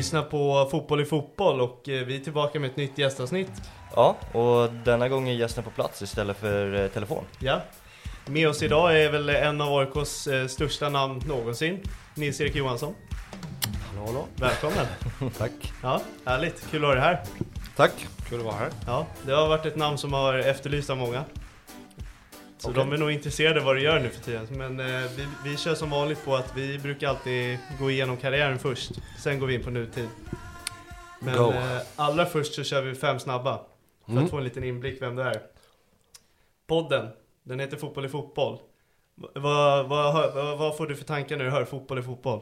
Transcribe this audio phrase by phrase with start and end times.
[0.00, 3.50] Lyssnar på Fotboll i fotboll och eh, vi är tillbaka med ett nytt gästavsnitt.
[3.94, 7.24] Ja, och denna gång är gästen på plats istället för eh, telefon.
[7.38, 7.62] Ja.
[8.26, 11.80] Med oss idag är väl en av AIKs eh, största namn någonsin,
[12.14, 12.94] Nils-Erik Johansson.
[13.88, 14.26] Hallå, hallå.
[14.36, 14.86] Välkommen!
[15.38, 15.72] Tack.
[15.82, 17.20] Ja, härligt, kul att ha dig här.
[17.76, 18.70] Tack, kul att vara här.
[18.86, 21.24] Ja, det har varit ett namn som har efterlyst av många.
[22.62, 22.84] Så Okej.
[22.84, 24.46] de är nog intresserade av vad du gör nu för tiden.
[24.50, 28.58] Men eh, vi, vi kör som vanligt på att vi brukar alltid gå igenom karriären
[28.58, 28.90] först.
[29.18, 30.08] Sen går vi in på nutid.
[31.20, 33.60] Men eh, allra först så kör vi fem snabba.
[34.04, 34.24] För Mm.
[34.24, 35.42] att få en liten inblick vem det är.
[36.66, 37.08] Podden,
[37.42, 38.58] den heter Fotboll i fotboll.
[39.14, 42.40] Va- Vad, vad, vad, vad får du för tankar när du hör fotboll i fotboll?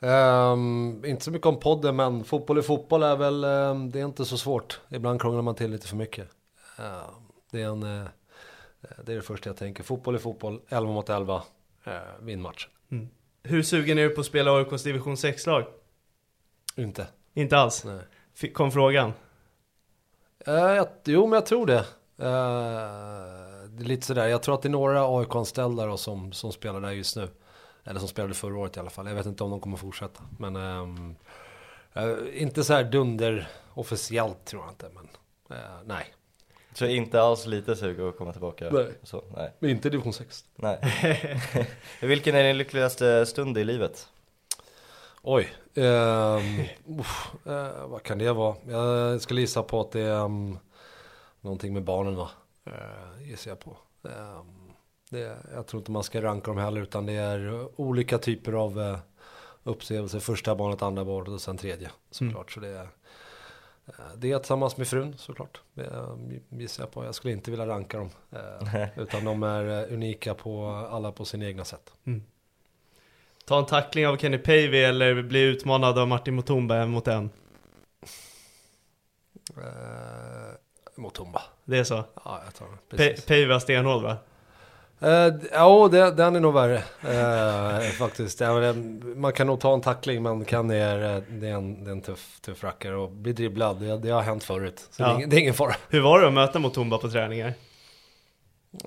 [0.00, 4.04] Ehm, inte så mycket om podden, men fotboll i fotboll är väl, ehm, det är
[4.04, 4.80] inte så svårt.
[4.88, 6.28] Ibland krånglar man till lite för mycket.
[6.78, 8.06] Ehm, det, är en, eh,
[9.04, 9.82] det är det första jag tänker.
[9.82, 11.42] Fotboll i fotboll, 11 mot 11,
[11.86, 12.70] uh, vinn matchen.
[13.42, 15.64] Hur sugen är du på att spela AIKs division 6-lag?
[16.76, 17.06] Inte.
[17.34, 17.84] Inte alls?
[17.84, 18.00] Nej.
[18.34, 19.12] F- Kom frågan?
[20.46, 21.78] Eh, jag, jo, men jag tror det.
[22.18, 26.80] Eh, det är lite sådär, jag tror att det är några AIK-anställda som, som spelar
[26.80, 27.28] där just nu.
[27.84, 29.06] Eller som spelade förra året i alla fall.
[29.06, 30.22] Jag vet inte om de kommer fortsätta.
[30.38, 31.16] Men ehm,
[31.92, 34.88] eh, inte så här dunder officiellt tror jag inte.
[34.94, 35.08] Men
[35.58, 36.14] eh, nej.
[36.74, 38.70] Så inte alls lite sug att komma tillbaka?
[38.70, 38.98] Nej.
[39.02, 39.52] Så, nej.
[39.58, 40.44] Men inte division 6.
[40.56, 40.78] nej.
[42.00, 44.08] Vilken är din lyckligaste stund i livet?
[45.22, 45.54] Oj.
[47.00, 48.56] uff, eh, vad kan det vara?
[48.68, 50.58] Jag skulle gissa på att det är um,
[51.40, 52.30] någonting med barnen va?
[52.66, 53.76] Uh, gissar jag på.
[54.04, 54.72] Ehm,
[55.10, 58.78] det, jag tror inte man ska ranka dem heller utan det är olika typer av
[58.78, 58.98] uh,
[59.62, 60.18] upplevelser.
[60.18, 62.52] Första barnet, andra barnet och sen tredje såklart.
[62.52, 62.88] Så det är, eh,
[64.16, 65.60] det är tillsammans med frun såklart.
[65.74, 66.16] Det uh,
[66.48, 67.04] gissar jag på.
[67.04, 68.10] Jag skulle inte vilja ranka dem.
[68.30, 71.92] eh, utan de är eh, unika på alla på sina egna sätt.
[73.44, 77.30] Ta en tackling av Kenny Pavey eller bli utmanad av Martin Mutumba en mot en?
[79.58, 79.62] Uh,
[80.96, 81.42] Motumba.
[81.64, 82.04] Det är så?
[82.24, 83.26] Ja, jag tar Precis.
[83.26, 84.16] Pavey var stenhård va?
[85.00, 88.38] D- ja, det, den är nog värre eh, faktiskt.
[88.38, 88.74] Det-
[89.16, 91.90] man kan nog ta en tackling, men kan det är, eh, det är en, det
[91.90, 94.88] är en tuff, tuff rackare och bli dribblad, det, det har hänt förut.
[94.90, 95.12] Så det, Ja.
[95.12, 95.74] är ingen, det är ingen fara.
[95.88, 97.54] Hur var det att möta Mutumba på träningar?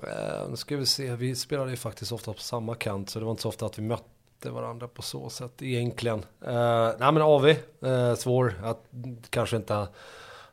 [0.02, 3.24] Eh, nu ska vi se, vi spelade ju faktiskt ofta på samma kant, så det
[3.24, 6.18] var inte så ofta att vi mötte varandra på så sätt egentligen.
[6.46, 8.84] Eh, nej men AV, eh, svår, att
[9.30, 9.86] kanske inte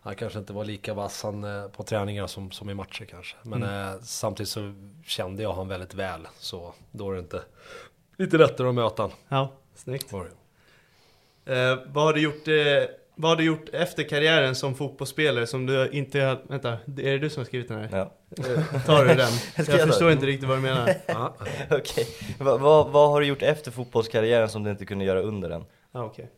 [0.06, 3.36] han kanske inte var lika vass han, eh, på träningar som, som i matcher kanske.
[3.44, 4.74] Men eh, samtidigt så
[5.06, 6.28] kände jag han väldigt väl.
[6.40, 7.42] Så då är det inte
[8.18, 9.12] lite lättare att möta han.
[9.28, 10.12] Ja, snyggt.
[10.12, 10.26] Var.
[11.46, 15.66] Eh, vad, har du gjort, eh, vad har du gjort efter karriären som fotbollsspelare som
[15.66, 16.42] du inte har...
[16.48, 17.90] Vänta, är det du som har skrivit den här?
[17.92, 18.12] Ja.
[18.48, 19.32] Eh, tar du den?
[19.78, 20.94] Jag förstår inte riktigt vad du menar.
[21.08, 21.36] Ja,
[21.72, 22.08] Okej.
[22.40, 25.66] Va, vad- vad har du gjort efter fotbollskarriären som du inte kunde göra under den?
[25.92, 26.32] Ah, okej.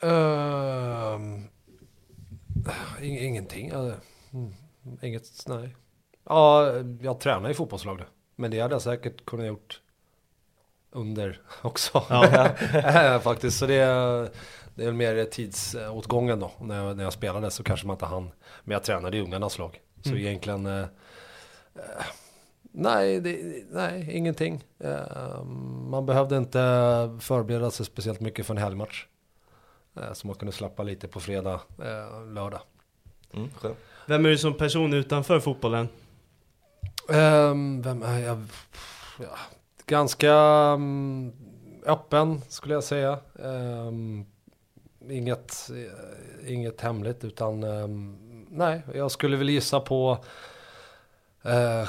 [0.00, 1.51] Ehm, ing,
[3.02, 3.70] ingenting.
[3.70, 4.54] mm,
[5.02, 5.76] inget, nej.
[6.24, 8.04] Ja, jag tränar i fotbollslag nu.
[8.36, 9.80] Men det hade jag säkert kunnat gjort
[10.90, 12.04] under också.
[12.08, 13.18] Ja.
[13.22, 14.28] Faktiskt, så det är,
[14.74, 16.50] det är mer tidsåtgången då.
[16.60, 18.30] När jag, när jag spelade så kanske man inte hann.
[18.64, 19.80] Men jag tränade i ungarnas lag.
[20.02, 20.20] Så Mm.
[20.22, 20.80] egentligen, eh,
[21.74, 22.04] eh,
[22.62, 24.64] nej, det, nej, ingenting.
[24.78, 25.44] Eh,
[25.90, 26.58] man behövde inte
[27.20, 29.06] förbereda sig speciellt mycket för en helgmatch.
[29.96, 32.60] Eh, så man kunde slappa lite på fredag, eh, lördag.
[33.34, 33.48] Mm.
[34.06, 35.88] Vem är du som person utanför fotbollen?
[37.08, 38.42] Ehm, vem är jag?
[39.18, 39.38] Ja,
[39.86, 40.32] ganska
[40.74, 41.32] mm,
[41.86, 43.18] öppen skulle jag säga.
[43.44, 44.26] Ehm,
[45.08, 48.18] inget, eh, inget hemligt utan ehm,
[48.50, 50.24] nej, jag skulle väl gissa på
[51.46, 51.88] uh,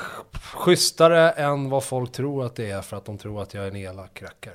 [0.54, 3.68] schysstare än vad folk tror att det är för att de tror att jag är
[3.68, 4.54] en elak rackare.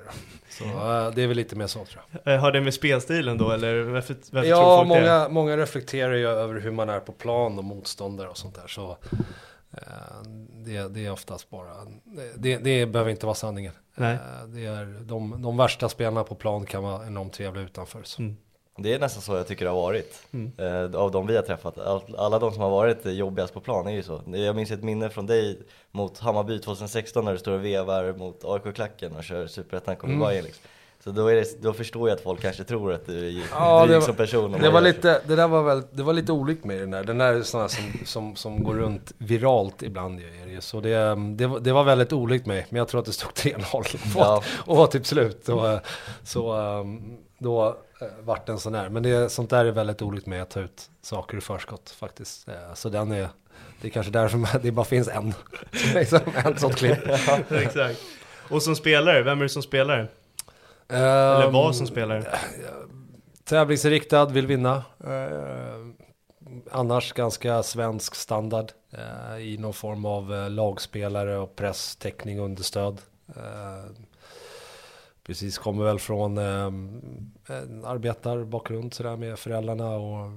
[0.50, 2.34] Så eh, det är väl lite mer så tror jag.
[2.34, 5.00] Eh, Har det med spelstilen då, eller varför, varför tror Ja, folk det?
[5.00, 8.66] många, många reflekterar ju över hur man är på plan och motståndare och sånt där.
[8.66, 8.96] Så
[9.72, 9.78] eh,
[10.52, 11.72] det, det är oftast bara,
[12.36, 13.72] det, det behöver inte vara sanningen.
[13.94, 14.14] Nej.
[14.14, 18.02] Eh, det är, de, de värsta spelarna på plan kan vara enormt trevliga utanför.
[18.04, 18.22] Så.
[18.22, 18.36] Mm.
[18.78, 20.14] Det är nästan så jag tycker det har varit.
[20.32, 20.52] Mm.
[20.58, 21.78] Eh, av de vi har träffat.
[21.78, 24.20] All, alla de som har varit eh, jobbigast på plan är ju så.
[24.26, 25.58] Jag minns ett minne från dig
[25.90, 30.28] mot Hammarby 2016 när du står och vevar mot AIK-klacken och kör Superettan kommer Mm.
[30.30, 30.44] mm.
[30.44, 30.62] liksom.
[31.04, 34.00] Så då, det, då förstår jag att folk kanske tror att du är Ja, var-
[34.00, 34.52] som person.
[34.60, 37.04] Det var, lite, det där var väl, det var lite olikt med den där.
[37.04, 40.20] Den där är sån som, som, som går runt viralt ibland.
[40.20, 40.60] Är det, ju.
[40.60, 42.66] så det, det, var- det var väldigt olikt mig.
[42.70, 44.42] Men jag tror att det stod 3-0 Ja.
[44.66, 45.48] och var typ slut.
[45.48, 45.78] Och, eh,
[46.24, 48.88] så um, då eh, vart den sån här.
[48.88, 52.48] Men det, sånt där är väldigt olikt mig att ta ut saker i förskott faktiskt.
[52.48, 53.28] Eh, Så den är,
[53.80, 55.34] det är kanske därför det bara finns en.
[55.94, 56.98] liksom, en sånt klipp.
[57.50, 58.00] Exakt.
[58.50, 60.06] Och som spelare, vem är du som spelare?
[60.88, 62.38] Eller Ehm, var som spelare?
[63.44, 64.82] Tävlingsinriktad, vill vinna.
[65.04, 65.86] Eh,
[66.70, 68.72] annars ganska svensk standard.
[68.92, 73.00] Eh, I någon form av eh, lagspelare och press, täckning, understöd.
[73.36, 73.84] Eh,
[75.28, 76.64] precis, kommer väl från eh,
[77.56, 80.30] en arbetarbakgrund sådär med föräldrarna och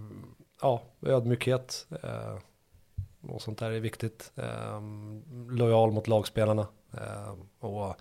[0.61, 1.87] ja, ödmjukhet.
[2.03, 2.37] Eh,
[3.21, 4.31] och sånt där är viktigt.
[4.35, 4.81] Eh,
[5.49, 6.67] lojal mot lagspelarna.
[6.93, 7.33] Eh,
[7.69, 7.95] och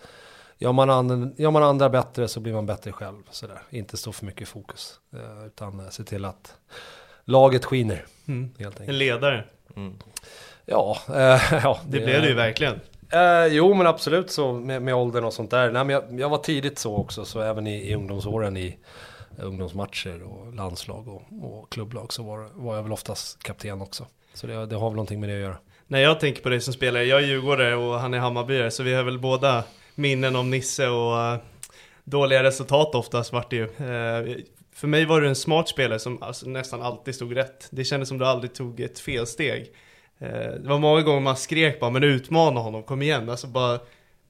[0.63, 3.23] Gör man, and, gör man andra bättre så blir man bättre själv.
[3.31, 3.63] Sådär.
[3.71, 5.01] Inte stå för mycket i fokus.
[5.13, 6.57] Eh, utan se till att
[7.25, 8.05] laget skiner.
[8.29, 8.51] Mm.
[8.59, 8.99] Helt En enkelt.
[8.99, 9.45] ledare.
[9.77, 9.97] Mm.
[10.65, 11.15] Ja, eh,
[11.63, 12.81] ja Det blev det ju verkligen.
[13.13, 15.71] Eh, jo men absolut så med, med åldern och sånt där.
[15.71, 17.25] Nej, men jag, jag var tidigt så också.
[17.25, 18.79] Så även i, i ungdomsåren i
[19.39, 24.07] eh, ungdomsmatcher och landslag och, och klubblag så var, var jag väl oftast kapten också.
[24.35, 25.57] Så det, det har väl någonting med det att göra.
[25.87, 28.83] När jag tänker på dig som spelare, jag är djurgårdare och han är Hammarbyare, så
[28.83, 29.65] vi har väl båda
[29.95, 31.39] minnen om Nisse och eh,
[32.05, 33.65] dåliga resultat oftast vart det ju.
[33.65, 34.37] Eh,
[34.75, 37.69] för mig var du en smart spelare som alltså, nästan alltid stod rätt.
[37.71, 39.73] Det kändes som du aldrig tog ett felsteg.
[40.21, 43.31] Eh, det var många gånger man skrek bara, men utmana honom, kom igen.
[43.31, 43.79] Alltså bara,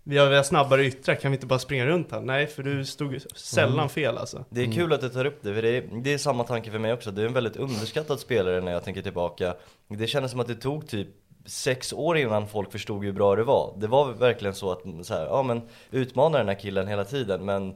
[0.03, 2.21] vi har, vi har snabbare yttrar, kan vi inte bara springa runt här?
[2.21, 4.45] Nej, för du stod sällan fel alltså.
[4.51, 6.71] Det är kul att du tar upp det, för det är, det är samma tanke
[6.71, 7.11] för mig också.
[7.11, 9.55] Du är en väldigt underskattad spelare när jag tänker tillbaka.
[9.89, 11.09] Det kändes som att det tog typ
[11.47, 13.75] sex år innan folk förstod hur bra det var.
[13.79, 17.45] Det var verkligen så att, så här, ja men utmana den här killen hela tiden,
[17.45, 17.75] men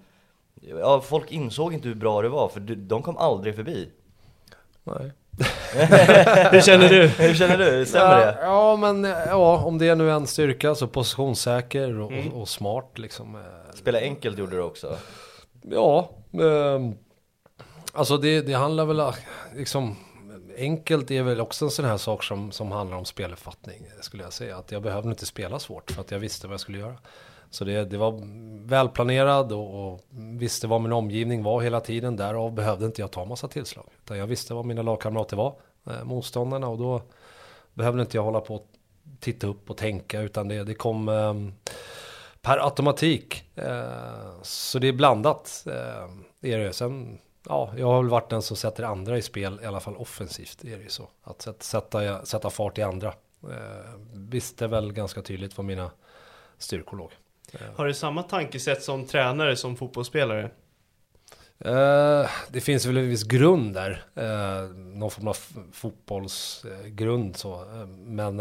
[0.61, 3.89] ja, folk insåg inte hur bra det var, för de- de kom aldrig förbi.
[4.85, 5.11] Nej.
[6.53, 7.07] Hur känner du?
[7.07, 7.87] Hur känner du?
[7.87, 8.39] Stämmer ja, det?
[8.43, 12.33] Ja, men eh, ja, om det är nu en styrka så positionssäker och, Mm.
[12.33, 13.35] och, smart liksom.
[13.35, 13.41] eh,
[13.75, 14.97] Spela enkelt gjorde du också.
[15.63, 16.95] Ja, ehm,
[17.93, 19.15] alltså det, det handlar väl eh,
[19.57, 19.97] liksom
[20.59, 24.33] enkelt är väl också en sån här sak som, som handlar om speluppfattning skulle jag
[24.33, 24.57] säga.
[24.57, 26.97] Att jag behövde inte spela svårt för att jag visste vad jag skulle göra.
[27.55, 28.21] Så det, det var
[28.67, 30.01] välplanerad och, och
[30.41, 32.17] visste vad min omgivning var hela tiden.
[32.17, 33.87] Därav behövde inte jag ta massa tillslag.
[34.05, 35.55] Utan jag visste vad mina lagkamrater var,
[35.87, 37.03] eh, motståndarna och då
[37.75, 38.67] behövde inte jag hålla på och
[39.21, 41.35] titta upp och tänka utan det, det kom eh,
[42.43, 43.45] per automatik.
[43.55, 45.65] Eh, så det är blandat.
[45.67, 46.73] Eh, är det.
[46.73, 47.19] Sen,
[47.49, 50.65] ja, jag har väl varit den som sätter andra i spel, i alla fall offensivt
[50.65, 51.09] är det ju så.
[51.23, 53.15] Att sätta, sätta, sätta fart i andra.
[53.43, 55.91] Eh, visste väl ganska tydligt vad mina
[56.59, 57.11] styrkor låg.
[57.77, 60.51] Har du samma tankesätt som tränare som fotbollsspelare?
[61.59, 64.05] Eh, det finns väl en viss grund där.
[64.15, 65.37] Eh, någon form av
[65.73, 67.55] fotbollsgrund så.
[67.55, 68.41] Eh, men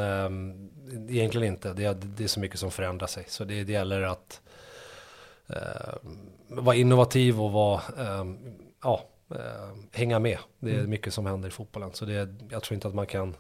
[1.10, 1.74] egentligen inte.
[1.74, 3.26] Det är, det är så mycket som förändrar sig.
[3.28, 4.42] Så det, det gäller att
[6.48, 7.82] vara innovativ och vara,
[8.84, 9.06] ja,
[9.92, 10.38] hänga med.
[10.60, 11.90] Det är mycket som händer i fotbollen.
[11.94, 13.36] Så det, jag tror inte att man kan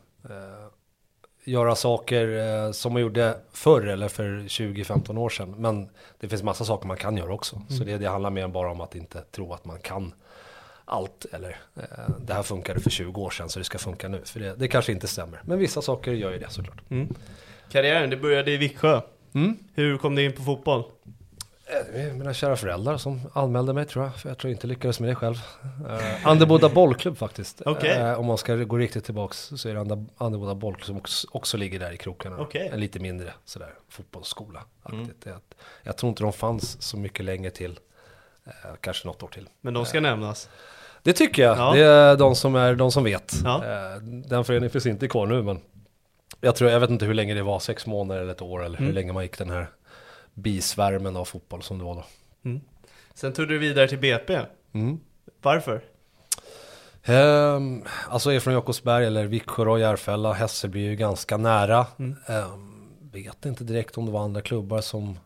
[1.43, 5.55] göra saker eh, som man gjorde förr eller för 20-15 år sedan.
[5.57, 7.61] Men det finns massa saker man kan göra också.
[7.69, 10.13] Så det, det handlar mer bara om att inte tro att man kan
[10.85, 11.25] allt.
[11.31, 14.21] Eller eh, det här funkade för 20 år sedan så det ska funka nu.
[14.25, 15.41] För det, det kanske inte stämmer.
[15.43, 16.81] Men vissa saker gör ju det såklart.
[17.71, 19.01] Karriären, det började i Viksjö.
[19.33, 19.57] Mm.
[19.73, 20.83] Hur kom du in på fotboll?
[21.93, 24.99] Är mina kära föräldrar som anmälde mig tror jag, för jag tror inte jag lyckades
[24.99, 25.35] med det själv.
[25.89, 27.61] Uh, Andeboda bollklubb faktiskt.
[27.65, 27.91] Okej.
[27.97, 31.27] Eh, om man ska gå riktigt tillbaks så är det Ande- Andeboda bollklubb som också,
[31.31, 32.41] också ligger där i krokarna.
[32.73, 34.63] En lite mindre sådär fotbollsskola.
[34.91, 35.03] Mm.
[35.25, 37.79] Att- Jag tror inte de fanns så mycket längre till.
[38.45, 38.51] eh,
[38.81, 39.49] kanske något år till.
[39.61, 40.49] Men de ska nämnas.
[41.03, 41.57] Det tycker jag.
[41.57, 41.73] Ja.
[41.73, 43.33] Det är de som, är, de som vet.
[43.43, 43.55] Ja.
[43.65, 45.59] Eh, Den föreningen finns inte kvar nu men
[46.41, 48.77] jag, tror, jag vet inte hur länge det var, sex månader eller ett år eller
[48.77, 48.95] hur Mm.
[48.95, 49.69] länge man gick den här
[50.33, 52.03] bisvärmen av fotboll som det var då.
[53.13, 54.39] Sen tog du vidare till BP.
[54.73, 54.99] Mm.
[55.41, 55.83] Varför?
[57.07, 61.87] Um, alltså är från Jakobsberg eller Viksjö och Järfälla, Hässelby är ju ganska nära.
[61.99, 62.15] Mm.
[62.27, 65.19] Ehm, vet inte direkt om det var andra klubbar som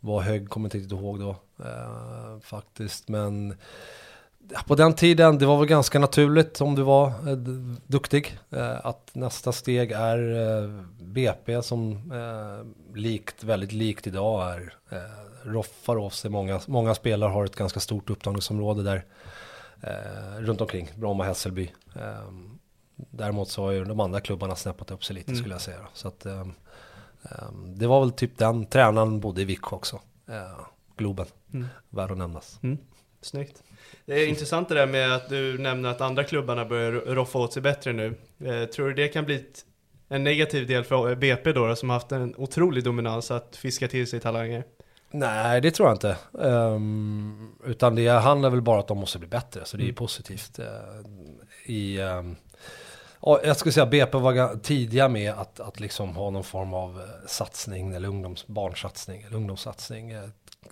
[0.00, 1.30] var hög, kommer inte riktigt ihåg då
[1.64, 3.08] eh, faktiskt.
[3.08, 3.54] Men
[4.66, 7.36] på den tiden, det var väl ganska naturligt om du var eh,
[7.86, 8.38] duktig.
[8.50, 10.18] Eh, att nästa steg är
[11.04, 12.12] BP som
[12.98, 17.80] likt, väldigt likt idag är eh, roffar av sig många, många spelare har ett ganska
[17.80, 19.04] stort upptagningsområde där
[19.82, 21.72] eh, runt omkring Bromma Hässelby.
[21.96, 22.30] Eh,
[22.96, 25.38] däremot så har ju de andra klubbarna snäppat upp sig lite Mm.
[25.40, 25.86] skulle jag säga.
[25.94, 26.46] Så att, eh,
[27.66, 30.00] det var väl typ den, tränaren bodde i Viksjö också.
[30.28, 30.60] Eh,
[30.96, 31.66] Globen, Mm.
[31.90, 32.60] värd att nämnas.
[33.20, 33.62] Snyggt.
[34.06, 37.52] Det är intressant det där med att du nämner att andra klubbarna börjar roffa åt
[37.52, 38.14] sig bättre nu.
[38.44, 39.64] Eh, tror du det kan bli ett,
[40.08, 44.06] en negativ del för BP då, som har haft en otrolig dominans att fiska till
[44.06, 44.64] sig talanger?
[45.10, 46.16] Nej, det tror jag inte.
[46.42, 49.94] Ehm, utan det handlar väl bara att de måste bli bättre, så det är Mm.
[49.94, 50.58] positivt.
[50.58, 50.66] Eh,
[51.72, 51.96] I,
[53.22, 56.74] ja, jag skulle säga BP var ga- tidiga med att, att liksom ha någon form
[56.74, 60.10] av eh, satsning, eller ungdoms, barnsatsning, eller ungdomssatsning.
[60.10, 60.22] Eh,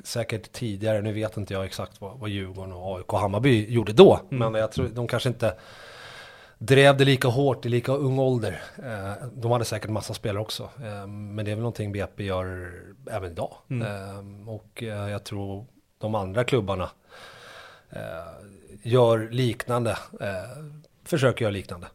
[0.05, 3.93] Säkert tidigare, nu vet inte jag exakt vad, vad Djurgården och AIK och Hammarby gjorde
[3.93, 4.53] då, Mm.
[4.53, 5.55] men jag tror de kanske inte
[6.59, 8.63] drev det lika hårt i lika ung ålder.
[8.79, 10.63] Eh, de hade säkert massa spelare också.
[10.63, 12.73] Eh, men det är väl någonting BP gör
[13.11, 13.55] även idag.
[13.71, 13.87] Mm.
[13.87, 15.67] Eh, och jag tror
[15.99, 16.91] de andra klubbarna
[18.83, 19.99] gör liknande.
[21.05, 21.87] Försöker göra liknande.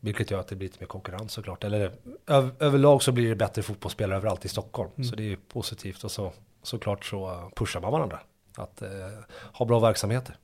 [0.00, 1.64] Vilket gör att det blir lite mer konkurrens såklart.
[1.64, 1.92] Eller
[2.26, 4.90] öv, överlag så blir det bättre fotbollsspelare överallt i Stockholm.
[4.96, 5.08] Mm.
[5.08, 8.20] Så det är ju positivt och så såklart så pushar man varandra.
[8.56, 8.82] Att
[9.52, 10.36] ha bra verksamheter.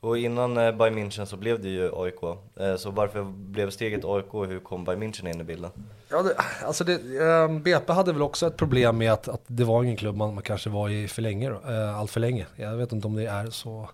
[0.00, 2.22] Och innan eh, Bayern München så blev det ju AIK.
[2.60, 5.70] Eh, så varför blev steget AIK och hur kom Bayern München in i bilden?
[6.10, 6.34] Ja, det,
[6.66, 9.96] alltså det, eh, BP hade väl också ett problem med att, att det var ingen
[9.96, 12.46] klubb man, man kanske var i för länge, då, eh, allt för länge.
[12.56, 13.90] Jag vet inte om det är så.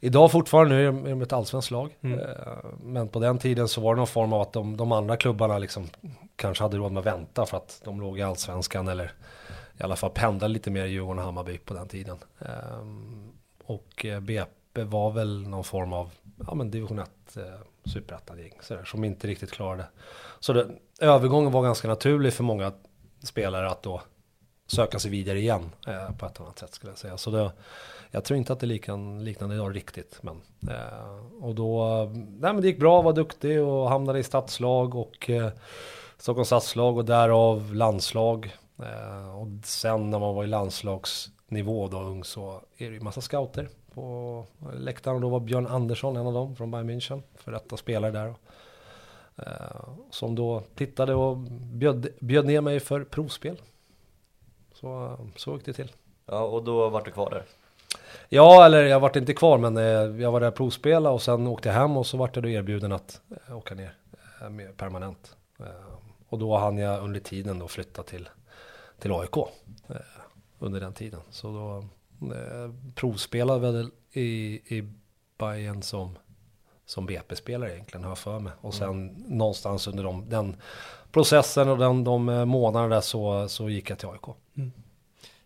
[0.00, 1.96] Idag fortfarande nu är de- är de ett allsvenskt lag.
[2.00, 2.18] Mm.
[2.20, 2.26] Eh,
[2.82, 5.58] men på den tiden så var det någon form av att de, de andra klubbarna
[5.58, 5.86] liksom
[6.36, 9.12] kanske hade råd med att vänta för att de låg i allsvenskan eller
[9.80, 12.16] i alla fall pendlade lite mer i Djurgården och Hammarby på den tiden.
[12.40, 13.32] Ehm,
[13.66, 16.10] och BP var väl någon form av
[16.46, 17.42] ja, men division 1 eh,
[17.84, 18.52] superettan-gäng
[18.84, 19.84] som inte riktigt klarade.
[20.40, 20.68] Så det,
[21.00, 22.72] övergången var ganska naturlig för många
[23.22, 24.02] spelare att då
[24.66, 27.16] söka sig vidare igen eh, på ett annat sätt skulle jag säga.
[27.16, 27.52] Så det,
[28.10, 30.18] jag tror inte att det är likan, liknande idag riktigt.
[30.22, 34.94] Men, eh, och då, nej men det gick bra, var duktig och hamnade i stadslag
[34.94, 35.50] och eh,
[36.18, 38.56] Stockholms stadslag och därav landslag.
[38.78, 43.20] Eh, och sen när man var i landslagsnivå då ung så är det ju massa
[43.20, 45.14] scouter på läktaren.
[45.14, 48.34] Och då var Björn Andersson en av dem från Bayern München, för detta spelare där.
[49.36, 51.36] Eh, som då tittade och
[51.72, 53.60] bjöd, bjöd ner mig för provspel.
[54.72, 55.92] Så, så gick det till.
[56.26, 57.44] Ja, och då vart du kvar där.
[58.28, 61.68] Ja, eller jag vart inte kvar men eh, jag var där provspela och sen åkte
[61.68, 63.94] jag hem och så vart jag då erbjuden att eh, åka ner
[64.50, 65.36] med permanent.
[66.28, 68.28] Och då hann jag under tiden då flytta till,
[68.98, 69.36] till AIK
[70.58, 71.20] under den tiden.
[71.30, 71.84] Så då
[72.94, 74.88] provspelade jag väl i, i
[75.38, 76.18] Bayern som,
[76.84, 78.52] som BP-spelare egentligen har för mig.
[78.60, 80.56] Och sen någonstans under de, den
[81.12, 84.36] processen och den, de eh, månaderna där så, så gick jag till AIK.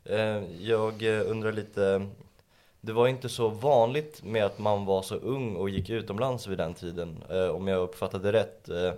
[0.04, 2.06] Eh, jag eh, undrar lite,
[2.80, 6.58] det var inte så vanligt med att man var så ung och gick utomlands vid
[6.58, 8.68] den tiden, eh, om jag uppfattade rätt.
[8.68, 8.92] Eh,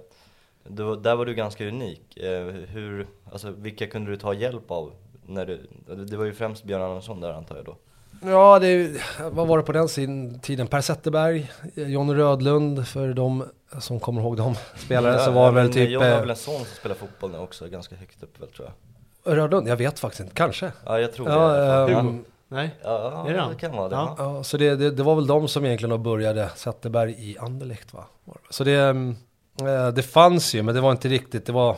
[0.63, 2.17] var, där var du ganska unik.
[2.17, 4.93] Eh, hur, alltså, vilka kunde du ta hjälp av?
[5.29, 5.67] När du,
[6.05, 7.77] det var ju främst Björn Andersson där antar jag då.
[8.25, 10.67] Ja, det, vad var det på den sin- tiden?
[10.67, 13.45] Per Zetterberg, Johnny Rödlund, för de
[13.79, 15.91] som kommer ihåg de spelare så var Ja, väl typ...
[15.91, 18.49] Jag har eh, väl en son som spelar fotboll nu också, ganska högt upp väl
[18.49, 19.37] tror jag.
[19.37, 20.73] Rödlund, jag vet faktiskt inte, kanske.
[20.87, 21.49] Ja, jag tror Ja,
[21.87, 21.93] det.
[21.95, 22.71] ehm, Nej?
[22.83, 23.53] Ja, Är det ja, han?
[23.53, 23.95] det kan vara det.
[23.95, 24.15] Ja.
[24.19, 24.35] Ja.
[24.37, 28.05] Ja, så det, det, det var väl de som egentligen började, Zetterberg i Anderlecht va?
[28.51, 29.17] Så det, mm,
[29.61, 31.77] eh, det fanns ju, men det var inte riktigt, det var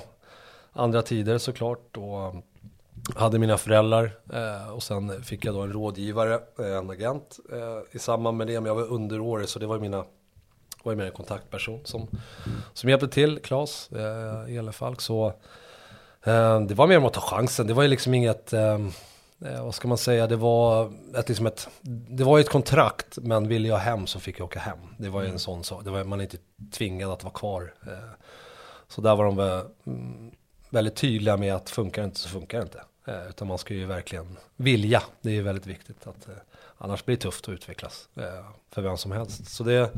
[0.72, 1.96] andra tider såklart.
[1.96, 2.42] Och mm,
[3.16, 7.96] hade mina föräldrar eh, och sen fick jag då en rådgivare, eh, en agent eh,
[7.96, 8.60] i samband med det.
[8.60, 10.04] Men jag var underårig så det var ju mina
[10.82, 12.08] var ju mer en kontaktperson som,
[12.72, 15.00] som hjälpte till, Claes eh, Elefalk.
[15.00, 15.32] Så
[16.28, 17.66] Eh, det var mer om att ta chansen.
[17.66, 18.78] Det var ju liksom inget, eh,
[19.44, 21.68] eh, vad ska man säga, det var ett, liksom ett,
[22.08, 24.78] det var ju ett kontrakt, men ville jag hem så fick jag åka hem.
[24.98, 26.38] Det var ju en sån sak, det var, man är inte
[26.72, 27.74] tvingad att vara kvar.
[27.86, 28.10] Eh,
[28.88, 30.30] så där var de väl, mm,
[30.70, 32.82] väldigt tydliga med att funkar det inte så funkar det inte.
[33.08, 36.06] Eh, utan man ska ju verkligen vilja, det är ju väldigt viktigt.
[36.06, 36.34] Att, eh,
[36.78, 39.50] annars blir det tufft att utvecklas eh, för vem som helst.
[39.50, 39.90] Så det,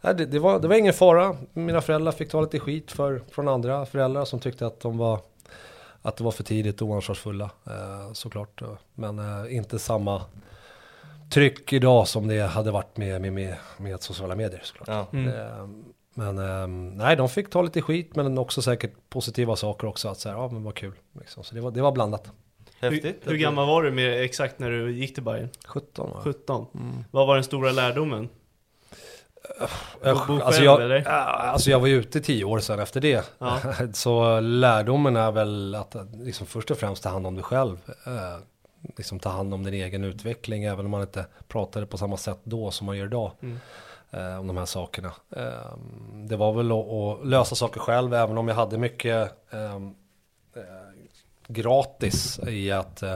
[0.00, 1.36] det, det, var, det var ingen fara.
[1.52, 5.20] Mina föräldrar fick ta lite skit för, från andra föräldrar som tyckte att de var
[6.02, 7.50] att det var för tidigt och oansvarsfulla
[8.12, 8.62] såklart.
[8.94, 10.22] Men inte samma
[11.30, 14.88] tryck idag som det hade varit med, med, med, med sociala medier såklart.
[14.88, 15.06] Ja.
[15.12, 15.84] Mm.
[16.16, 20.08] Eh, men eh, nej, de fick ta lite skit men också säkert positiva saker också.
[20.08, 20.92] Att säga, ja men vad kul.
[21.20, 21.44] Liksom.
[21.44, 22.32] Så det var, det var blandat.
[22.80, 23.20] Häftigt.
[23.24, 25.48] Hur, hur gammal var du med, exakt när du gick till Bayern?
[25.64, 26.20] 17 va?
[26.24, 26.66] 17.
[26.74, 27.04] Mm.
[27.10, 28.28] Vad var den stora lärdomen?
[30.02, 31.08] Jag, Bo själv, alltså, jag, eller?
[31.08, 33.30] alltså jag var ju ute tio år sedan efter det.
[33.38, 33.60] Ja.
[33.92, 37.78] Så lärdomen är väl att liksom först och främst ta hand om dig själv.
[38.06, 38.44] Eh,
[38.96, 42.38] liksom ta hand om din egen utveckling, även om man inte pratade på samma sätt
[42.44, 43.32] då som man gör idag.
[43.42, 43.58] Mm.
[44.12, 45.12] Eh, om de här sakerna.
[45.36, 49.94] Ehm, det var väl att, lösa saker själv, även om jag hade mycket ehm,
[50.56, 50.62] eh,
[51.46, 53.14] gratis i att eh,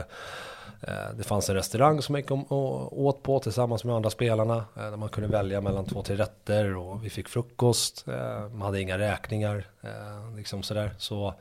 [1.13, 4.65] det fanns en restaurang som jag gick och åt på tillsammans med andra spelarna.
[4.73, 8.07] Där man kunde välja mellan två, tre rätter och vi fick frukost.
[8.07, 9.67] Ehm, man hade inga räkningar.
[10.35, 10.91] Liksom sådär.
[10.97, 11.33] Så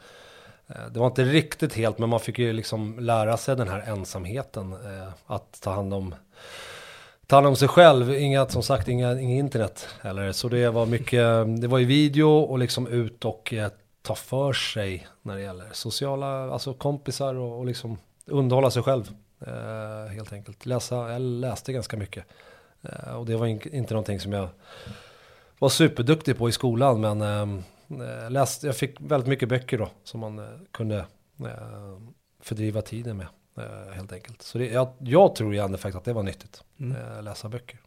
[0.90, 4.76] det var inte riktigt helt, men man fick ju liksom lära sig den här ensamheten.
[5.26, 6.14] Att ta hand om
[7.26, 10.32] ta hand om sig själv, inga, som sagt inga, inga internet heller.
[10.32, 13.70] Så det var mycket, det var ju video och liksom ut och eh,
[14.02, 19.10] ta för sig när det gäller sociala, alltså kompisar och, och liksom underhålla sig själv.
[19.46, 20.66] Eh, helt enkelt.
[20.66, 22.24] Läsa, jag läste ganska mycket.
[22.82, 24.48] Eh, och det var in, inte någonting som jag
[25.58, 27.60] var superduktig på i skolan, men eh,
[28.08, 30.98] eh läste, jag fick väldigt mycket böcker då som man eh, kunde
[31.40, 31.98] eh,
[32.40, 33.26] fördriva tiden med.
[33.56, 34.42] Eh, helt enkelt.
[34.42, 36.62] Så det, jag, jag tror i faktiskt att det var nyttigt.
[36.80, 36.96] Mm.
[36.96, 37.78] Eh, läsa böcker.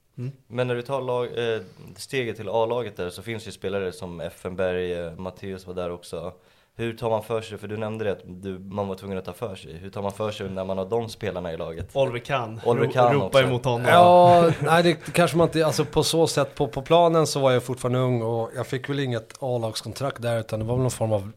[0.48, 1.62] Men när du tar lag, eh,
[1.96, 6.34] steget till A-laget där så finns ju spelare som Effenberg, eh, Matteus var där också.
[6.75, 9.25] Hur tar man för sig, för du nämnde det att du, man var tvungen att
[9.25, 9.74] ta för sig.
[9.74, 11.96] Hur tar man för sig när man har de spelarna i laget?
[11.96, 12.62] Oliver Kahn.
[12.66, 13.40] Oliver Kahn Ropa också.
[13.40, 13.88] emot honom.
[13.88, 17.51] Ja, nej det kanske man inte, alltså på så sätt, på, på planen så var
[17.51, 20.92] jag fortfarande ung och jag fick väl inget A-lagskontrakt där utan det var väl någon
[20.92, 21.32] form av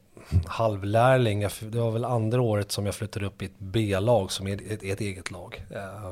[0.46, 1.40] halvlärling.
[1.60, 4.82] Det var väl andra året som jag flyttade upp i ett B-lag som är ett,
[4.82, 5.64] ett eget lag.
[5.70, 6.10] Eh,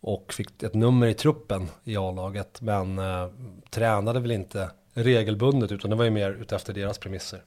[0.00, 3.28] och fick ett nummer i truppen i A-laget men eh,
[3.70, 7.42] tränade väl inte regelbundet utan det var ju mer utefter deras premisser.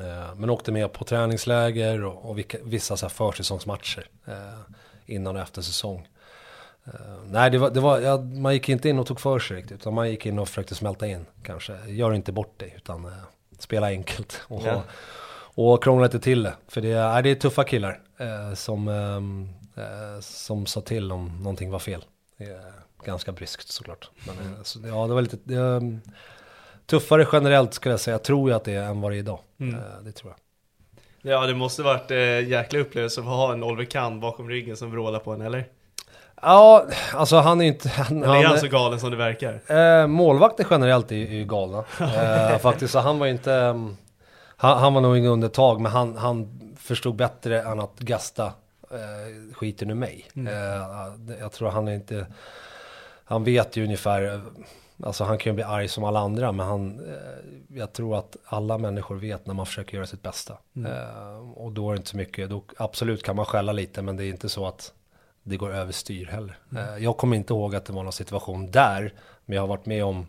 [0.00, 4.60] Eh, men åkte med på träningsläger och, och vilka, vissa så här försäsongsmatcher eh,
[5.06, 6.08] innan och efter säsong.
[6.84, 6.92] Eh,
[7.26, 9.80] nej, det var, det var, ja, man gick inte in och tog för sig riktigt,
[9.80, 11.86] utan man gick in och försökte smälta in kanske.
[11.86, 13.12] Gör inte bort dig, utan eh,
[13.62, 14.40] spela enkelt.
[14.48, 14.82] Och, Ja.
[15.54, 16.54] och krångla lite till det.
[16.68, 21.38] För det, är- det är tuffa killar eh, som, ehm, eh, som sa till om
[21.42, 22.04] någonting var fel.
[23.04, 24.10] Ganska bryskt såklart.
[24.26, 26.00] Men, eh, så, ja, det var lite det, ehm,
[26.86, 29.38] tuffare generellt skulle jag säga, tror jag att det är än vad det är idag.
[29.60, 29.74] Mm.
[29.74, 30.38] Eh, det tror jag.
[31.32, 34.90] Ja, det måste varit eh, jäkla upplevelse att ha en Oliver Kahn bakom ryggen som
[34.90, 35.64] vrålar på en, eller?
[36.42, 37.88] Ja, alltså han är inte...
[37.88, 39.60] Han, Eller är han så galen som det verkar?
[40.02, 41.84] Eh, målvakter generellt är ju galna.
[42.00, 43.52] Eh, faktiskt, så han var inte...
[43.54, 43.96] ehm,
[44.56, 48.44] han, han var nog inget undantag, men han, han förstod bättre än att gasta
[48.90, 50.26] eh, skiten ur mig.
[50.34, 52.26] Eh, det- jag tror han är inte...
[53.24, 54.34] Han vet ju ungefär...
[54.34, 54.40] eh,
[55.04, 56.98] Alltså han kan ju bli arg som alla andra, men han...
[56.98, 60.52] Eh, jag tror att alla människor vet när man försöker göra sitt bästa.
[60.86, 62.50] Eh, och då är det inte så mycket...
[62.50, 64.92] Då, absolut kan man skälla lite, men det är inte så att
[65.50, 66.58] det går överstyr heller.
[66.76, 69.12] Eh, Jag kommer inte ihåg att det var någon situation där,
[69.46, 70.26] men jag har varit med om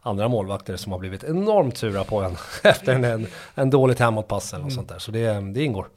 [0.00, 4.52] andra målvakter som har blivit enormt sura på en efter en, en, en dåligt hemåtpass
[4.54, 4.98] eller något sånt där.
[4.98, 5.88] Så det, det ingår.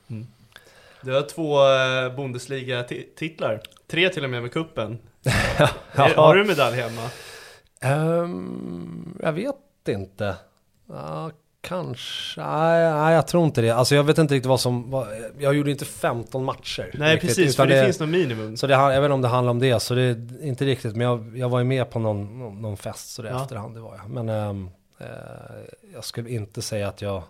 [1.01, 3.61] Du har två eh, Bundesliga-titlar.
[3.87, 4.97] Tre till och med med kuppen.
[5.57, 5.69] Ja.
[6.15, 7.09] Har du medalj hemma?
[7.81, 9.55] Ehm, jag vet
[9.87, 10.35] inte.
[10.89, 11.31] Ja,
[11.67, 12.41] kanske.
[12.41, 13.69] Nej, nej, jag tror inte det.
[13.69, 14.91] Alltså jag vet inte riktigt vad som...
[14.91, 15.07] Vad,
[15.39, 16.91] jag gjorde inte 15 matcher.
[16.93, 18.57] Nej, riktigt, precis, för utan det, finns något minimum.
[18.57, 20.95] Så det, jag vet inte om det handlar om det, så det är inte riktigt.
[20.95, 23.41] Men jag, jag var ju med på någon, någon, någon fest, så det Ja.
[23.43, 24.09] efterhand det var jag.
[24.09, 25.07] Men ehm, eh,
[25.93, 27.23] jag skulle inte säga att jag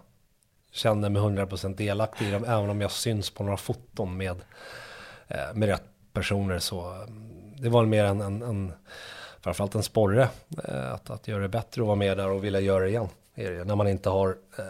[0.71, 4.37] känner mig 100% delaktig i dem, även om jag syns på några foton med,
[5.27, 6.59] eh, med rätt personer.
[6.59, 8.73] Så ehm, det var mer en, en, en
[9.41, 10.29] framförallt en sporre,
[10.63, 13.07] eh, att, att göra det bättre och vara med där och vilja göra det igen.
[13.35, 14.63] Är det, ju, när man inte har eh,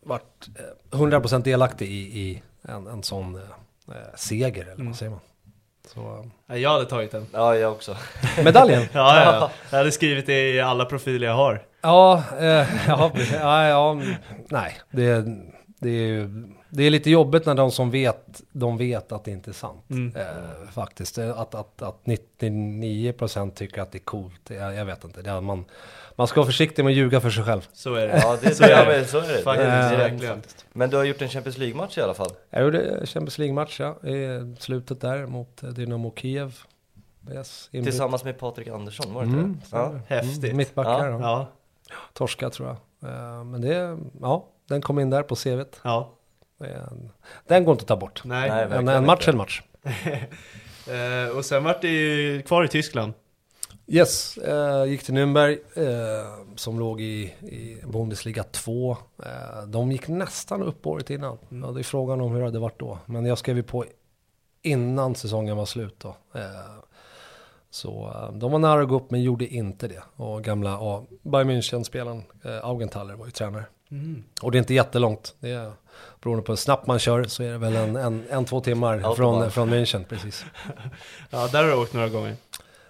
[0.00, 0.48] varit
[0.92, 3.42] eh, 100% delaktig i, i en, en sån eh,
[4.16, 4.86] seger, eller Mm.
[4.86, 5.20] vad säger man?
[5.94, 7.26] Så, jag hade tagit den.
[7.32, 7.92] Ja, jag också.
[8.38, 8.82] eh, medaljen?
[8.92, 9.50] Ja, ja, ja.
[9.70, 11.66] Jag hade skrivit det i alla profiler jag har.
[11.80, 14.00] Ja, eh, ja, ja, ja,
[14.48, 15.24] nej, det,
[15.80, 19.30] Det är, ju- det är lite jobbigt när de som vet, de vet att det
[19.30, 19.90] inte är sant.
[19.90, 20.16] Mm.
[20.16, 21.18] Eh, faktiskt.
[21.18, 25.22] Eh, Att, att, att 99% tycker att det är coolt, jag, jag vet inte.
[25.22, 25.64] Det är, man,
[26.16, 27.68] man ska vara försiktig med att ljuga för sig själv.
[27.72, 28.18] Så är det.
[28.18, 28.92] Ja, det, Så är det.
[28.96, 29.42] men så är det.
[29.42, 30.12] Faktiskt, det är direkt.
[30.12, 30.42] verkligen.
[30.72, 32.30] Men du har gjort en Champions League-match i alla fall.
[32.50, 36.54] Jag gjorde Champions League-match ja, i slutet där mot eh, Dynamo Kiev.
[37.34, 37.68] Yes.
[37.70, 39.76] Tillsammans med Patrik Andersson, var det inte Mm, det?
[39.76, 39.94] Ja.
[40.06, 40.44] Häftigt.
[40.44, 41.18] Mm, mittbackar, Ja.
[41.20, 41.48] ja.
[42.12, 43.10] Torska tror jag.
[43.10, 45.80] Eh, Men det, ja, den kom in där på CVt.
[45.84, 46.10] ja.
[47.46, 48.22] Den går inte att ta bort.
[48.24, 48.50] Nej.
[48.50, 49.62] Nej, En, en match är en match.
[50.88, 53.12] Eh, och sen vart det ju kvar i Tyskland.
[53.86, 58.96] Yes, eh, gick till Nürnberg eh, som låg i, i Bundesliga 2.
[59.22, 61.38] Eh, de gick nästan upp året innan.
[61.48, 62.98] Ja, det är frågan om hur det hade varit då.
[63.06, 63.84] Men jag skrev ju på
[64.62, 66.16] innan säsongen var slut då.
[66.34, 66.42] Eh,
[67.70, 70.02] så eh, de var nära att gå upp men gjorde inte det.
[70.16, 73.64] Och gamla ja, Bayern München-spelaren eh, Augenthaler var ju tränare.
[74.42, 75.34] Och det är inte jättelångt.
[75.40, 75.72] Det är,
[76.20, 79.14] beroende på hur snabbt man kör så är det väl en, en, en två timmar
[79.14, 80.04] från, från München.
[80.04, 80.44] Precis.
[81.30, 82.36] Ja, där har du åkt några gånger.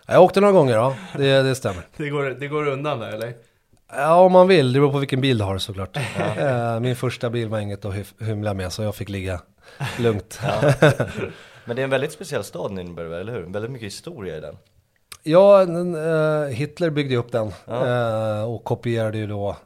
[0.06, 0.96] Jag åkte några gånger, ja.
[1.16, 1.82] Det, det stämmer.
[1.96, 3.34] Det går, det går undan där eller?
[3.96, 4.72] Ja, om man vill.
[4.72, 5.96] Det beror på vilken bil du har såklart.
[6.38, 9.40] Eh, Min första bil var inget att hy- hymla med, så jag fick ligga
[9.98, 10.40] lugnt.
[11.64, 13.42] Men det är en väldigt speciell stad Nürnberg, eller hur?
[13.42, 14.56] Väldigt mycket historia i den.
[15.22, 17.86] Ja, eh, Hitler byggde upp den Ja.
[18.40, 19.56] eh, och kopierade ju då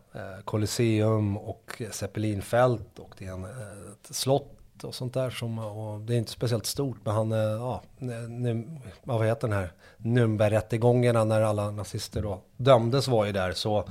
[0.44, 4.52] Colosseum och Zeppelinfält och det är en, ett slott
[4.84, 7.82] och sånt där som, och det är inte speciellt stort men han, eh, ja,
[8.28, 8.68] nu,
[9.02, 13.88] vad heter den här Nürnbergrättegångarna när alla nazister då dömdes var ju där så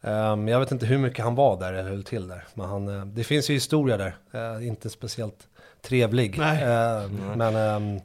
[0.00, 2.88] ehm, jag vet inte hur mycket han var där eller höll till där men han,
[2.88, 5.48] eh, det finns ju historia där, eh, inte speciellt
[5.82, 6.62] trevlig Nej.
[6.62, 8.00] eh, men ehm,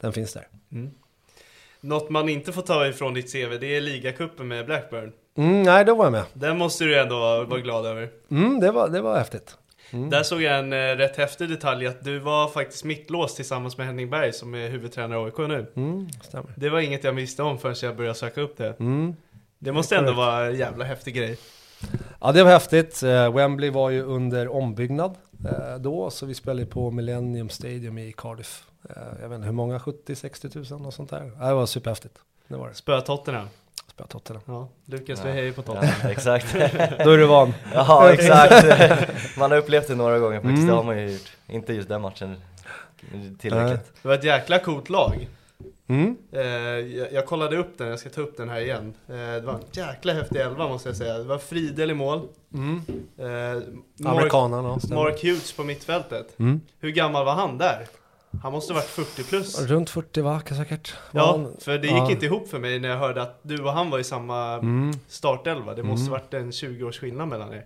[0.00, 0.48] den finns där.
[1.80, 5.12] Något man inte får ta ifrån ditt CV, det är ligacupen med Blackburn.
[5.36, 6.24] Mm, nej, då var jag med.
[6.32, 8.10] Den måste du ändå vara, vara glad över.
[8.30, 9.56] Mm, det, var, det var häftigt.
[9.90, 13.86] Där såg jag en eh, rätt häftig detalj att du var faktiskt mittlås tillsammans med
[13.86, 15.66] Henning Berg som är huvudtränare i AIK nu.
[15.76, 16.52] Mm, stämmer.
[16.56, 18.80] Det var inget jag visste om förrän jag började söka upp det.
[18.80, 19.16] Mm.
[19.58, 21.38] Det måste ändå vara en jävla häftig grej.
[22.20, 23.02] Ja, det var häftigt.
[23.02, 28.12] Eh, Wembley var ju under ombyggnad eh, då, så vi spelade på Millennium Stadium i
[28.16, 28.64] Cardiff.
[28.88, 31.46] Eh, jag vet inte hur många, 70-60 tusen och sånt där.
[31.48, 32.18] Det var superhäftigt.
[32.48, 32.74] Det var det.
[32.74, 33.00] Spöa
[34.06, 34.40] Tottenham.
[34.42, 34.68] Spela Tottenham.
[34.86, 35.94] Ja, Lukas vi hejar på Tottenham.
[36.02, 36.52] Ja, exakt.
[37.04, 37.54] Då är du van.
[37.74, 38.66] ja, exakt.
[39.38, 40.66] Man har upplevt det några gånger faktiskt, Mm.
[40.66, 41.30] det har man ju gjort.
[41.46, 42.36] Inte just den matchen
[43.38, 43.92] tillräckligt.
[44.02, 45.28] Det var ett jäkla coolt lag.
[45.88, 46.16] Mm.
[46.32, 48.94] Eh, jag, jag kollade upp den, jag ska ta upp den här igen.
[49.08, 51.18] Eh, det var en jäkla häftig elva måste jag säga.
[51.18, 52.28] Det var Friedel i mål.
[52.54, 52.82] Mm.
[53.18, 53.62] Eh,
[53.96, 54.48] Mark, ja.
[54.94, 56.38] Mark Hughes på mittfältet.
[56.38, 56.60] Mm.
[56.80, 57.86] Hur gammal var han där?
[58.42, 59.60] Han måste ha varit 40 plus.
[59.60, 60.94] Runt 40 va, säkert.
[61.10, 62.10] Var Ja, han- för det gick ja.
[62.10, 64.92] inte ihop för mig när jag hörde att du och han var i samma Mm.
[65.08, 65.74] startelva.
[65.74, 66.12] Det måste Mm.
[66.12, 67.64] varit en 20 års skillnad mellan er.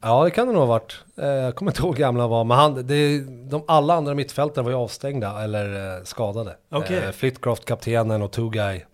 [0.00, 1.00] Ja, det kan det nog ha varit.
[1.16, 4.14] Eh, Jag kommer inte ihåg hur gamla han var, men han, det, de, alla andra
[4.14, 6.56] mittfältare var ju avstängda eller eh, skadade.
[6.70, 6.96] Okej.
[6.98, 8.84] Eh, Flitcroft, kaptenen och Tugay,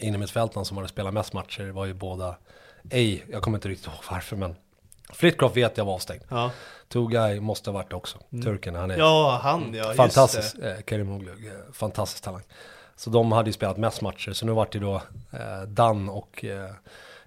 [0.00, 2.36] inne mittfältaren som hade spelat mest matcher, var ju båda
[2.90, 4.56] ej, jag kommer inte riktigt ihåg varför, men
[5.12, 6.22] Flitcroft vet jag var avstängd.
[6.28, 6.50] Ja,
[6.88, 11.30] Tugay måste ha varit det också, turken, han är ja han ja, fantastisk, eh, Kerimoglu,
[11.30, 12.42] eh, fantastisk talang.
[12.96, 14.94] Så de hade ju spelat mest matcher, så nu vart det då
[15.32, 16.70] eh, Dunn och eh,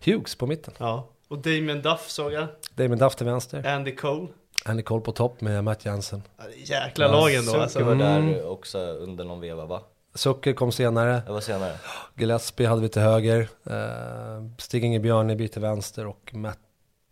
[0.05, 0.73] Hughes på mitten.
[0.77, 1.07] Ja.
[1.27, 2.47] Och Damien Duff såg jag.
[2.75, 4.27] Damien Duff till vänster, Andy Cole.
[4.65, 6.23] Andy Cole på topp med Matt Jensen.
[6.37, 7.83] Ja, det är Jäkla lag ändå Zucker alltså.
[7.83, 8.31] var Mm.
[8.31, 9.81] där också under någon veva va?
[10.15, 11.21] Zucker kom senare.
[11.25, 11.73] Det var senare.
[12.15, 13.39] Gillespie hade vi till höger.
[13.69, 16.59] Uh, Stig-Inge Björneby till vänster och Matt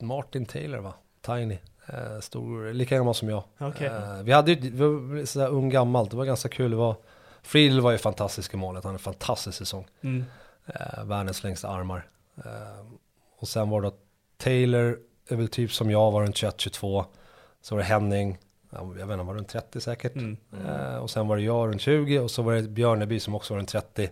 [0.02, 0.94] Martin Taylor va?
[1.22, 1.58] Tiny.
[1.94, 3.44] Uh, stor, lika gammal som jag.
[3.58, 3.88] Okej.
[3.88, 6.72] Eh, vi hade ju, vi var sådär ung gammalt, det var ganska kul.
[6.72, 6.96] Det var,
[7.42, 9.88] Friedel var ju fantastisk i målet, han hade en fantastisk säsong.
[10.02, 10.26] Mm.
[10.70, 12.08] Uh, världens längsta armar.
[12.46, 12.86] Eh,
[13.38, 13.92] och sen var det
[14.38, 17.06] Taylor, är väl typ som jag, var runt 21-22.
[17.62, 18.38] Så var det Henning,
[18.70, 20.16] ja, jag vet inte, var runt 30 säkert.
[20.16, 20.38] Mm.
[20.68, 23.54] Eh, och sen var det jag runt 20 och så var det Björneby som också
[23.54, 24.10] var runt 30.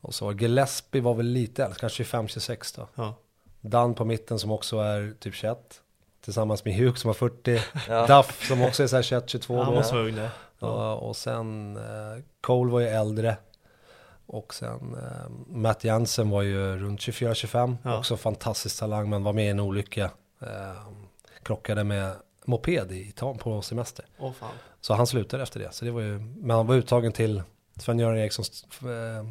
[0.00, 2.88] Och så var Gillespie var väl lite äldre, kanske 25-26 då.
[2.94, 3.14] Ja.
[3.62, 5.58] Dan på mitten som också är typ 21.
[6.24, 7.60] Tillsammans med Hugh som var 40.
[7.88, 8.06] Ja.
[8.06, 9.72] Duff som också är så här 21-22 Han då.
[9.78, 10.30] måste vara ung där.
[10.58, 13.36] Ja, och sen eh, Cole var ju äldre.
[14.26, 17.76] Och sen eh, Matt Jansen var ju runt 24-25.
[17.82, 17.98] Ja.
[17.98, 20.10] Också fantastisk talang men var med i en olycka.
[20.40, 20.82] Eh,
[21.42, 22.12] krockade med
[22.44, 24.04] moped i Italien på semester.
[24.18, 24.50] Åh fan.
[24.80, 25.72] Så han slutade efter det.
[25.72, 27.42] Så det var ju, men han var uttagen till
[27.76, 29.26] Sven-Göran Erikssons eh,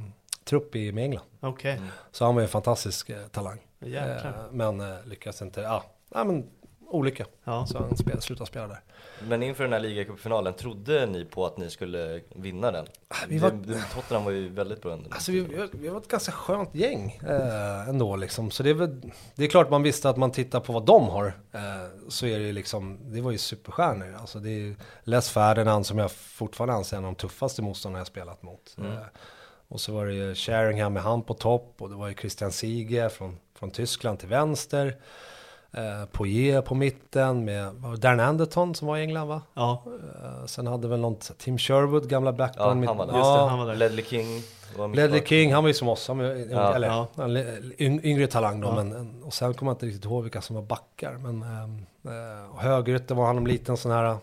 [0.46, 1.26] trupp i med England.
[1.40, 1.82] Okej.
[2.12, 3.60] Så han var ju en fantastisk eh, talang.
[3.82, 4.26] Jäklar.
[4.26, 6.50] Eh, men eh, lyckades inte, ja, men
[6.88, 7.26] olika.
[7.44, 7.66] Ja.
[7.66, 8.80] Så han spel, slutade spela där.
[9.28, 12.86] Men inför den här ligacupfinalen, trodde ni på att ni skulle vinna den?
[13.28, 15.10] vi var- Det- Tottenham var ju väldigt bra ändå.
[15.12, 18.52] Alltså vi, vi, var ett ganska skönt gäng eh, ändå liksom.
[18.52, 19.02] Så det är, väl,
[19.36, 21.34] det är klart man visste att man tittar på vad de har.
[21.52, 21.62] Eh,
[22.10, 24.16] så är det liksom, det var ju superstjärnor.
[24.20, 28.00] Alltså det är Les Ferdinand som jag fortfarande anser är en av de tuffaste motståndarna
[28.00, 28.76] jag spelat mot.
[28.78, 28.84] Eh,
[29.68, 32.52] och så var det ju Sheringham med han på topp och det var ju Christian
[32.52, 34.96] Sige från, från Tyskland till vänster.
[35.74, 39.42] Eh, Poirier på mitten med Dan Anderton som var i England va?
[39.54, 39.84] Ja,
[40.24, 42.80] Eh, sen hade väl någon Tim Sherwood, gamla Ja, Blackburn.
[42.80, 43.14] mitt- han var där.
[43.18, 43.76] just det, han var där.
[43.76, 44.42] Ledley King
[44.96, 45.26] Ledley.
[45.26, 47.08] King, han var ju som oss, han Ja, eller ja.
[47.78, 48.76] yng, yngre talang då, Ja.
[48.84, 51.14] men, och sen kommer jag inte riktigt ihåg vilka som var backar.
[51.14, 54.18] Men ehm, eh, och högerytter var han en liten sån här, eh,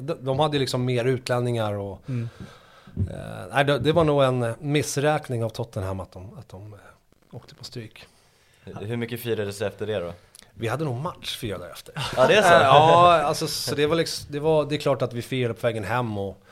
[0.00, 2.28] de, de hade ju liksom mer utlänningar och, Mm.
[3.54, 6.78] eh, det, det var nog en missräkning av Tottenham att de, att de eh,
[7.36, 8.06] åkte på stryk.
[8.64, 10.12] Hur mycket firades det efter det då?
[10.54, 11.94] Vi hade nog match fyra därefter.
[12.16, 12.48] Ja det är så?
[12.48, 15.66] ja, alltså, så det var, liksom, det var, det är klart att vi firade på
[15.66, 16.42] vägen hem och,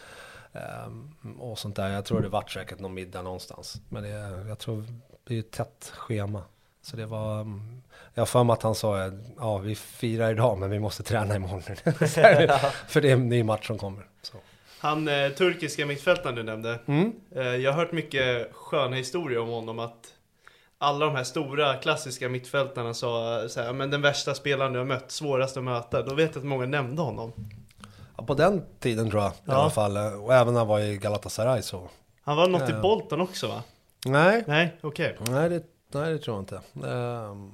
[0.53, 1.89] ehm, och sånt där.
[1.89, 3.81] Jag tror det vart säkert någon middag någonstans.
[3.89, 4.09] Men det,
[4.49, 4.85] jag tror
[5.25, 6.43] det är ett tätt schema.
[6.83, 7.83] Så det var, mm,
[8.15, 11.37] jag har för mig att han sa, ja vi firar idag men vi måste träna
[11.37, 11.63] imorgon.
[12.89, 14.07] För det är en ny match som kommer.
[14.23, 14.37] Så.
[14.79, 16.79] Han eh, turkiska mittfältaren du nämnde.
[16.87, 17.13] Mm.
[17.37, 20.15] Eh, jag har hört mycket sköna historier om honom att
[20.83, 24.87] alla de här stora klassiska mittfältarna sa så här, men den värsta spelaren du har
[24.87, 26.03] mött, svårast att möta.
[26.03, 27.33] Då vet jag att många nämnde honom.
[28.17, 29.55] Ja, på den tiden tror jag i Ja.
[29.55, 29.97] alla fall.
[29.97, 31.89] Och även när han var i Galatasaray så.
[32.23, 32.81] Han var något i Ja.
[32.81, 33.63] Bolton också va?
[34.07, 35.17] Nej, Nej, okej.
[35.31, 36.61] Nej, det, nej, det tror jag inte.
[36.89, 37.53] Ehm,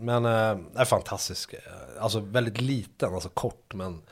[0.00, 1.52] Men äh, är fantastisk.
[1.52, 1.58] Eh,
[2.00, 4.02] Alltså väldigt liten, alltså kort men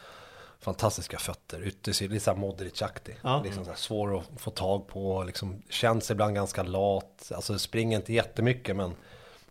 [0.67, 1.67] fantastiska fötter.
[1.67, 3.15] Yttersidan, lite såhär Modric-aktig.
[3.23, 3.43] Ja.
[3.45, 7.33] Liksom så här svår att få tag på, liksom känns ibland ganska lat.
[7.35, 8.95] Alltså springer inte jättemycket men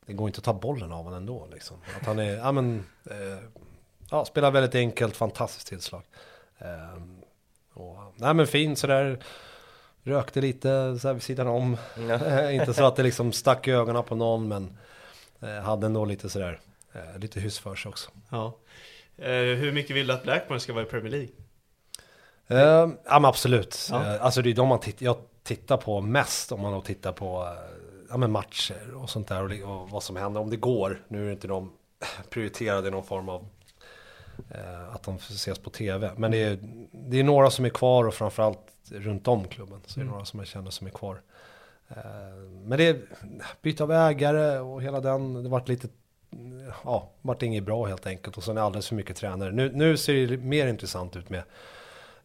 [0.05, 1.47] det går inte att ta bollen av honom ändå.
[1.53, 1.77] Liksom.
[2.01, 3.43] Att han är, ja men, eh,
[4.11, 6.03] ja, spelar väldigt enkelt, fantastiskt tillslag.
[6.57, 7.21] Ehm,
[7.73, 9.23] och, nej men fin sådär.
[10.03, 11.77] Rökte lite så här vid sidan om.
[12.09, 12.51] Ja.
[12.61, 14.77] inte så att det liksom stack i ögonen på någon men
[15.39, 16.59] eh, hade ändå lite sådär,
[16.93, 18.11] eh, lite hyss för sig också.
[18.29, 18.53] Ja.
[19.17, 21.29] Eh, hur mycket vill du att Blackburn ska vara i Premier League?
[22.47, 23.87] Eh, ja men absolut.
[23.91, 24.15] Ja.
[24.15, 27.11] Eh, alltså det är de man titt- jag tittar på mest om man då tittar
[27.11, 27.77] på eh,
[28.09, 30.41] ja, men matcher och sånt där och, det- och vad som händer.
[30.41, 31.71] Om det går, nu är inte de
[32.29, 33.47] prioriterade i någon form av
[34.91, 36.11] att de ses på tv.
[36.17, 36.57] Men det är,
[36.91, 38.59] det är några som är kvar och framförallt
[38.91, 39.79] runt om klubben.
[39.85, 40.11] Så det är Mm.
[40.11, 41.21] några som jag känner som är kvar.
[42.63, 43.01] Men det är
[43.61, 45.87] byte av ägare och hela den, det vart lite,
[46.83, 48.37] ja, vart inget bra helt enkelt.
[48.37, 49.51] Och sen är alldeles för mycket tränare.
[49.51, 51.43] Nu, nu ser det mer intressant ut med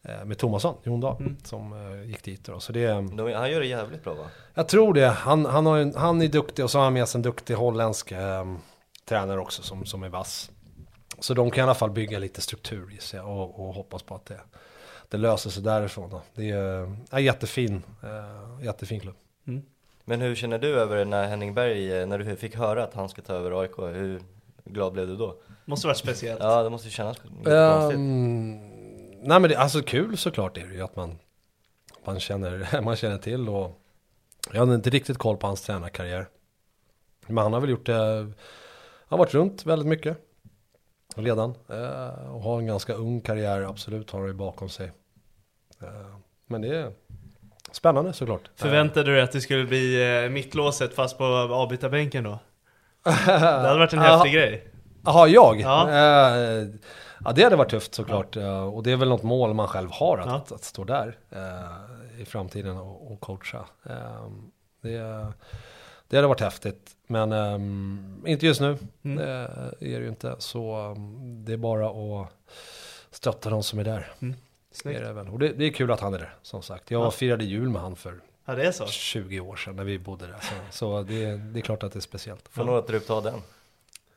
[0.03, 1.37] eh, med Tomasson, Jon Dahl, Mm.
[1.45, 2.45] som eh, gick dit.
[2.45, 2.61] Då.
[2.61, 4.25] Så det, De, han gör det jävligt bra va?
[4.55, 5.07] jag tror det.
[5.09, 7.55] Han, han, har ju, han är duktig och så har han med sig en duktig
[7.55, 8.55] holländsk eh,
[9.05, 10.51] tränare också som, som är vass.
[11.19, 14.15] Så de kan i alla fall bygga lite struktur gissar jag och, och hoppas på
[14.15, 14.41] att det,
[15.09, 16.11] det löser sig därifrån.
[16.11, 16.23] Då.
[16.35, 19.17] Det är en jättefin, eh, jättefin klubb.
[20.11, 23.09] Men hur känner du över när Henning Berg, eh, när du fick höra att han
[23.09, 23.79] ska ta över AIK?
[23.79, 24.23] Hur
[24.65, 25.37] glad blev du då?
[25.65, 26.41] Måste varit speciellt.
[26.43, 27.99] Ja, det måste ju kännas lite konstigt.
[27.99, 28.57] Um,
[29.23, 31.19] nej men det, alltså kul såklart är det ju att man,
[32.05, 33.81] man, känner, man känner till och
[34.53, 36.29] jag hade inte riktigt koll på hans tränarkarriär.
[37.27, 38.35] Men han har väl gjort det, han
[39.09, 40.17] har varit runt väldigt mycket.
[41.17, 41.55] Redan.
[41.69, 44.93] eh, och har en ganska ung karriär, absolut har ju bakom sig.
[45.83, 46.93] Eh, men det är
[47.73, 48.51] spännande såklart.
[48.57, 52.39] Förväntade du dig att det skulle bli eh, mittlåset fast på avbytarbänken då?
[53.05, 54.17] Det hade varit en Ja.
[54.17, 54.67] häftig grej.
[55.05, 55.61] Jaha, jag?
[55.61, 55.89] Ja.
[55.91, 56.67] Eh,
[57.25, 58.37] ja, det hade varit tufft såklart.
[58.37, 60.35] Eh, och det är väl något mål man själv har, att, Ja.
[60.37, 61.17] att, att stå där
[62.19, 63.65] i framtiden och, och coacha.
[63.87, 64.27] Eh,
[64.83, 65.27] det,
[66.09, 68.79] det hade varit häftigt, men ehm, inte just nu.
[69.05, 69.17] Mm.
[69.17, 69.25] Det
[69.81, 70.35] är det ju inte.
[70.39, 71.87] Så um, det är bara
[72.23, 72.29] att
[73.11, 74.13] stötta de som är där.
[74.19, 74.35] Det
[74.73, 75.01] Snyggt.
[75.01, 75.29] är det väl.
[75.29, 76.91] Och det, det är kul att han är där, som sagt.
[76.91, 77.11] Jag Ja.
[77.11, 78.87] firade jul med han för Ja, det är så.
[78.87, 80.37] 20 år sedan när vi bodde där.
[80.41, 82.49] Så, så det, det är klart att det är speciellt.
[82.49, 83.35] Får nog att ta den.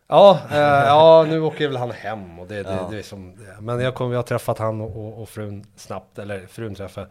[0.08, 2.88] Ja, eh, ja, nu åker väl han hem och det, det, Ja.
[2.92, 3.52] det är som det.
[3.52, 3.62] är.
[3.62, 7.08] Men jag, kom, jag har träffat han och, och, frun snabbt, eller frun träffade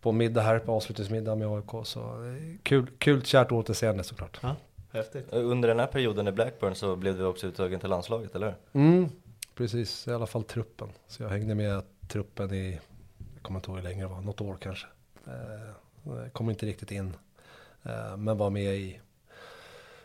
[0.00, 1.86] på middag här, på avslutningsmiddag med AIK.
[1.86, 4.38] Så eh, kul, kul kärt återseende såklart.
[4.42, 4.56] Ja,
[4.92, 5.26] häftigt.
[5.32, 8.80] Under den här perioden i Blackburn så blev du också uttagen till landslaget, eller hur?
[8.82, 9.08] Mm,
[9.54, 10.88] precis, i alla fall truppen.
[11.06, 12.80] Så jag hängde med truppen i,
[13.34, 14.86] jag kommer inte ihåg hur länge det var, något år kanske.
[15.26, 17.16] Eh, kom inte riktigt in,
[17.82, 19.00] eh, men var med i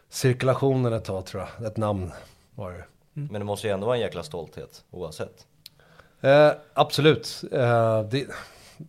[0.09, 1.67] cirkulationen ett tag tror jag.
[1.67, 2.11] Ett namn
[2.55, 2.85] var det.
[3.13, 5.47] Men det måste ju ändå vara en jäkla stolthet, oavsett.
[6.21, 7.43] Eh, absolut.
[7.51, 8.27] Eh, det,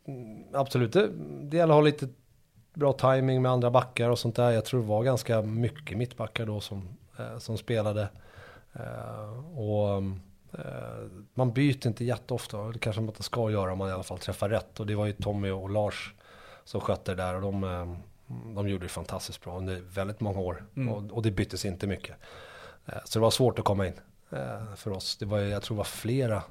[0.07, 1.09] mm, absolut, det,
[1.43, 2.09] det gäller att ha lite
[2.75, 4.51] bra timing med andra backar och sånt där.
[4.51, 8.09] Jag tror det var ganska mycket mittbackar då som, eh, som spelade.
[8.73, 10.03] Eh, och
[11.35, 14.19] man byter inte jätteofta, det kanske man inte ska göra om man i alla fall
[14.19, 14.81] träffar rätt.
[14.81, 16.15] Och det var ju Tommy och Lars
[16.65, 17.97] som skötte det där och de, eh,
[18.55, 20.65] de gjorde det fantastiskt bra under väldigt många år.
[20.77, 20.89] Mm.
[20.89, 22.17] Och, och det byttes inte mycket.
[22.87, 25.17] Eh, så det var svårt att komma in eh, för oss.
[25.17, 26.43] Det var, jag tror det var flera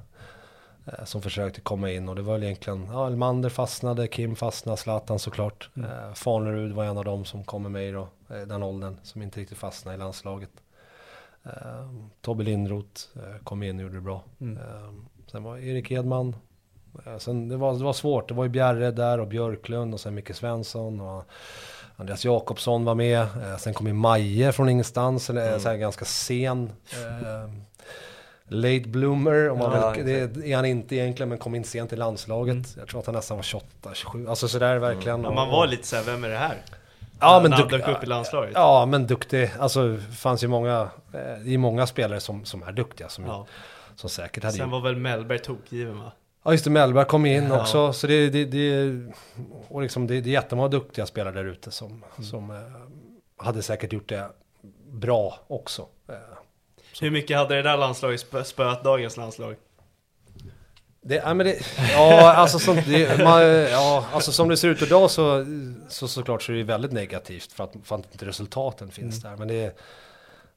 [0.86, 5.18] eh, som försökte komma in och det var egentligen, ja, Elmander fastnade, Kim fastnade, Zlatan
[5.18, 5.70] såklart.
[5.76, 5.90] Mm.
[5.90, 9.40] Eh, Farnerud var en av dem som kom med då, eh, den åldern, som inte
[9.40, 10.50] riktigt fastnade i landslaget.
[11.46, 11.90] Eh,
[12.22, 14.22] Tobbe Lindroth eh, kom in och gjorde det bra.
[14.40, 14.56] Mm.
[14.56, 14.90] Eh,
[15.26, 16.36] sen var Erik Edman.
[17.18, 20.14] Sen det, var, det var svårt, det var ju Bjerre där och Björklund och sen
[20.14, 21.00] Micke Svensson.
[21.00, 21.24] Och
[21.96, 23.26] Andreas Jakobsson var med.
[23.58, 25.60] Sen kom ju Maje från ingenstans, eller Mm.
[25.60, 26.72] så här ganska sen.
[28.48, 31.92] Late bloomer, om man Ja, vill, det är han inte egentligen, men kom in sent
[31.92, 32.52] i landslaget.
[32.54, 32.64] Mm.
[32.78, 35.22] Jag tror att han nästan var 28, 27, alltså sådär verkligen.
[35.22, 36.56] Ja, Och- man var lite såhär, vem är det här?
[37.24, 38.52] Ja men, när han dök upp i landslaget.
[38.54, 40.80] ja men duktig, alltså det fanns ju många,
[41.12, 43.46] eh, det är många spelare som, som är duktiga som, Ja.
[43.96, 46.12] som säkert hade Sen var väl Mellberg tokgiven va?
[46.44, 47.60] Ja just det, Mellberg kom in Ja.
[47.60, 48.92] också, så det, det, det,
[49.68, 52.24] och liksom det, det är jättemånga duktiga spelare där ute som, Mm.
[52.30, 52.56] som eh,
[53.46, 54.28] hade säkert gjort det
[54.90, 55.86] bra också.
[56.08, 56.14] Eh,
[57.00, 59.56] Hur mycket hade det där landslaget spö- spöat dagens landslag?
[61.06, 61.58] Det, ja, men det,
[61.92, 65.46] ja, alltså som det, man, ja, alltså som det ser ut idag så,
[65.88, 69.30] så såklart så är det väldigt negativt för att, för att inte resultaten finns Mm.
[69.30, 69.38] där.
[69.38, 69.64] Men det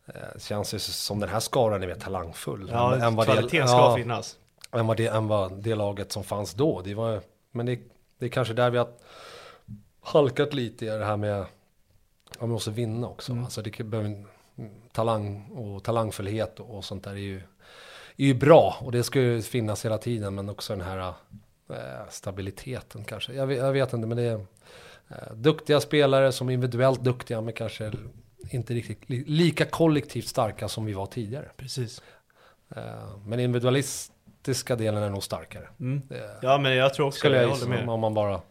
[0.06, 2.70] eh, känns ju som den här skaran är mer talangfull.
[2.74, 4.38] Ja, än, än kvaliteten det, ska ja, finnas.
[4.72, 6.82] än, vad det, än vad det laget som fanns då.
[6.82, 7.80] Det var, men det,
[8.20, 8.90] det är kanske där vi har
[10.02, 11.48] halkat lite i det här med att
[12.40, 13.32] man måste vinna också.
[13.32, 13.44] Mm.
[13.44, 14.26] Alltså det behöver,
[14.92, 17.42] talang och talangfullhet och, och sånt där är ju,
[18.24, 21.14] är ju bra och det ska ju finnas hela tiden men också den här
[21.70, 23.34] eh, stabiliteten kanske.
[23.34, 24.46] Jag vet, jag vet inte men det är
[25.10, 27.92] eh, duktiga spelare som är individuellt duktiga men kanske
[28.50, 31.50] inte riktigt li, lika kollektivt starka som vi var tidigare.
[31.58, 32.02] Precis.
[32.76, 35.68] Eh, men individualistiska delen är nog starkare.
[35.80, 36.02] Mm.
[36.10, 37.90] Det Ja men jag tror också skulle jag jag med.
[37.90, 38.42] om man bara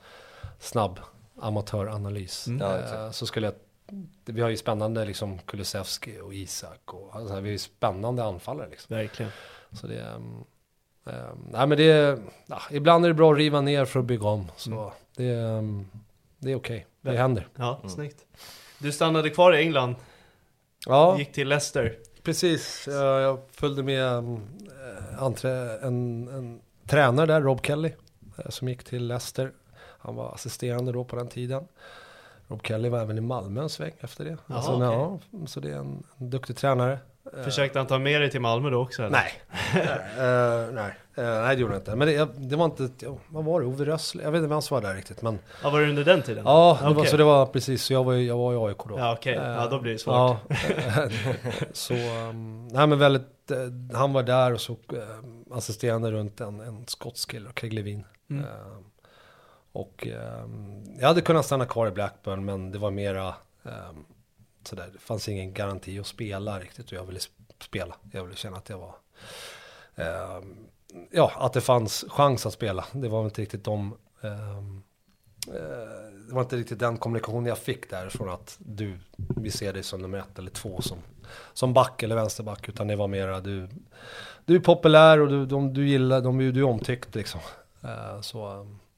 [0.58, 1.00] snabb
[1.40, 2.46] amatöranalys.
[2.46, 2.60] Mm.
[2.60, 3.54] Ja, Eh, så skulle jag,
[4.24, 8.68] vi har ju spännande liksom Kulusevski och Isak och alltså, vi har ju spännande anfallare
[8.70, 8.96] liksom.
[8.96, 9.32] Verkligen.
[9.76, 10.44] Så det, um,
[11.04, 14.26] um, nej men det, ja, ibland är det bra att riva ner för att bygga
[14.28, 14.50] om.
[14.56, 14.90] Så Mm.
[15.16, 15.86] det, um,
[16.38, 17.48] det är okej, det Ver- händer.
[17.56, 17.88] Ja, Mm.
[17.88, 18.24] snyggt.
[18.78, 19.94] Du stannade kvar i England,
[20.86, 21.98] Ja, gick till Leicester.
[22.22, 22.84] precis.
[22.90, 24.40] Jag, jag följde med um,
[25.82, 27.92] en, en tränare där, Rob Kelly,
[28.48, 29.52] som gick till Leicester.
[29.98, 31.64] Han var assisterande då på den tiden.
[32.48, 34.36] Rob Kelly var även i Malmö en sväng efter det.
[34.46, 36.98] Jaha, alltså, ja, så det är en, en duktig tränare.
[37.36, 39.10] Eh, Försökte han ta med dig till Malmö då också eller?
[39.10, 39.32] Nej,
[40.18, 41.96] Eh, nej, Eh, nej det gjorde jag inte.
[41.96, 44.22] Men det, det var inte, ja, vad var det, Ove Rössle?
[44.22, 45.22] Jag vet inte vem som var där riktigt.
[45.22, 46.44] Men Ja, var det under den tiden?
[46.46, 47.10] ja, det var, Okej.
[47.10, 48.98] så det var precis, så jag var, jag var i AIK då.
[48.98, 50.14] Ja okej, ja Eh, då blir det svårt.
[50.14, 50.38] Ja,
[51.72, 53.52] så, um, nej men väldigt,
[53.94, 54.76] han var där och så
[55.50, 58.04] assisterande runt en, en skotsk kille, Craig Levin.
[58.30, 58.44] Mm.
[59.72, 64.04] Och ehm, jag hade kunnat stanna kvar i Blackburn men det var mera um,
[64.66, 67.96] sådär, det fanns ingen garanti att spela riktigt och jag ville sp- spela.
[68.12, 68.94] Jag ville känna att jag var,
[69.94, 70.56] ehm,
[71.10, 72.84] ja att det fanns chans att spela.
[72.92, 74.82] Det var inte riktigt de ehm,
[75.48, 79.82] eh, det var inte riktigt den kommunikationen jag fick därifrån att du, vi ser dig
[79.82, 80.98] som nummer ett eller två som,
[81.52, 82.68] som back eller vänsterback.
[82.68, 83.68] Utan det var mera du,
[84.44, 87.40] du är populär och du, de, du gillar, de, du är omtyckt liksom.
[87.82, 88.46] Eh, så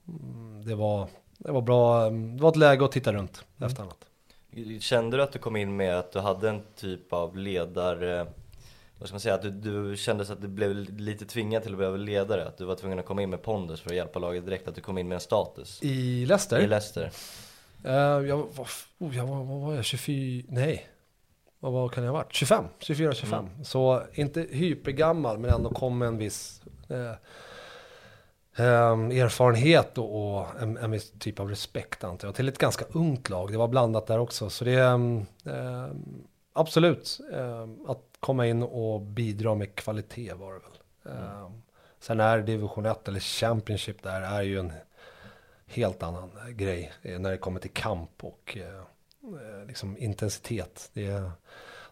[0.09, 3.83] mm, det var, det var bra, mm, det var ett läge att titta runt efter
[3.83, 4.08] annat.
[4.81, 8.27] Kände du att du kom in med att du hade en typ av ledare,
[8.99, 11.73] vad ska man säga, att du, du kände så att du blev lite tvingad till
[11.73, 12.47] att bli ledare?
[12.47, 14.75] Att du var tvungen att komma in med pondus för att hjälpa laget direkt, att
[14.75, 15.83] du kom in med en status?
[15.83, 16.61] I Leicester?
[16.61, 17.11] I Leicester?
[17.85, 20.89] Eh, jag, var, oh, jag var, vad var jag, 24, nej.
[21.61, 22.35] Vad var, kan jag ha varit?
[22.35, 23.49] 25, 24, 25.
[23.65, 27.13] Så inte hypergammal men ändå kom med en viss eh,
[28.59, 32.35] Ehm, erfarenhet och, och en, en viss typ av respekt antar jag.
[32.35, 34.51] Till ett ganska ungt lag, det var blandat där också.
[34.51, 35.27] Så det är ehm,
[36.53, 41.15] absolut ehm, att komma in och bidra med kvalitet var det väl.
[41.17, 41.63] Ehm,
[42.01, 44.73] sen är division 1 eller Championship där är ju en
[45.67, 48.79] helt annan eh, grej eh, när det kommer till kamp och eh,
[49.23, 50.91] eh liksom intensitet.
[50.93, 51.31] Det är,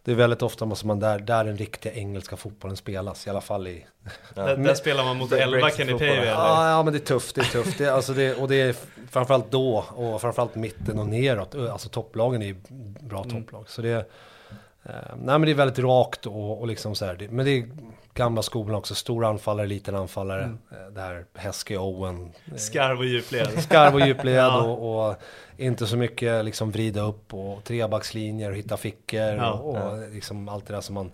[0.06, 3.40] det är väldigt ofta måste man där, där den riktiga engelska fotbollen spelas, i alla
[3.40, 3.86] fall i...
[4.34, 5.92] Där, där spelar man mot 11 Brexit Kenny.
[5.92, 6.26] Pavey eller?
[6.26, 7.78] Ja, ja, men det är tufft, det är tufft.
[7.78, 8.74] Det, alltså det, och det är
[9.10, 11.54] framförallt då, och framförallt mitten och neråt.
[11.54, 12.56] Alltså topplagen är ju
[13.00, 13.42] bra Mm.
[13.42, 13.64] topplag.
[13.68, 17.14] Så det eh, nej men det är väldigt rakt och, och liksom så här.
[17.14, 17.68] Det, men det är
[18.16, 20.42] gamla skolan också, stor anfallare, liten anfallare.
[20.42, 20.58] Mm.
[20.70, 22.32] Eh, Det här Heskey Owen.
[22.50, 23.48] eh, Skarv och djupled.
[23.62, 24.62] Skarv och djupled Ja.
[24.62, 25.16] och, och
[25.56, 29.52] inte så mycket liksom vrida upp och trebackslinjer och hitta fickor Ja.
[29.52, 31.12] och, och liksom allt det där som man,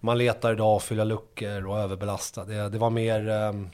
[0.00, 2.44] man letar idag fylla luckor och överbelasta.
[2.44, 3.70] Det, det var mer ehm,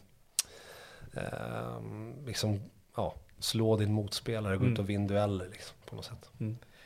[1.14, 2.60] ehm, liksom,
[2.96, 4.80] ja, slå din motspelare, gå ut Mm.
[4.80, 6.30] och vinna dueller liksom, på något sätt.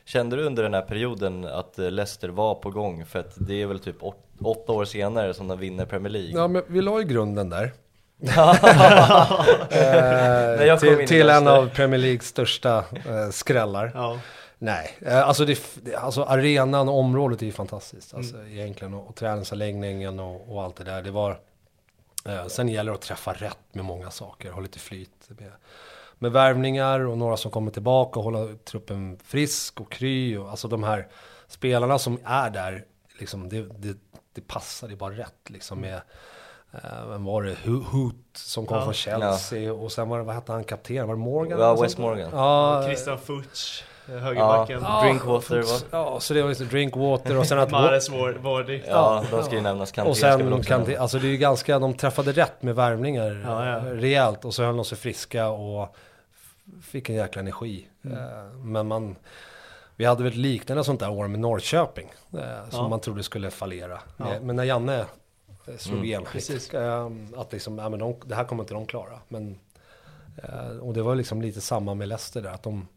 [0.04, 3.06] Kände du under den här perioden att eh, Leicester var på gång?
[3.06, 4.02] För att det är väl typ
[4.44, 6.30] åtta år senare som de vinner Premier League.
[6.30, 7.72] Ja, men vi la ju grunden där.
[9.70, 13.92] Eh, till till en av Premier Leagues största eh, skrällar.
[13.94, 14.18] Ja.
[14.62, 15.58] Nej, eh, alltså, det,
[15.96, 18.14] alltså arenan och området är ju fantastiskt.
[18.14, 21.02] Alltså, Egentligen, och, och träningsanläggningen och, och allt det där.
[21.02, 21.40] Det var,
[22.26, 25.28] eh, sen gäller det att träffa rätt med många saker, ha lite flyt.
[25.28, 25.52] Med,
[26.18, 30.36] med värvningar och några som kommer tillbaka och hålla truppen frisk och kry.
[30.36, 31.08] Och, alltså de här
[31.48, 32.84] spelarna som är där,
[33.18, 33.96] liksom, det, det,
[34.34, 34.40] det
[34.92, 35.34] är bara rätt.
[35.50, 36.00] Liksom, med,
[36.72, 37.54] eh, vem var det?
[37.54, 38.84] Ho- Hoot som kom Ja.
[38.84, 41.06] från Chelsea och sen var det, vad hette han, kapten?
[41.06, 41.58] Var det Morgan?
[41.60, 42.02] Ja, eller Wes sånt?
[42.02, 42.30] Morgan.
[42.32, 44.80] Ja, Christian Fuchs, eh, högerbacken.
[44.82, 45.00] Ja.
[45.02, 45.78] Drinkwater, va?
[45.90, 47.70] Ja, så det var liksom Drinkwater och sen att...
[47.70, 48.82] Mares Wardy.
[48.88, 49.92] Ja, de ska ju nämnas.
[49.92, 51.00] Kanté och sen också kan det, nämnas.
[51.02, 53.78] alltså det är ju ganska, de träffade rätt med värvningar Ja, ja.
[53.94, 55.96] rejält och så höll de sig friska och
[56.82, 57.86] fick en jäkla energi.
[58.04, 58.18] Mm.
[58.18, 58.24] Eh,
[58.64, 59.16] Men man,
[60.00, 62.88] vi hade väl ett liknande sånt där år med Norrköping eh, som Ja.
[62.88, 64.00] man trodde skulle fallera.
[64.16, 64.24] Ja.
[64.24, 64.98] Men- Men när Janne
[65.66, 66.74] eh, slog Mm, igenom, precis.
[66.74, 69.18] eh, att liksom, ja, men de, det här kommer inte de klara.
[69.28, 69.58] Men,
[70.42, 72.88] eh, och det var liksom lite samma med Leicester där, att de,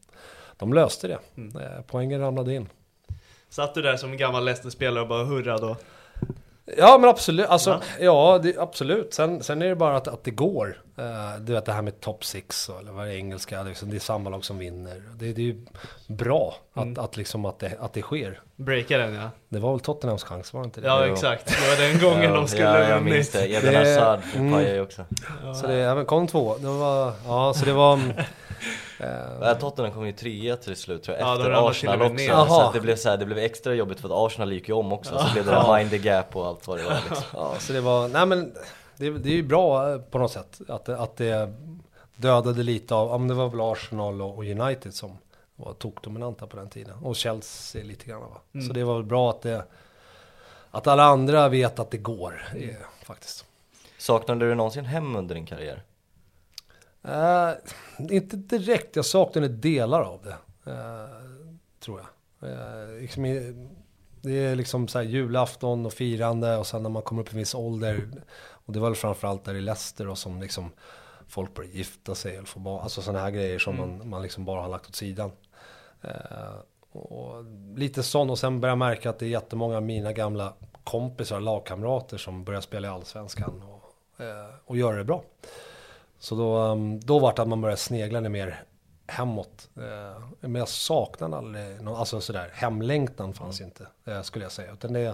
[0.57, 1.19] de löste det.
[1.37, 1.57] Mm.
[1.61, 2.69] Eh, Poängen ramlade in.
[3.49, 5.75] Satt du där som en gammal Leicester-spelare och bara hurrade då?
[6.78, 7.82] Ja men absolut, alltså, Ja.
[8.05, 9.14] ja, det, absolut.
[9.14, 10.82] Sen, sen är det bara att, att det går.
[10.99, 11.05] Uh,
[11.41, 13.89] du vet det här med top six, eller vad det är engelska, det är, liksom,
[13.89, 15.01] det är samma lag som vinner.
[15.16, 15.66] Det, det är ju
[16.07, 17.03] bra att, Mm.
[17.03, 18.39] att, liksom, att, det, att det sker.
[18.55, 19.30] Breaka den ja.
[19.49, 20.88] Det var väl Tottenhams chans, var det inte det?
[20.88, 23.14] Ja exakt, det var den gången ja, de skulle ja, ha jag vunnit.
[23.14, 23.47] minns det.
[23.51, 24.53] Eden Det- Hazard mm.
[24.53, 25.05] pajade ju också.
[25.61, 26.55] Så det även kom två.
[26.57, 27.99] Det var, ja, så det var...
[29.03, 32.15] mm, Ja, Tottenham kom ju trea till slut tror jag, Ja, efter Arsenal med också.
[32.15, 32.45] ner.
[32.45, 34.93] Så det blev så här, det blev extra jobbigt för att Arsenal gick ju om
[34.93, 37.23] också, så blev det där mind the gap och allt vad det var liksom.
[37.33, 38.53] ja, så det var, nej men
[38.97, 40.61] det, det är ju bra eh, på något sätt.
[40.67, 41.53] Att, det- att det
[42.15, 45.17] dödade lite av, men det var väl Arsenal och, och United som
[45.55, 46.93] var tokdominanta på den tiden.
[47.03, 48.41] Och Chelsea lite grann va.
[48.53, 48.67] Mm.
[48.67, 49.65] Så det var väl bra att det,
[50.71, 52.75] att alla andra vet att det går, eh,
[53.05, 53.45] faktiskt.
[53.97, 55.83] Saknade du någonsin hem under din karriär?
[57.03, 57.51] Eh,
[58.09, 60.71] inte direkt, jag saknade delar av det.
[60.71, 61.07] eh,
[61.79, 62.49] tror jag.
[62.49, 63.23] Eh, liksom
[64.21, 67.31] det är liksom så här julafton och firande och sen när man kommer upp i
[67.31, 68.11] en viss ålder.
[68.65, 70.71] Och det var väl framförallt där i Leicester och som liksom
[71.27, 72.83] folk börjar gifta sig eller få barn.
[72.83, 75.31] Alltså sådana här grejer som man, man liksom bara har lagt åt sidan.
[76.91, 77.43] Och
[77.75, 81.39] lite sån och sen börjar jag märka att det är jättemånga av mina gamla kompisar,
[81.39, 83.95] lagkamrater som börjar spela i Allsvenskan och,
[84.65, 85.23] och göra det bra.
[86.24, 88.63] Så då, um, då var det att man började snegla lite mer
[89.07, 89.69] hemåt.
[89.78, 94.74] Eh, Men jag saknade aldrig, någon, alltså sådär, hemlängtan fanns inte, eh, skulle jag säga.
[94.74, 95.05] Utan det,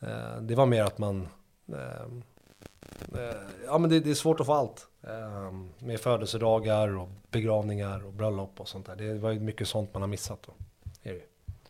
[0.00, 1.28] eh, det var mer att man,
[1.72, 2.02] eh,
[3.20, 3.36] eh,
[3.66, 4.86] ja men det, det är svårt att få allt.
[5.02, 8.96] Eh, Med födelsedagar och begravningar och bröllop och sånt där.
[8.96, 10.52] Det var ju mycket sånt man har missat då.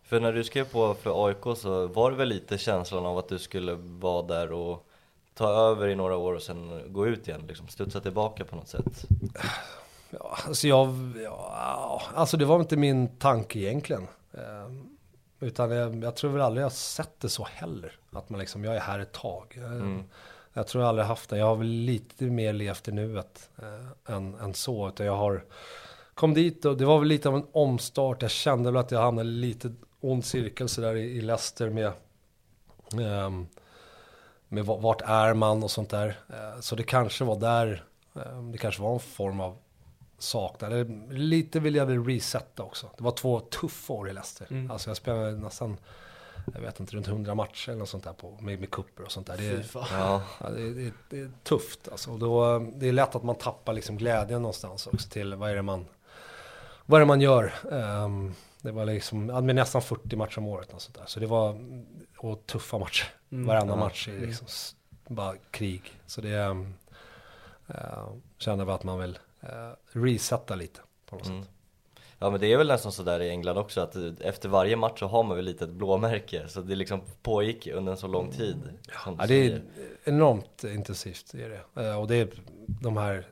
[0.03, 3.28] För när du skrev på för AIK så var det väl lite känslan av att
[3.28, 4.86] du skulle vara där och
[5.37, 8.68] ta över i några år och sen gå ut igen, liksom studsa tillbaka på något
[8.68, 9.05] sätt?
[10.11, 14.07] Ja, alltså jag, ja, alltså det var inte min tanke egentligen.
[14.32, 14.70] Eh,
[15.41, 17.93] utan jag, jag tror väl aldrig jag sett det så heller.
[18.12, 19.55] Att man liksom, jag är här ett tag.
[19.57, 20.05] Eh, Mm.
[20.53, 21.39] Jag tror jag aldrig haft det.
[21.39, 24.89] Jag har väl lite mer levt i nuet eh, än, än så.
[24.89, 25.45] Utan jag har
[26.14, 28.22] kom dit och det var väl lite av en omstart.
[28.22, 31.93] Jag kände väl att jag hamnade lite ond cirkel sådär i, i Leicester med
[33.01, 33.47] ehm,
[34.49, 36.09] med va- vart är man och sånt där.
[36.28, 37.84] Eh, Så det kanske var där,
[38.16, 39.57] eh, det kanske var en form av
[40.18, 40.90] saknad.
[41.12, 42.86] Lite vill jag väl resetta också.
[42.97, 44.47] Det var två tuffa år i Leicester.
[44.51, 44.70] Mm.
[44.70, 45.76] Alltså jag spelade nästan,
[46.55, 49.12] jag vet inte, runt 100 matcher eller något sånt där på, med, med kupper och
[49.12, 49.36] sånt där.
[49.36, 49.66] Det, är-.
[49.92, 52.11] Ja, det, det, det är tufft alltså.
[52.12, 55.55] Och då, det är lätt att man tappar liksom glädjen någonstans också till vad är
[55.55, 55.86] det man,
[56.86, 57.53] vad är det man gör.
[57.72, 61.05] Ehm, det var liksom, ja, med nästan 40 matcher om året och sånt där.
[61.07, 61.57] Så det var,
[62.30, 63.06] och tuffa matcher.
[63.32, 63.46] Mm.
[63.46, 63.80] Varenda Ja.
[63.80, 64.76] match är liksom s-
[65.08, 65.82] bara krig.
[66.06, 66.74] Så det um,
[68.38, 71.42] kände väl att man vill uh, resetta lite på något mm.
[71.42, 71.50] sätt.
[72.18, 75.06] ja men det är väl nästan sådär i England också att efter varje match så
[75.06, 78.56] har man väl lite ett blåmärke så det liksom pågick under en så lång tid.
[79.04, 79.62] som du Ja, det är
[80.04, 81.82] enormt intensivt, är det.
[81.88, 82.28] Eh, och det är
[82.66, 83.26] de här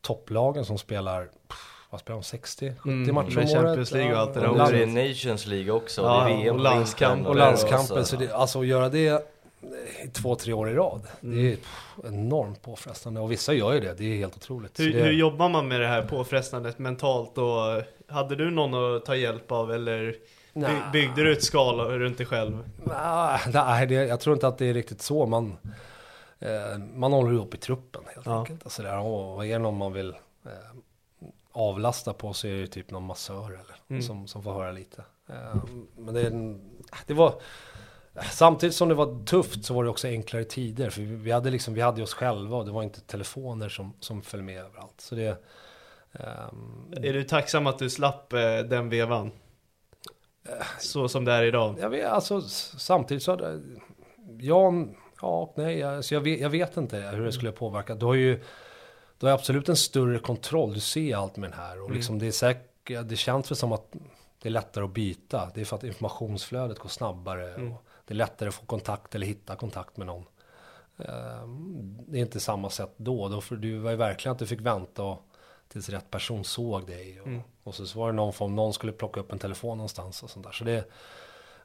[0.00, 3.90] topplagen som spelar, pff, vad spelar de, 60, 70 Mm, matcher om Champions året?
[3.92, 6.36] League och allt det där Och nu är det Nations League också, Ja, det är
[6.36, 9.24] VM och landskamp och det också- så det, alltså att göra det
[10.04, 11.46] i två, tre år i rad, det Mm.
[11.52, 13.20] är pff, enormt påfrestande.
[13.20, 14.80] Och vissa gör ju det, det är helt otroligt.
[14.80, 19.04] Hur, det, hur jobbar man med det här påfrestandet mentalt och hade du någon att
[19.04, 20.14] ta hjälp av eller
[20.54, 20.62] By,
[20.92, 22.58] byggde du ett skal runt dig själv?
[22.84, 25.26] Nej, nej det, jag tror inte att det är riktigt så.
[25.26, 25.56] Man,
[26.38, 28.38] eh, man håller ihop i truppen helt Ja.
[28.38, 28.60] enkelt.
[28.64, 30.08] Alltså där, och är det någon man vill
[30.44, 30.50] eh,
[31.56, 34.02] avlasta på så är det typ någon massör eller Mm.
[34.02, 35.04] som, som får höra lite.
[35.28, 35.64] Eh,
[35.96, 36.30] men det,
[37.06, 37.34] det var,
[38.30, 40.90] samtidigt som det var tufft så var det också enklare tider.
[40.90, 44.22] För vi, hade liksom, vi hade oss själva och det var inte telefoner som, som
[44.22, 45.00] följde med överallt.
[45.00, 45.42] Så det,
[46.12, 49.30] ehm, Är du tacksam att du slapp eh, den vevan?
[50.80, 51.76] Så som det är idag?
[51.80, 52.40] Jag vet, alltså
[52.78, 53.62] samtidigt så hade jag,
[54.40, 54.86] ja
[55.20, 57.94] och nej, alltså jag, vet, jag vet inte hur det skulle påverka.
[57.94, 58.42] Du har ju,
[59.18, 62.26] du har absolut en större kontroll, du ser allt med den här och liksom det
[62.26, 63.92] är säkert, det känns väl som att
[64.42, 65.50] det är lättare att byta.
[65.54, 69.26] Det är för att informationsflödet går snabbare och det är lättare att få kontakt eller
[69.26, 70.24] hitta kontakt med någon.
[70.98, 74.46] Ehm, Det är inte samma sätt då, då för du var ju verkligen att du
[74.46, 75.22] fick vänta och,
[75.68, 77.20] tills rätt person såg dig.
[77.20, 77.28] Och,
[77.62, 80.30] och så, så var det någon form, någon skulle plocka upp en telefon någonstans och
[80.30, 80.52] sånt där.
[80.52, 80.84] Så det,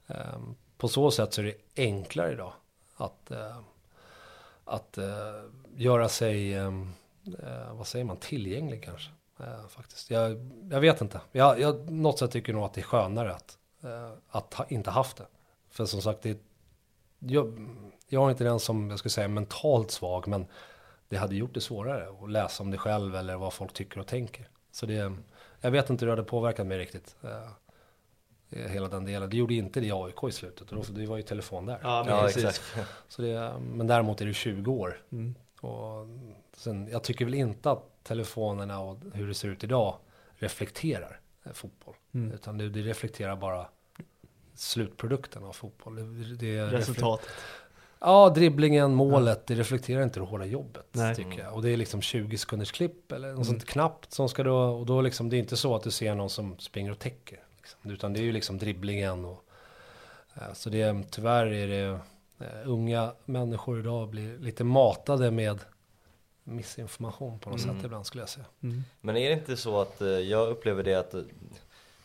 [0.08, 2.54] Ehm, På så sätt så är det enklare idag
[2.96, 3.58] att, eh,
[4.66, 5.42] att eh,
[5.76, 6.94] göra sig, ehm,
[7.44, 9.12] eh, vad säger man, tillgänglig kanske.
[9.40, 10.10] Eh, faktiskt.
[10.12, 10.32] Jag,
[10.72, 11.22] jag vet inte.
[11.32, 14.92] Jag, jag, något sätt tycker nog att det är skönare att, eh, att ha, inte
[14.92, 15.28] haft det.
[15.70, 16.40] För som sagt, det,
[17.20, 17.76] jag,
[18.08, 20.46] jag är inte den som, jag skulle säga, mentalt svag, men
[21.10, 24.08] det hade gjort det svårare att läsa om det själv eller vad folk tycker och
[24.08, 24.50] tänker.
[24.72, 25.14] Så det,
[25.62, 27.16] jag vet inte hur det hade påverkat mig riktigt.
[27.22, 27.50] eh,
[28.50, 29.30] hela den delen.
[29.30, 30.72] Det gjorde inte det i AIK i slutet.
[30.72, 31.80] Och då, det var ju telefon där.
[31.84, 32.44] Ja, men Ja, precis.
[32.46, 32.90] exakt.
[33.08, 35.02] Så det, men däremot är det 20 år.
[35.12, 35.36] Mm.
[35.62, 36.08] Och
[36.62, 39.98] sen, jag tycker väl inte att telefonerna och hur det ser ut idag
[40.34, 41.96] reflekterar eh, fotboll.
[42.14, 42.32] Mm.
[42.32, 43.68] Utan det, det reflekterar bara
[44.56, 45.96] slutprodukten av fotboll.
[45.96, 47.30] Det, det Resultatet.
[48.00, 51.16] Ja, dribblingen, målet, det reflekterar inte det hårda jobbet Nej.
[51.16, 51.54] tycker jag.
[51.54, 54.86] Och det är liksom 20 sekunders klipp eller något sånt knappt som ska då, och
[54.86, 57.40] då liksom, det är inte så att du ser någon som springer och täcker.
[57.58, 59.44] Liksom, utan det är ju liksom dribblingen och
[60.36, 62.00] eh, så det, tyvärr är det,
[62.40, 65.60] eh, unga människor idag blir lite matade med
[66.44, 67.76] missinformation på något Mm.
[67.76, 68.46] sätt ibland skulle jag säga.
[68.64, 68.84] Mm.
[69.02, 71.22] Men är det inte så att, eh, jag upplever det att eh,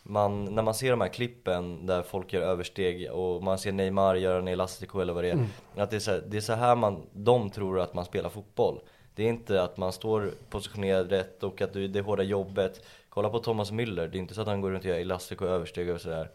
[0.02, 4.14] man, när man ser de här klippen där folk gör översteg och man ser Neymar
[4.14, 5.32] göra en elastico eller vad det är.
[5.34, 5.46] Mm.
[5.76, 8.30] Att det är, så här, det är så här man, de tror att man spelar
[8.30, 8.80] fotboll.
[9.14, 12.84] Det är inte att man står positionerad rätt och att du, det hårda jobbet.
[13.08, 15.44] Kolla på Thomas Müller, det är inte så att han går runt och gör elastico
[15.44, 16.30] och översteg och sådär.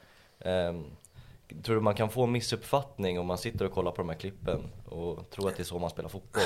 [0.45, 0.85] Um,
[1.63, 4.15] tror du man kan få en missuppfattning om man sitter och kollar på de här
[4.15, 6.43] klippen och tror att det är så man spelar fotboll?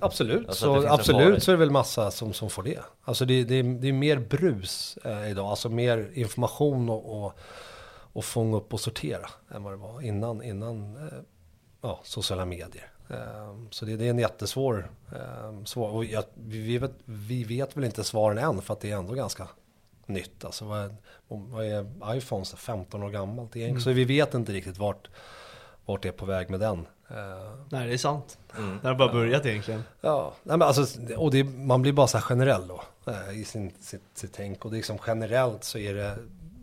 [0.00, 2.78] Absolut, Alltså så, absolut så är det väl massa som, som får det.
[3.04, 7.32] Alltså det, det, är, det är mer brus eh, idag, alltså mer information och, och,
[8.12, 11.18] och fånga upp och sortera än vad det var innan, innan eh,
[11.80, 12.90] ja, sociala medier.
[13.08, 17.76] Eh, så det, det är en jättesvår, eh, svår, och jag, vi, vet, vi vet
[17.76, 19.48] väl inte svaren än för att det är ändå ganska
[20.06, 20.44] nytt.
[20.44, 20.96] Alltså vad är,
[21.28, 23.80] vad är iPhones 15 år gammalt egentligen?
[23.80, 25.08] Så vi vet inte riktigt vart,
[25.84, 26.86] vart det är på väg med den.
[27.12, 28.38] Eh, Nej, det är sant.
[28.58, 28.78] Mm.
[28.82, 29.84] Det har bara börjat egentligen.
[30.00, 33.44] Ja, nej men alltså, och det, man blir bara så här generell då eh, i
[33.44, 34.64] sin, sitt, sitt tänk.
[34.64, 36.18] Och det är liksom generellt så är det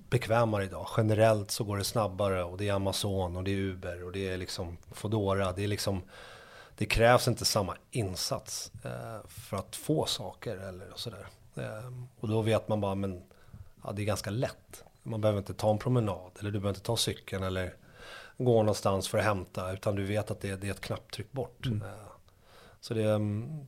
[0.10, 0.88] bekvämare idag.
[0.98, 4.30] Generellt så går det snabbare och det är Amazon och det är Uber och det
[4.30, 5.52] är liksom Foodora.
[5.52, 6.02] Det är liksom,
[6.78, 11.28] det krävs inte samma insats eh, för att få saker eller sådär.
[12.20, 13.22] Och då vet man bara, men
[13.84, 14.84] ja, det är ganska lätt.
[15.04, 17.74] Man behöver inte ta en promenad eller du behöver inte ta cykeln eller
[18.40, 21.66] gå någonstans för att hämta utan du vet att det, det är ett knapptryck bort.
[21.66, 21.72] Eh,
[22.80, 23.68] så det, mm,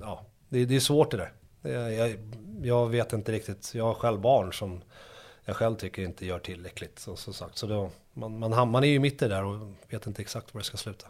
[0.00, 1.32] ja, det, det är svårt det där.
[1.62, 2.16] Det, jag,
[2.62, 4.82] jag vet inte riktigt, jag har själv barn som
[5.44, 6.98] jag själv tycker inte gör tillräckligt.
[6.98, 7.58] Så, så sagt.
[7.58, 10.54] så då, man, man, man är ju mitt i det där och vet inte exakt
[10.54, 11.06] var det ska sluta.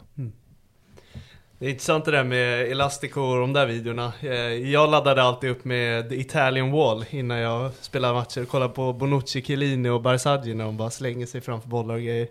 [1.59, 4.13] Det är intressant det där med Elastico och de där videorna.
[4.21, 4.29] Eh,
[4.71, 8.45] Jag laddade alltid upp med The Italian Wall innan jag spelade matcher.
[8.45, 12.27] Kolla på Bonucci, Chiellini och Barzagli när de bara slänger sig framför bollar och grejer.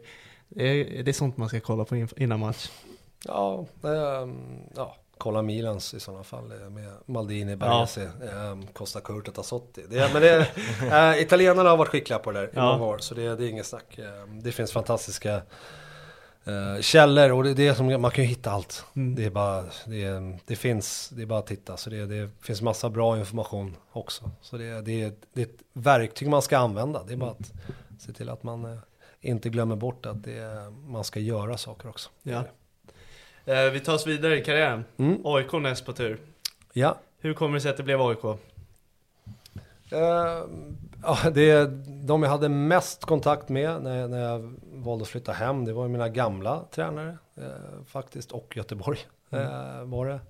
[0.54, 2.70] Det är, det är sånt man ska kolla på innan match.
[3.24, 8.58] Ja, ehm, ja, kolla Milans i sådana fall eh, med Maldini, Baresi, ja.
[8.72, 9.82] Costa Curta, Tassotti.
[9.90, 12.72] Det, men det, italienarna har varit skickliga på det där i Ja.
[12.78, 13.98] många år, så det, det är inget snack.
[13.98, 15.34] Eh, Det finns fantastiska
[16.44, 18.84] eh, källor och det, det är som, man kan ju hitta allt.
[18.96, 19.14] Mm.
[19.14, 21.76] Det är bara, det, det finns, det är bara att titta.
[21.76, 24.30] Så det, det finns massa bra information också.
[24.40, 27.02] Så det, det, det är ett verktyg man ska använda.
[27.06, 27.52] Det är bara att
[28.00, 28.78] se till att man eh,
[29.24, 32.10] inte glömmer bort att det, man ska göra saker också.
[32.22, 32.44] Ja.
[33.44, 34.84] Eh, Vi tar oss vidare i karriären.
[34.96, 35.20] Mm.
[35.24, 36.20] AIK näst på tur.
[36.72, 38.24] Ja, Hur kommer det sig att det blev AIK?
[38.24, 38.36] Eh,
[41.02, 41.64] ja, det
[42.06, 45.64] de jag hade mest kontakt med när jag, när jag valde att flytta hem.
[45.64, 48.98] Det var mina gamla tränare eh, faktiskt och Göteborg
[49.30, 50.20] eh, var det.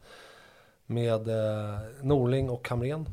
[0.87, 3.09] Med eh, Norling och Hamrén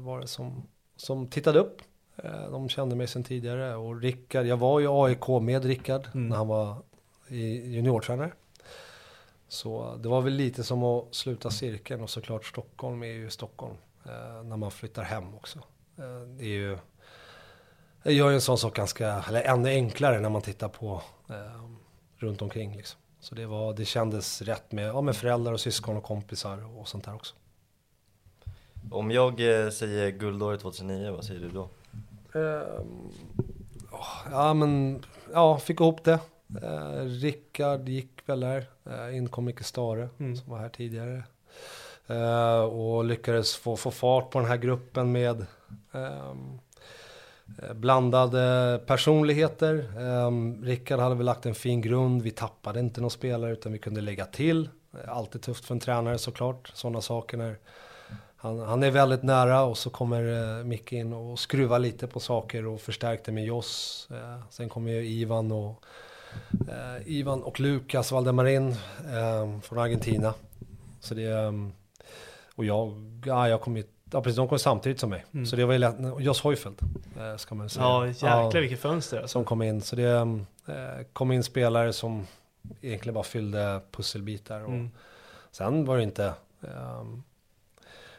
[0.00, 1.82] var det som, som tittade upp.
[2.16, 6.28] Eh, De kände mig sedan tidigare och Rickard, jag var i AIK med Rickard Mm.
[6.28, 6.76] när han var
[7.28, 8.32] i juniortränare.
[9.48, 13.74] Så det var väl lite som att sluta cirkeln och såklart Stockholm är ju Stockholm.
[14.04, 15.58] Eh, när man flyttar hem också.
[15.98, 16.78] Eh, det är ju,
[18.02, 21.62] det gör ju en sån sak ganska, eller ännu enklare när man tittar på eh,
[22.16, 23.00] runt omkring liksom.
[23.20, 26.88] Så det, var, det kändes rätt med, ja, med föräldrar och syskon och kompisar och
[26.88, 27.34] sånt där också.
[28.90, 29.36] Om jag
[29.72, 31.68] säger guldåret 2009, vad säger du då?
[32.36, 33.10] Ehm,
[34.30, 36.18] ja men, ja fick ihop det.
[36.62, 38.66] Uh, Rickard gick väl där.
[38.86, 40.36] Uh, in kom Micke Stare Mm.
[40.36, 41.22] som var här tidigare.
[42.08, 45.46] Eh, och lyckades få, få fart på den här gruppen med
[45.92, 46.58] ehm,
[47.62, 49.98] eh, blandade personligheter.
[49.98, 52.22] Um, Rickard hade väl lagt en fin grund.
[52.22, 54.68] Vi tappade inte någon spelare utan vi kunde lägga till.
[55.04, 56.70] Eh, Alltid tufft för en tränare såklart.
[56.74, 57.58] Sådana saker när
[58.46, 62.20] han, han är väldigt nära och så kommer eh, Micke in och skruvar lite på
[62.20, 64.08] saker och förstärkte med Joss.
[64.10, 65.84] Eh, sen kommer ju Ivan och
[66.68, 68.68] eh, Ivan och Lukas Valdemarin
[69.12, 70.34] eh, från Argentina.
[71.00, 71.72] Så det ehm,
[72.54, 72.94] och jag,
[73.24, 75.24] ja, jag kom ju, ja precis, de kom samtidigt som mig.
[75.34, 75.46] Mm.
[75.46, 76.78] Så det var ju lätt, Joss Heufeld
[77.18, 77.84] eh, ska man säga.
[77.84, 79.32] Ja, jäklar vilket fönster alltså.
[79.32, 80.10] Som kom in, så det
[80.66, 82.26] eh, kom in spelare som
[82.80, 84.60] egentligen bara fyllde pusselbitar.
[84.60, 84.90] Och Mm.
[85.50, 87.22] Sen var det inte ehm,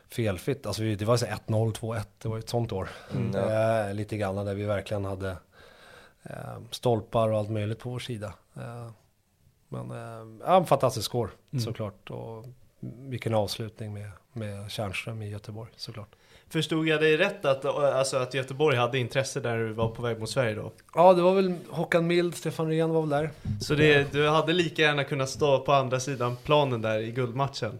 [0.09, 1.37] felfritt, alltså vi, det var så 1-0,
[1.73, 2.89] 2-1, det var ett sånt år.
[3.15, 3.87] Mm, ja.
[3.87, 5.37] Eh, lite grann där vi verkligen hade
[6.23, 8.33] eh, stolpar och allt möjligt på vår sida.
[8.55, 8.89] Eh,
[9.69, 11.63] men eh, ja, en fantastisk år Mm.
[11.65, 12.09] såklart.
[12.09, 12.45] Och
[13.09, 16.09] vilken avslutning med, med Tjärnström i Göteborg såklart.
[16.49, 20.19] Förstod jag dig rätt att, alltså, att Göteborg hade intresse där du var på väg
[20.19, 20.71] mot Sverige då?
[20.95, 23.29] Ja, det var väl Håkan Mild, Stefan Rehn var väl där.
[23.61, 27.79] Så det, du hade lika gärna kunnat stå på andra sidan planen där i guldmatchen?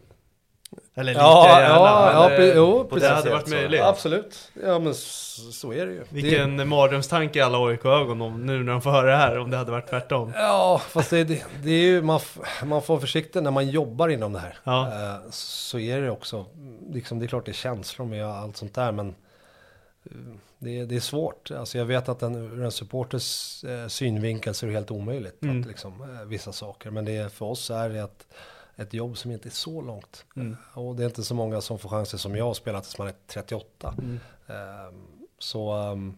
[0.98, 1.76] Eller lika Ja, gärna?
[1.76, 3.10] ja, ja, jo, det precis.
[3.10, 3.82] hade varit möjligt?
[3.82, 4.52] Absolut.
[4.64, 6.00] Ja, men så, så är det ju.
[6.00, 9.52] Det, Vilken mardrömstanke i alla AIK-ögon om nu när de får höra det här, om
[9.52, 10.34] det hade varit tvärtom.
[10.36, 12.20] ja, fast det, det, det är ju, man,
[12.64, 14.58] man får vara försiktig när man jobbar inom det här.
[14.64, 14.88] Ja.
[14.88, 16.46] Eh, så är det också.
[16.94, 19.08] Liksom, det är klart det är känslor med allt sånt där, men
[20.06, 20.12] eh,
[20.60, 21.52] det, är- det är svårt.
[21.52, 25.44] Alltså jag vet att den, ur en supporters eh, synvinkel så är det helt omöjligt.
[25.44, 25.62] Mm.
[25.62, 26.92] Att, liksom, vissa saker.
[26.92, 28.28] Men det för oss är det ett,
[28.78, 30.26] ett jobb som inte är så långt.
[30.36, 30.52] Mm.
[30.74, 32.98] Eh, Och det är inte så många som får chansen som jag att spela tills
[32.98, 33.96] man är 38.
[33.98, 34.20] Mm.
[34.48, 35.08] Ehm,
[35.40, 36.18] Så ehm,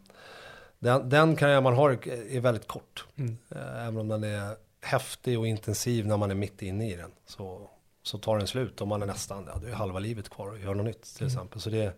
[0.80, 3.06] den, den karriär man har är väldigt kort.
[3.16, 3.38] Mm.
[3.50, 7.12] Eh, Även om den är häftig och intensiv när man är mitt inne i den.
[7.26, 7.70] Så,
[8.04, 10.60] så tar den slut och man är nästan, ja, det är halva livet kvar att
[10.60, 11.34] göra något nytt till Mm.
[11.34, 11.62] exempel.
[11.62, 11.94] Så det,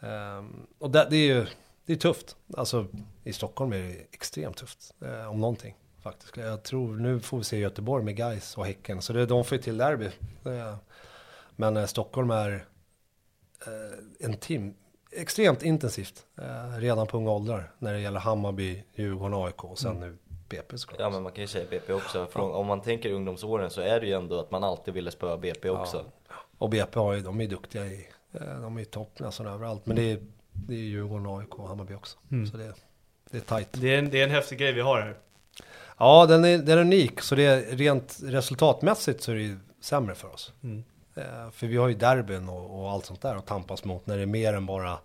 [0.00, 1.46] ehm, och det, det är ju
[1.86, 2.36] det är tufft.
[2.56, 2.86] Alltså
[3.24, 4.94] i Stockholm är det extremt tufft.
[5.02, 5.74] Eh, om någonting
[6.06, 6.36] faktiskt.
[6.36, 9.02] Jag tror, nu får vi se Göteborg med Gais och Häcken.
[9.02, 10.10] Så det, de får ju till derby.
[11.56, 12.66] Men eh, Stockholm är
[13.66, 14.74] eh, en tim
[15.12, 20.00] extremt intensivt eh, redan på unga åldrar när det gäller Hammarby, Djurgården, AIK och sen
[20.00, 21.00] nu BP såklart.
[21.00, 24.00] Ja men man kan ju säga BP också, Från, om man tänker ungdomsåren så är
[24.00, 26.04] det ju ändå att man alltid ville spöa BP också.
[26.58, 29.86] Och BP har ju, de är duktiga i, de är i topp nästan överallt.
[29.86, 30.18] Men det är,
[30.52, 32.18] det är Djurgården, AIK och Hammarby också.
[32.30, 32.46] Mm.
[32.46, 32.74] Så det,
[33.30, 33.68] det är tajt.
[33.72, 35.16] Det är, en, det är en häftig grej vi har här.
[35.98, 37.20] Ja, den är, den är unik.
[37.20, 40.52] Så det är rent resultatmässigt så är det ju sämre för oss.
[40.62, 40.84] Mm.
[41.16, 44.16] Eh, för vi har ju derbyn och, och allt sånt där att tampas mot när
[44.16, 44.98] det är mer än bara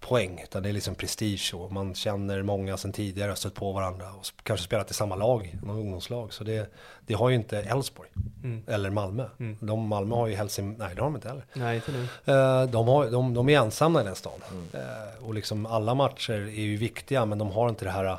[0.00, 0.40] poäng.
[0.44, 4.26] Utan det är liksom prestige och man känner många sedan tidigare, stött på varandra och
[4.42, 6.32] kanske spelat i samma lag, någon ungdomslag.
[6.32, 6.72] Så det,
[7.06, 8.08] det har ju inte Elfsborg
[8.44, 8.62] Mm.
[8.66, 9.26] eller Malmö.
[9.38, 9.56] Mm.
[9.60, 11.44] De, Malmö har ju Helsing, nej det har de inte heller.
[11.52, 12.02] Nej, inte nu.
[12.34, 14.40] Eh, de, har, de, de är ensamma i den stan.
[14.50, 14.64] Mm.
[14.72, 18.18] Eh, och liksom alla matcher är ju viktiga men de har inte det här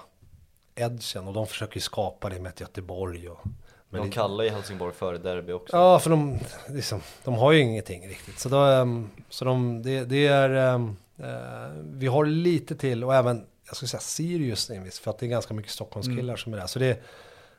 [0.79, 3.29] edgen och de försöker ju skapa det med ett Göteborg.
[3.29, 3.39] Och,
[3.89, 5.77] men De kallar ju Helsingborg för derby också.
[5.77, 8.39] Ja, för de, liksom, de har ju ingenting riktigt.
[8.39, 13.15] Så, då, ehm, så de, det, det är, ehm, eh, vi har lite till och
[13.15, 16.37] även, jag skulle säga Sirius envis, för att det är ganska mycket Stockholmskillar Mm.
[16.37, 16.67] som är där.
[16.67, 17.03] Så det,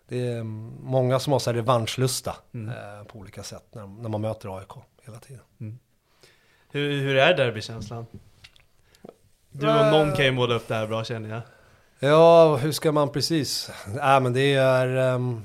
[0.08, 2.68] det är mm, många som har så här revanschlusta Mm.
[2.68, 4.70] eh, på olika sätt när, när man möter AIK
[5.06, 5.42] hela tiden.
[6.72, 8.06] Hur, hur är derbykänslan?
[9.52, 9.90] Du och Eh.
[9.90, 11.40] någon kan ju måla upp det här bra känner jag.
[12.02, 13.70] Ja, hur ska man precis?
[13.86, 15.14] Nej, men det är...
[15.14, 15.44] Um,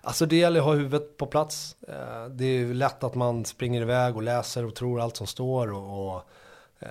[0.00, 1.76] alltså det gäller att ha huvudet på plats.
[1.88, 5.26] Eh, det är ju lätt att man springer iväg och läser och tror allt som
[5.26, 5.72] står.
[5.72, 6.22] Och, och
[6.78, 6.88] eh,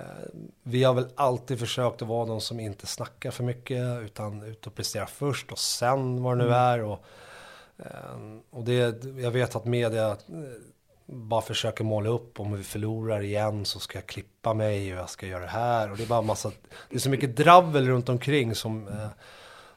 [0.62, 4.02] vi har väl alltid försökt att vara de som inte snackar för mycket.
[4.02, 6.82] Utan ut och prestera först och sen vad det nu är.
[6.82, 7.04] Och,
[7.78, 10.16] eh, och det, jag vet att media eh,
[11.12, 15.10] bara försöker måla upp om vi förlorar igen så ska jag klippa mig och jag
[15.10, 15.90] ska göra det här.
[15.90, 16.52] Och det är bara massa,
[16.90, 19.08] det är så mycket dravel runt omkring som, eh,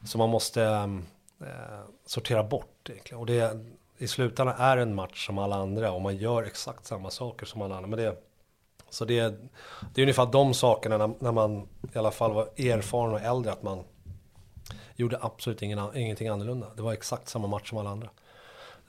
[0.06, 0.64] som man måste
[1.42, 3.20] eh, sortera bort egentligen.
[3.20, 3.60] Och det,
[3.98, 7.46] i slutändan är det en match som alla andra och man gör exakt samma saker
[7.46, 7.88] som alla andra.
[7.88, 8.24] Men det,
[8.90, 9.36] Så det,
[9.94, 13.52] det är ungefär de sakerna när, när man i alla fall var erfaren och äldre,
[13.52, 13.84] att man
[14.96, 16.68] gjorde absolut ingen, ingenting annorlunda.
[16.76, 18.10] Det var exakt samma match som alla andra.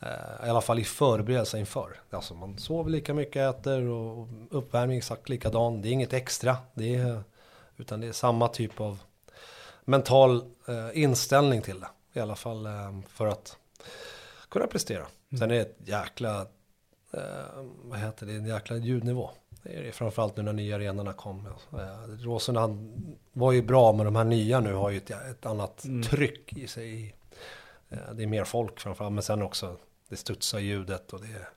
[0.04, 2.00] Eh, I alla fall i förberedelse inför.
[2.10, 5.82] Alltså man sover lika mycket, äter och uppvärmning exakt likadan.
[5.82, 6.56] Det är inget extra.
[6.74, 7.22] Det är,
[7.76, 8.98] utan det är samma typ av
[9.84, 10.36] mental
[10.68, 11.88] eh, inställning till det.
[12.12, 13.56] I alla fall eh, för att
[14.48, 15.06] kunna prestera.
[15.38, 16.46] Sen är det ett jäkla,
[17.82, 19.30] vad heter det, en jäkla ljudnivå.
[19.62, 21.48] Det är det framförallt nu när nya arenorna kom.
[22.20, 22.68] Råsunda
[23.32, 26.66] var ju bra, men de här nya nu har ju ett, ett annat tryck i
[26.66, 27.16] sig.
[27.88, 29.76] Det är mer folk framförallt, men sen också
[30.14, 31.48] det studsar ljudet och det är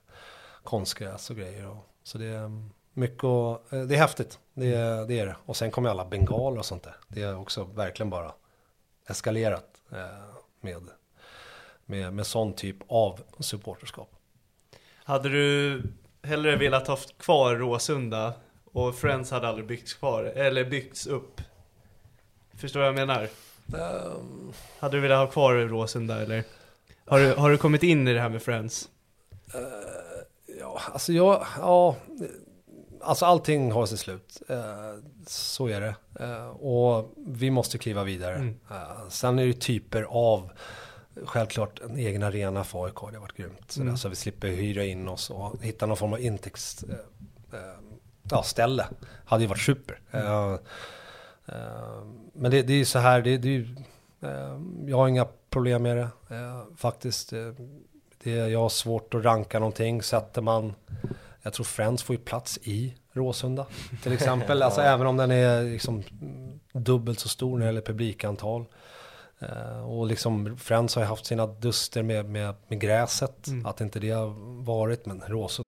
[0.62, 1.66] konstgräs och grejer.
[1.68, 2.50] Och, så det är
[2.92, 4.38] mycket och, eh, det är häftigt.
[4.54, 5.36] Det, är- det är det.
[5.46, 6.96] Och sen kommer alla bengaler och sånt där.
[7.08, 8.32] Det är också verkligen bara
[9.06, 10.82] eskalerat eh, med,
[11.84, 14.10] med, med sån typ av supporterskap.
[15.04, 15.82] Hade du
[16.22, 18.32] hellre velat ha kvar Råsunda
[18.72, 21.40] och Friends hade aldrig byggts kvar, eller byggts upp?
[22.54, 23.28] Förstår vad jag menar?
[23.74, 26.44] Ehm, Hade du velat ha kvar Råsunda eller?
[27.08, 28.88] Har du, har du kommit in i det här med Friends?
[30.60, 31.96] Ja, alltså jag, ja,
[33.00, 34.42] alltså allting har sitt slut.
[34.48, 34.94] Eh,
[35.26, 35.94] så är det.
[36.20, 38.34] Eh, och vi måste kliva vidare.
[38.34, 38.54] Mm.
[39.08, 40.50] Sen är det typer av,
[41.24, 43.76] självklart en egen arena för AIK, det har varit grymt.
[43.76, 43.96] Mm.
[43.96, 46.84] så vi slipper hyra in oss och hitta någon form av intäkts,
[48.30, 48.86] ja, ställe.
[49.24, 50.00] Hade ju varit super.
[50.10, 50.56] Eh,
[52.32, 53.76] men det, det är ju så här, det, det är ju,
[54.86, 57.32] jag har inga problem med det eh, faktiskt.
[57.32, 57.52] Eh,
[58.22, 60.02] det, jag har svårt att ranka någonting.
[60.02, 60.74] Sätter man,
[61.42, 63.66] jag tror Friends får ju plats i Råsunda
[64.02, 64.62] till exempel.
[64.68, 68.64] Alltså även om den är liksom mm, dubbelt så stor när det gäller publikantal.
[69.38, 73.46] Eh, och liksom Friends har ju haft sina duster med, med, med gräset.
[73.64, 75.67] Att inte det har varit, men Råsunda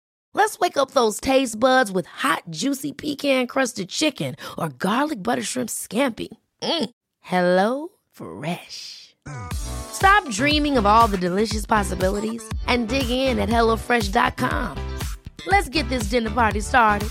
[0.33, 5.69] Let's wake up those taste buds with hot, juicy pecan-crusted chicken or garlic butter shrimp
[5.69, 6.29] scampi.
[6.63, 6.89] Mm.
[7.19, 9.15] Hello Fresh.
[9.53, 14.77] Stop dreaming of all the delicious possibilities and dig in at HelloFresh.com.
[15.47, 17.09] Let's get this dinner party started.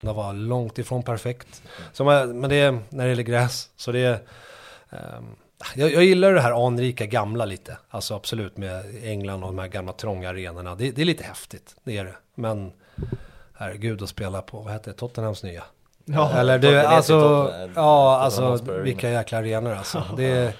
[0.00, 1.62] Det var långt ifrån perfekt.
[1.92, 4.18] Så men det är när det gäller gräs, så det är...
[5.74, 7.78] jag, jag gillar det här anrika gamla lite.
[7.88, 10.74] Alltså absolut med England och de här gamla trånga arenorna.
[10.74, 12.14] Det, det är lite häftigt, det är det.
[12.34, 12.72] Men
[13.54, 15.64] herregud att spela på, vad heter det, Tottenhams nya?
[16.04, 20.02] Ja, Eller ju alltså, Tottenham- ja alltså vilka jäkla arenor alltså.
[20.16, 20.52] Det är,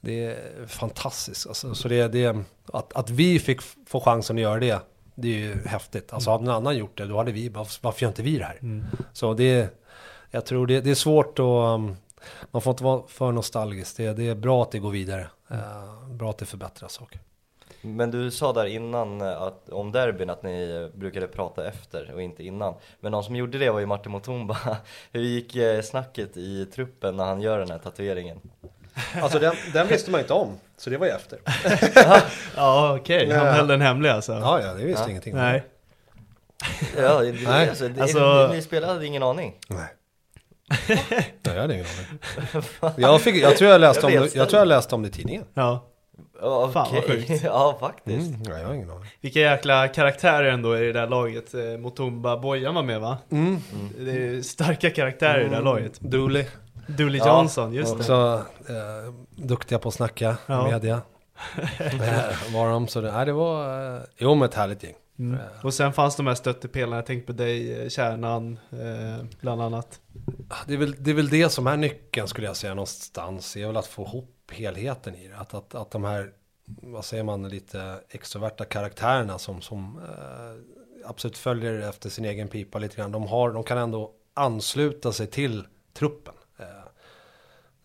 [0.00, 1.74] det är fantastiskt alltså.
[1.74, 2.36] Så det, det,
[2.72, 4.78] att, att vi fick få chansen att göra det,
[5.14, 6.12] det är ju häftigt.
[6.12, 8.44] Alltså hade någon annan gjort det, då hade vi, varför varför gör inte vi det
[8.44, 8.84] här?
[9.12, 9.74] Så det,
[10.30, 11.96] jag tror det, det är svårt att, um,
[12.50, 13.96] man får inte vara för nostalgisk.
[13.96, 15.26] Det, det är bra att det går vidare.
[15.50, 17.20] Eh, bra att det förbättras saker.
[17.82, 22.22] Men du sa där innan eh, att, om derbyn att ni brukade prata efter och
[22.22, 22.74] inte innan.
[23.00, 24.56] Men någon som gjorde det var ju Martin Mutumba.
[25.12, 28.40] Hur gick eh, snacket i truppen när han gör den här tatueringen?
[29.22, 31.38] Alltså den, den visste man inte om, så det var ju efter.
[32.56, 33.52] Ja okej, han Ja.
[33.52, 34.32] höll den hemlig alltså?
[34.32, 35.40] Ja, ja, det visste ingenting om.
[35.40, 35.64] Nej.
[36.96, 37.68] Ja, det, Nej.
[37.68, 39.54] alltså, det, Alltså- ni, ni spelade hade ingen aning.
[39.68, 39.86] Nej.
[40.88, 42.62] Nej, jag hade ingen aning.
[42.96, 45.44] Jag, fick, jag, tror jag, läste om, jag tror jag läste om det i tidningen.
[45.54, 45.86] Ja.
[46.40, 47.26] Ja, Fan, vad okej.
[47.28, 47.42] sjukt.
[47.44, 48.28] ja faktiskt.
[48.28, 49.10] Mm, nej, jag har ingen aning.
[49.20, 51.54] Vilka jäkla karaktärer ändå i det där laget.
[51.54, 53.18] Eh, Motumba, Bojan var med va?
[53.30, 53.60] Mm.
[53.98, 56.00] Det är starka karaktärer i det där laget.
[56.00, 56.44] Dooley.
[56.86, 57.98] Dooley Ja, Johnson, just det.
[58.00, 60.70] Också eh, duktiga på att snacka, Ja.
[60.70, 60.94] media.
[61.78, 64.94] eh, var de, så det, nej, det var, eh, jo men ett härligt gäng.
[65.18, 65.38] Mm.
[65.62, 70.00] Och sen fanns de här stöttepelarna, jag tänkte på dig, eh, Kärnan, eh, bland annat.
[70.66, 73.54] Det är, väl, det är väl det som är nyckeln skulle jag säga någonstans.
[73.54, 75.36] Det är väl att få ihop helheten i det.
[75.36, 76.32] Att, att, att de här,
[76.66, 82.78] vad säger man, lite extroverta karaktärerna som, som eh, absolut följer efter sin egen pipa
[82.78, 83.12] lite grann.
[83.12, 86.34] De, har, de kan ändå ansluta sig till truppen.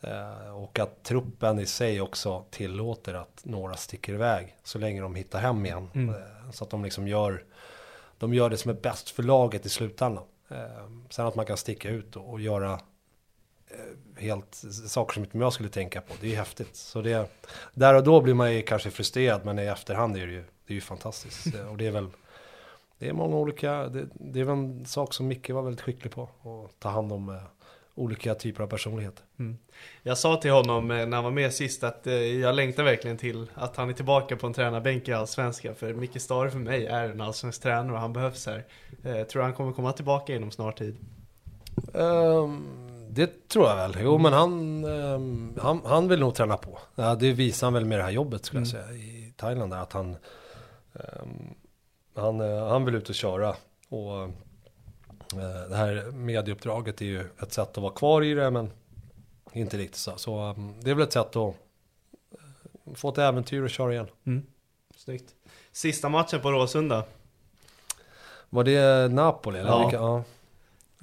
[0.02, 5.16] Eh, och att truppen i sig också tillåter att några sticker iväg så länge de
[5.16, 5.90] hittar hem igen.
[5.94, 7.44] Eh, så att de liksom gör,
[8.18, 10.24] de gör det som är bäst för laget i slutändan.
[10.50, 10.58] Eh,
[11.10, 12.80] sen att man kan sticka ut och, och göra
[14.18, 16.14] helt saker som inte jag skulle tänka på.
[16.22, 16.76] Det är ju häftigt.
[16.76, 17.32] Så det,
[17.74, 20.74] där och då blir man ju kanske frustrerad men i efterhand är det ju, det
[20.74, 21.56] är ju fantastiskt.
[21.70, 22.08] Och det är väl
[22.98, 26.14] det är många olika, det, det är väl en sak som Micke var väldigt skicklig
[26.14, 26.24] på.
[26.24, 27.40] Att ta hand om
[27.96, 29.26] olika typer av personligheter.
[30.04, 33.18] Jag sa till honom eh, när han var med sist att eh, jag längtar verkligen
[33.18, 35.76] till att han är tillbaka på en tränarbänk i Allsvenskan.
[35.76, 38.66] För Micke Stare för mig är en allsvensk tränare och han behövs här.
[39.04, 40.98] Eh, tror han kommer komma tillbaka inom snar tid.
[41.94, 42.66] Ehm,
[43.10, 43.98] det tror jag väl.
[44.02, 46.80] Jo, men han, ehm, han, han vill nog träna på.
[46.96, 49.72] Ja, det visar han väl med det här jobbet skulle jag säga i Thailand.
[49.72, 50.16] Där, att han,
[50.94, 51.54] ehm,
[52.16, 52.40] han,
[52.70, 53.56] han vill ut och köra.
[53.90, 54.30] Och
[55.40, 58.72] det här medieuppdraget är ju ett sätt att vara kvar i det, men
[59.54, 60.18] inte riktigt så.
[60.18, 64.08] Så ehm, det är väl ett sätt att eh, få ett äventyr och köra igen.
[64.96, 65.36] Snyggt.
[65.72, 67.04] Sista matchen på Råsunda.
[68.50, 69.60] Var det Napoli?
[69.60, 69.70] Eller?
[69.70, 69.90] Ja.
[69.94, 70.24] Ja.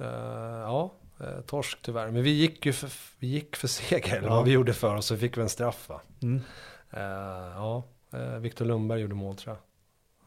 [0.05, 2.11] Eh, ja, eh, torsk tyvärr.
[2.11, 4.35] Men vi gick ju för, vi gick för seger, eller Ja.
[4.35, 6.01] vad vi gjorde för oss, så fick vi en straff va?
[6.21, 6.41] Mm.
[6.91, 7.01] Eh,
[7.55, 7.83] ja,
[8.39, 9.61] Viktor Lundberg gjorde mål tror jag.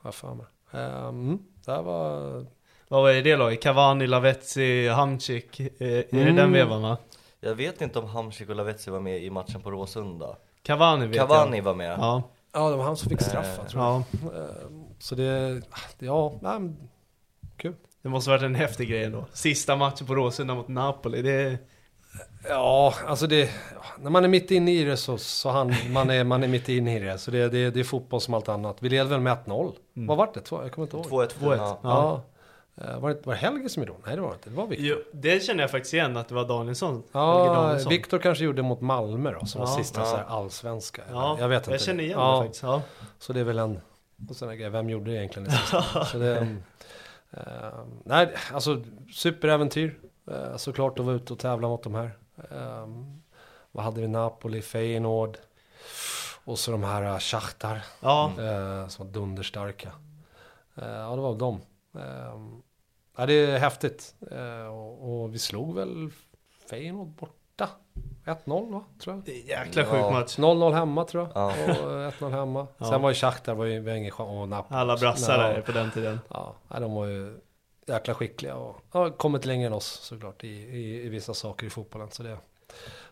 [0.03, 0.47] Har jag för mig.
[0.73, 2.47] Mm, det här var...
[2.93, 3.63] Vad var det i det laget?
[3.63, 5.61] Cavani, Lavetzi, Hamsik.
[5.61, 6.37] Eh, är det Mm.
[6.37, 6.97] den vevan va?
[7.41, 10.37] Jag vet inte om Hamsik och Lavetzi var med i matchen på Råsunda.
[10.63, 11.65] Cavani vet Cavani jag.
[11.65, 11.99] var med.
[11.99, 12.23] Ja.
[12.53, 14.03] Ja, det var han som fick straffa tror jag.
[14.23, 14.39] ja.
[14.39, 15.63] Eh, så det,
[15.99, 16.61] ja, nej,
[17.57, 17.75] kul.
[18.03, 19.25] Det måste varit en häftig grej ändå.
[19.33, 21.23] Sista matchen på Råsunda mot Napoli.
[21.23, 21.59] Det
[22.49, 23.51] Ja, alltså det,
[24.01, 26.69] när man är mitt inne i det så, så han, man, är, man är mitt
[26.69, 27.19] inne i det.
[27.19, 28.77] Så det, det, det är fotboll som allt annat.
[28.81, 29.73] Vi leder väl med 1-0.
[29.95, 30.41] Vad var det?
[30.41, 31.23] Två- Jag kommer inte ihåg.
[31.25, 31.57] 2-1 2-1.
[31.57, 31.79] Ja.
[31.83, 32.23] Ja.
[32.77, 34.07] Eh, Var det, var det Helge som gjorde det?
[34.07, 34.87] Nej det var det inte, det var Viktor.
[34.87, 37.03] Jo, det känner jag faktiskt igen att det var Danielsson.
[37.13, 37.79] Ja.
[37.89, 39.77] Viktor kanske gjorde mot Malmö då, som var Ja.
[39.77, 40.07] sista Ja.
[40.07, 41.03] så här allsvenska.
[41.11, 41.71] Ja, jag vet inte.
[41.71, 42.63] Jag känner igen ja, det faktiskt.
[42.63, 42.83] Ja.
[43.19, 43.81] Så det är väl en,
[44.29, 46.05] och sen är det, vem gjorde det egentligen sista?
[46.05, 46.57] så det, är,
[47.31, 48.83] eh, nej, alltså
[49.15, 49.99] superäventyr.
[50.31, 52.11] Uh, såklart att vara ute och tävla mot de här.
[52.51, 52.87] Eh,
[53.73, 54.09] vad hade vi?
[54.09, 55.39] Napoli, Feyenoord.
[56.45, 57.83] Och så de här uh, Schachtar.
[58.01, 58.33] ja.
[58.39, 59.89] Eh, som var dunderstarka.
[60.77, 61.61] Eh, ja, det var dem.
[61.95, 62.37] Eh,
[63.17, 64.15] ja, det är häftigt.
[64.31, 66.11] Eh, och, och vi slog väl
[66.71, 67.69] Feyenoord borta.
[68.25, 69.25] 1-0 va, tror jag.
[69.25, 70.11] Det är en jäkla sjuk Ja.
[70.11, 70.39] match.
[70.39, 71.33] 0-0 hemma tror jag.
[71.35, 71.47] Ja.
[71.83, 72.67] Och eh, 1-0 hemma.
[72.79, 72.87] Ja.
[72.87, 74.13] Sen var ju Shakhtar var ju ingen.
[74.13, 74.79] Och Napoli.
[74.81, 76.21] Alla brassar där på den tiden.
[76.31, 77.39] Ja, de var ju
[77.87, 81.71] jäkla skickliga och har kommit längre än oss såklart i, i, i vissa saker i
[81.71, 82.11] fotbollen.
[82.11, 82.37] Så det,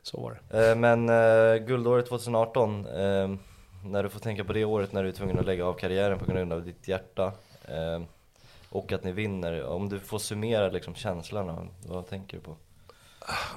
[0.02, 0.70] så var det.
[0.70, 3.28] Eh, Men eh, guldåret 2018, eh,
[3.84, 6.18] när du får tänka på det året när du är tvungen att lägga av karriären
[6.18, 7.32] på grund av ditt hjärta
[7.64, 8.02] eh,
[8.70, 12.56] och att ni vinner, om du får summera liksom känslorna, vad tänker du på?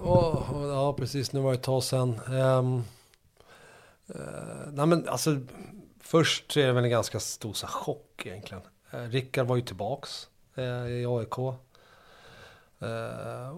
[0.01, 1.34] Oh, oh, ja, precis.
[1.34, 2.20] Nu var det ett tag sedan.
[2.28, 2.84] Um,
[4.72, 5.39] nej, men alltså,
[5.99, 8.64] först så är det väl en ganska stor så chock egentligen.
[8.93, 11.38] Uh, Rickard var ju tillbaks uh, i AIK.
[11.38, 11.57] Uh,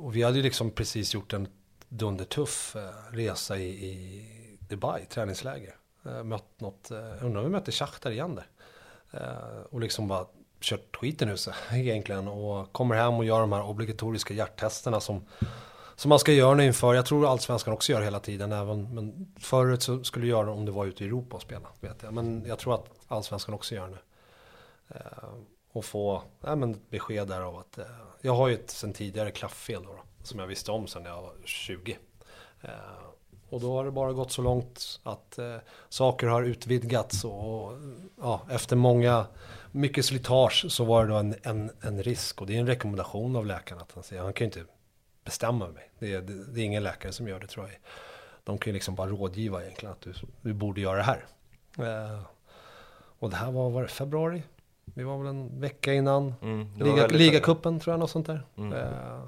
[0.05, 1.47] och vi hade ju liksom precis gjort en
[1.89, 2.81] dundertuff uh,
[3.11, 5.75] resa i, i Dubai, träningsläger.
[6.05, 8.47] Uh, mött något, uh, undrar om vi mötte Shakhtar igen där.
[9.69, 10.25] Och liksom bara
[10.65, 12.27] kört skiten ur sig egentligen.
[12.27, 15.25] Och kommer hem och gör de här obligatoriska hjärttesterna som
[15.95, 19.33] som man ska göra nu inför, jag tror allsvenskan också gör hela tiden, även, men
[19.39, 22.03] förut så skulle du göra det om du var ute i Europa och spela, vet
[22.03, 22.13] jag.
[22.13, 23.97] Men jag tror att allsvenskan också gör det nu.
[24.87, 25.29] Eh,
[25.71, 27.85] och få nej, men besked där av att, eh,
[28.21, 31.21] jag har ju ett sen tidigare klafffel då, då, som jag visste om sen jag
[31.21, 31.97] var 20.
[32.61, 32.69] Eh,
[33.49, 35.55] och då har det bara gått så långt att eh,
[35.89, 37.73] saker har utvidgats och, och
[38.21, 39.25] ja, efter många,
[39.75, 43.35] mycket slitage så var det då en, en, en risk och det är en rekommendation
[43.35, 44.71] av läkaren att han säger, han kan ju inte
[45.23, 45.89] bestämma mig.
[45.99, 47.75] Det är, det, det är ingen läkare som gör det tror jag.
[48.43, 51.25] De kan ju liksom bara rådgiva egentligen att du, du borde göra det här.
[51.77, 52.21] Eh,
[53.19, 54.43] och det här var, var det februari?
[54.85, 58.41] Vi var väl en vecka innan Mm, Liga, ligacupen tror jag, något sånt där.
[58.57, 58.73] Mm.
[58.73, 59.23] Eh,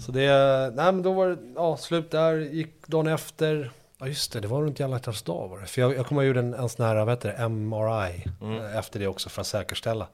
[0.00, 0.28] så det,
[0.74, 3.72] nej men då var det, ja slut där, gick dagen efter.
[3.98, 5.66] Ja just det, det var runt alla hjärtans dag var det.
[5.66, 8.64] För jag, jag kommer ihåg en, en sån här, vad heter det, MRI Mm.
[8.64, 10.08] eh, efter det också för att säkerställa.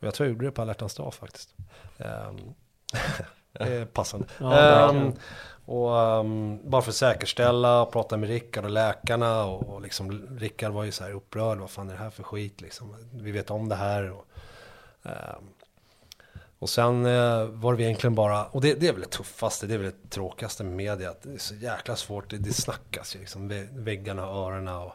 [0.00, 1.54] Och jag tror jag gjorde det på alla hjärtans dag faktiskt.
[1.98, 2.54] Um,
[3.52, 4.26] det är passande.
[4.40, 4.90] Ja.
[4.90, 5.12] Ehm,
[5.64, 10.72] och ehm, bara för att säkerställa, prata med Rickard och läkarna och, och liksom Rickard
[10.72, 12.96] var ju så här upprörd, vad fan är det här för skit liksom?
[13.12, 14.10] Vi vet om det här.
[14.10, 14.26] Och,
[15.02, 15.44] ehm,
[16.58, 19.74] och sen eh, var det egentligen bara, och det, det är väl det tuffaste, det
[19.74, 23.16] är väl det tråkigaste med media, att det är så jäkla svårt, det, det snackas
[23.16, 24.92] ju liksom, vä- väggarna och öronen och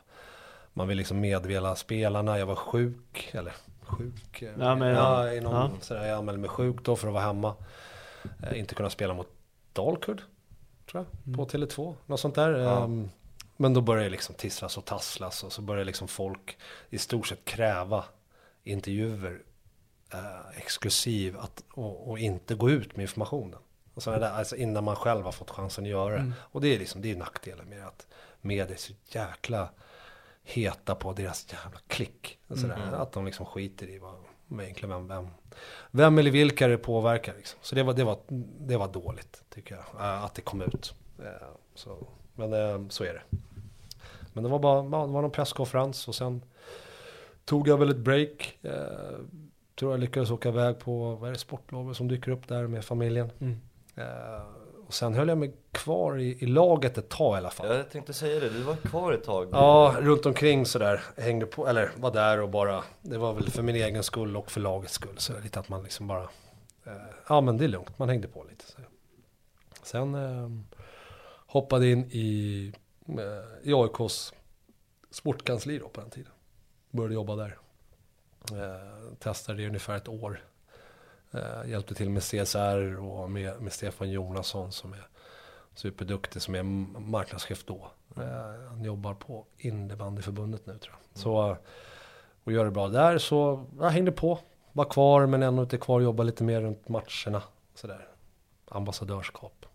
[0.74, 5.54] man vill liksom meddela spelarna, jag var sjuk, eller sjuk, eh, Ja, men- ja, inom,
[5.54, 5.72] ja.
[5.82, 7.56] Sådär, jag anmälde mig sjuk då för att vara hemma.
[8.44, 9.28] Eh, inte kunna spela mot
[9.74, 10.22] Dalkurd,
[10.92, 12.52] tror jag, på Tele2, något sånt där.
[12.52, 12.84] Ja.
[12.84, 13.10] Ehm,
[13.58, 16.58] men då började det liksom tisslas och tasslas och så började liksom folk
[16.90, 18.04] i stort sett kräva
[18.64, 19.42] intervjuer
[20.14, 23.60] eh, exklusiv att, och, och inte gå ut med informationen.
[23.94, 26.32] Och sådana där, alltså innan man själv har fått chansen att göra det.
[26.40, 28.08] Och det är liksom, det är nackdelen med att
[28.42, 29.70] media är så jäkla
[30.44, 32.40] heta på deras jävla klick.
[32.50, 34.16] Sådär, Att de liksom skiter i vad,
[34.62, 35.28] egentligen vem, vem,
[35.92, 37.34] vem eller vilka det påverkar.
[37.38, 37.60] Liksom.
[37.62, 38.20] Så det var, det, var,
[38.60, 40.94] det var dåligt, tycker jag, eh, att det kom ut.
[41.20, 43.38] Eh, så, men eh, så är det.
[44.34, 46.44] Men det var bara, det var någon presskonferens och sen
[47.46, 48.58] tog jag väl ett break.
[49.76, 52.86] Tror jag lyckades åka iväg på, vad är det, sportlovet som dyker upp där med
[52.86, 53.32] familjen.
[53.40, 53.62] Mm.
[53.96, 54.44] Eh,
[54.88, 57.76] och sen höll jag mig kvar i, i laget ett tag i alla fall.
[57.76, 59.48] Jag tänkte säga det, du var kvar ett tag.
[59.52, 61.02] Ja, runt omkring sådär.
[61.18, 64.52] Hängde på, eller var där och bara, det var väl för min egen skull och
[64.52, 65.18] för lagets skull.
[65.18, 66.24] Så lite att man liksom bara,
[66.86, 66.92] eh,
[67.28, 68.66] ja men det är lugnt, man hängde på lite.
[68.66, 68.82] Så.
[69.84, 70.50] Sen eh,
[71.48, 72.74] hoppade in i,
[73.64, 74.34] i AIKs
[75.12, 76.32] sportkansli då på den tiden.
[76.92, 77.58] Började jobba där.
[78.56, 80.44] Eh, testade i ungefär ett år.
[81.32, 85.08] Eh, hjälpte till med CSR och med, med Stefan Jonasson som är
[85.76, 86.64] superduktig som är
[87.00, 87.92] marknadschef då.
[88.18, 91.20] Eh, han jobbar på innebandyförbundet nu tror jag.
[91.20, 91.58] Så, eh,
[92.44, 94.40] och gör det bra där så jag hängde på.
[94.72, 96.02] Var kvar men ändå inte kvar.
[96.02, 97.44] Jobba lite mer runt matcherna.
[97.76, 98.08] Sådär.
[98.68, 99.66] Ambassadörskap.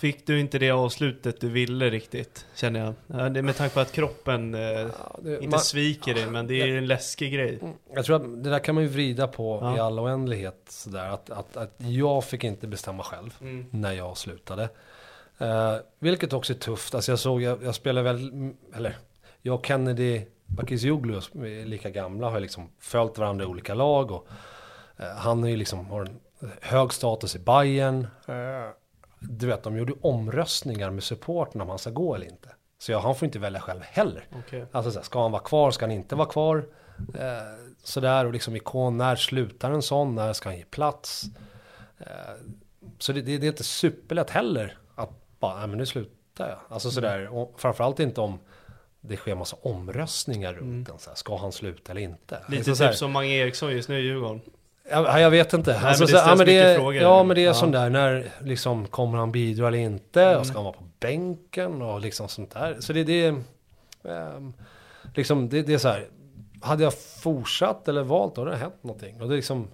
[0.00, 2.94] Fick du inte det avslutet du ville riktigt, känner jag?
[3.06, 4.88] Ja, det är med tanke på att kroppen eh, Ja,
[5.22, 7.58] det- inte man- sviker dig, men det är en läskig grej.
[7.94, 9.76] Jag tror att det där kan man ju vrida på Ja.
[9.76, 10.64] i all oändlighet.
[10.68, 13.66] Sådär, att, att, att jag fick inte bestämma själv Mm.
[13.70, 14.68] när jag slutade.
[15.38, 16.94] Eh, vilket också är tufft.
[16.94, 18.30] Alltså jag såg, jag, jag spelar väl,
[18.76, 18.96] eller
[19.42, 24.10] jag och Kennedy Bakircioglu är lika gamla, har liksom följt varandra i olika lag.
[24.10, 24.26] Och,
[24.96, 26.20] eh, han är ju liksom, har en
[26.60, 28.06] hög status i Bayern.
[28.26, 28.34] Eh,
[29.28, 32.48] du vet, de gjorde omröstningar med supporten om han ska gå eller inte.
[32.78, 34.26] Så jag, han får inte välja själv heller.
[34.38, 34.66] Okej.
[34.72, 36.64] Alltså så här, ska han vara kvar, ska han inte vara kvar?
[37.14, 41.24] Eh, sådär och liksom ikon, när slutar en sån, när ska han ge plats?
[41.98, 42.06] Eh,
[42.98, 46.58] så det, det, det är inte superlätt heller att bara, nej men nu slutar jag.
[46.68, 48.38] Alltså sådär, och framförallt inte om
[49.00, 50.98] det sker massa omröstningar runt den.
[50.98, 52.42] Så här, ska han sluta eller inte?
[52.48, 54.40] Lite Alltså, typ som Mange Eriksson just nu i Djurgården.
[54.92, 55.72] Ja, jag vet inte.
[55.78, 56.94] men alltså, det så, ja, men det, är- frågor.
[57.02, 57.54] ja, men det är Ja.
[57.54, 60.22] sån där, när liksom, kommer han bidra eller inte?
[60.22, 60.40] Mm.
[60.40, 61.82] Och ska han vara på bänken?
[61.82, 62.76] Och liksom sånt där.
[62.80, 63.42] Så det, det är,
[64.08, 64.52] ehm,
[65.14, 66.06] liksom, det, det är så här,
[66.62, 69.20] hade jag fortsatt eller valt, då hade det hänt någonting.
[69.22, 69.68] Och det är liksom,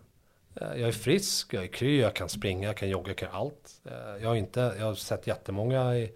[0.61, 3.29] eh, jag är frisk, jag är kry, jag kan springa, jag kan jogga, jag kan
[3.33, 3.71] allt.
[3.87, 6.11] Eh, Jag har, inte, jag har sett jättemånga i,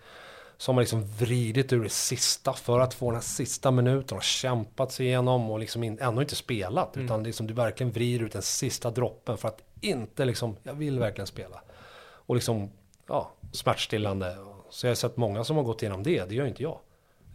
[0.63, 4.23] som har liksom vridit ur det sista för att få den här sista minuten och
[4.23, 6.97] kämpat sig igenom och liksom in, ändå inte spelat.
[6.97, 10.99] Utan liksom du verkligen vrider ut den sista droppen för att inte liksom, jag vill
[10.99, 11.61] verkligen spela.
[12.01, 12.71] Och liksom,
[13.07, 14.37] ja, smärtstillande.
[14.71, 16.79] Så jag har sett många som har gått igenom det, det gör inte jag.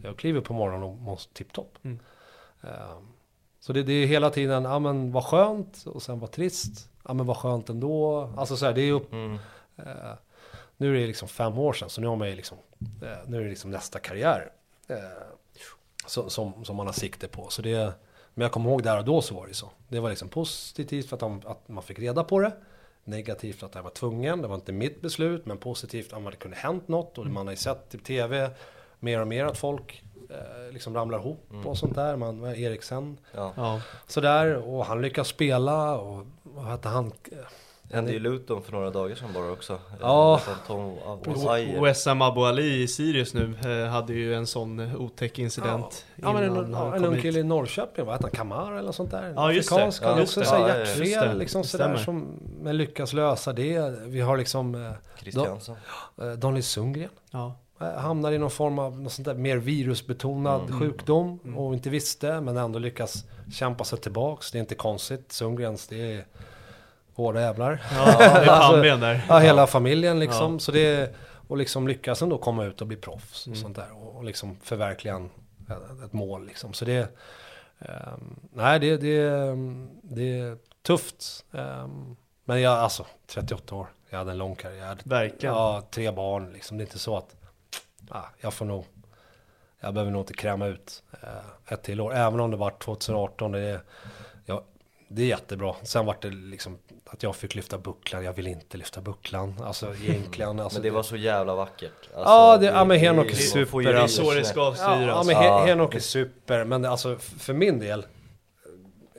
[0.02, 1.78] Jag kliver på morgonen och mår tipptopp.
[1.82, 1.98] Mm.
[2.62, 3.08] Ehm,
[3.60, 6.90] så det, det är hela tiden, ja men vad skönt och sen vad trist.
[7.04, 8.20] Ja men vad skönt ändå.
[8.36, 9.38] Alltså så här, det är upp, Mm.
[9.76, 10.14] Eh,
[10.76, 12.58] nu är det liksom fem år sedan, så nu, har man ju liksom,
[13.26, 14.50] nu är det liksom nästa karriär
[14.88, 14.96] eh,
[16.06, 17.48] så, som, som man har sikte på.
[17.48, 17.92] Så det,
[18.34, 19.70] men jag kommer ihåg där och då så var det så.
[19.88, 22.52] Det var liksom positivt för att, de, att man fick reda på det.
[23.04, 25.46] Negativt för att jag var tvungen, det var inte mitt beslut.
[25.46, 27.18] Men positivt att det kunde hänt något.
[27.18, 28.50] Och man har ju sett i tv
[29.00, 32.16] mer och mer att folk eh, liksom ramlar ihop och sånt där.
[32.16, 33.52] Man, Eriksen, Ja.
[33.56, 33.80] Ja.
[34.06, 34.56] sådär.
[34.56, 37.12] Och han lyckas spela och vad hette han?
[37.92, 39.78] Hände ju Luton för några dagar sedan bara också.
[40.00, 40.40] Ja.
[40.66, 41.80] Tom Osaye.
[41.80, 46.32] Wessam Abu Ali i Sirius nu eh, hade ju en sån eh, otäck incident Ja,
[46.32, 48.30] men en, ja, en ung kille i Norrköping, vad hette han?
[48.30, 49.32] Kamar eller något sånt där?
[49.36, 49.80] Ja, just det.
[49.80, 50.46] Han Ja, också det.
[50.46, 51.34] Ja, hjärtfel, det.
[51.34, 52.26] liksom Det sådär som
[52.60, 53.94] men lyckas lösa det.
[54.06, 55.76] Vi har liksom eh, Christiansen.
[56.22, 57.10] eh, Daniel Sundgren.
[57.30, 57.58] Ja.
[57.80, 60.80] Eh, Hamnar i någon form av något sånt där mer virusbetonad Mm.
[60.80, 64.50] sjukdom och inte visste men ändå lyckas kämpa sig tillbaks.
[64.52, 65.32] Det är inte konstigt.
[65.32, 66.24] Sundgrens, det är
[67.22, 67.82] hårda jävlar.
[67.92, 68.04] Ja,
[68.50, 69.24] Alltså, där.
[69.28, 70.52] Ja, hela familjen liksom.
[70.52, 70.58] Ja.
[70.58, 71.14] Så det,
[71.48, 73.60] och liksom lyckas ändå komma ut och bli proffs och Mm.
[73.62, 73.88] sånt där.
[73.96, 75.30] Och, och liksom förverkliga en,
[76.04, 76.72] ett- mål liksom.
[76.72, 77.16] Så det,
[77.78, 79.30] ehm, nej det, det,
[80.02, 80.56] det är
[80.86, 81.44] tufft.
[81.52, 84.98] Ehm, men jag, alltså 38 år, jag hade en lång karriär.
[85.04, 85.54] Verkligen.
[85.54, 86.78] Ja, tre barn liksom.
[86.78, 87.36] Det är inte så att,
[88.10, 88.84] ah, jag får nog,
[89.80, 92.14] jag behöver nog inte kräma ut eh, ett till år.
[92.14, 93.80] Även om det var 2018, det är,
[95.08, 95.74] det är jättebra.
[95.82, 98.24] Sen var det liksom att jag fick lyfta bucklan.
[98.24, 99.54] Jag vill inte lyfta bucklan.
[99.64, 100.60] Alltså egentligen.
[100.60, 101.92] Alltså, Men det var så jävla vackert.
[102.14, 105.00] Alltså, Ja, det- ja, men Henok är super, Det är så det ska Ja, styras.
[105.06, 106.64] ja men Henok är super.
[106.64, 108.06] Men det- alltså för min del.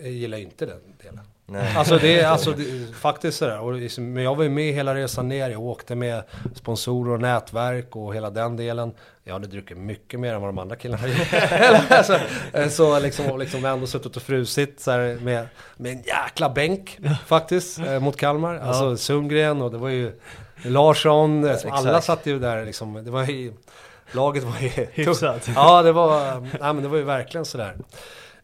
[0.02, 1.26] Jag gillar inte den delen.
[1.46, 1.76] Nej.
[1.78, 3.60] Alltså det är alltså, det, faktiskt sådär.
[3.60, 5.50] Och liksom, men jag var ju med hela resan ner.
[5.50, 6.24] Jag åkte med
[6.56, 8.94] sponsorer och nätverk och hela den delen.
[9.24, 11.84] Jag hade druckit mycket mer än vad de andra killarna gjorde.
[11.90, 12.20] alltså,
[12.70, 15.48] så liksom, och liksom ändå suttit och frusit så här, med,
[15.78, 18.56] med en jäkla bänk faktiskt eh, mot Kalmar.
[18.56, 20.20] Alltså Sundgren och det var ju
[20.64, 21.44] Larsson.
[21.46, 23.04] eh, Alla satt ju där liksom.
[23.04, 23.54] Det var ju,
[24.12, 25.50] laget var ju Hyfsat.
[25.56, 27.76] Ja, det var, nej, men det var ju verkligen sådär.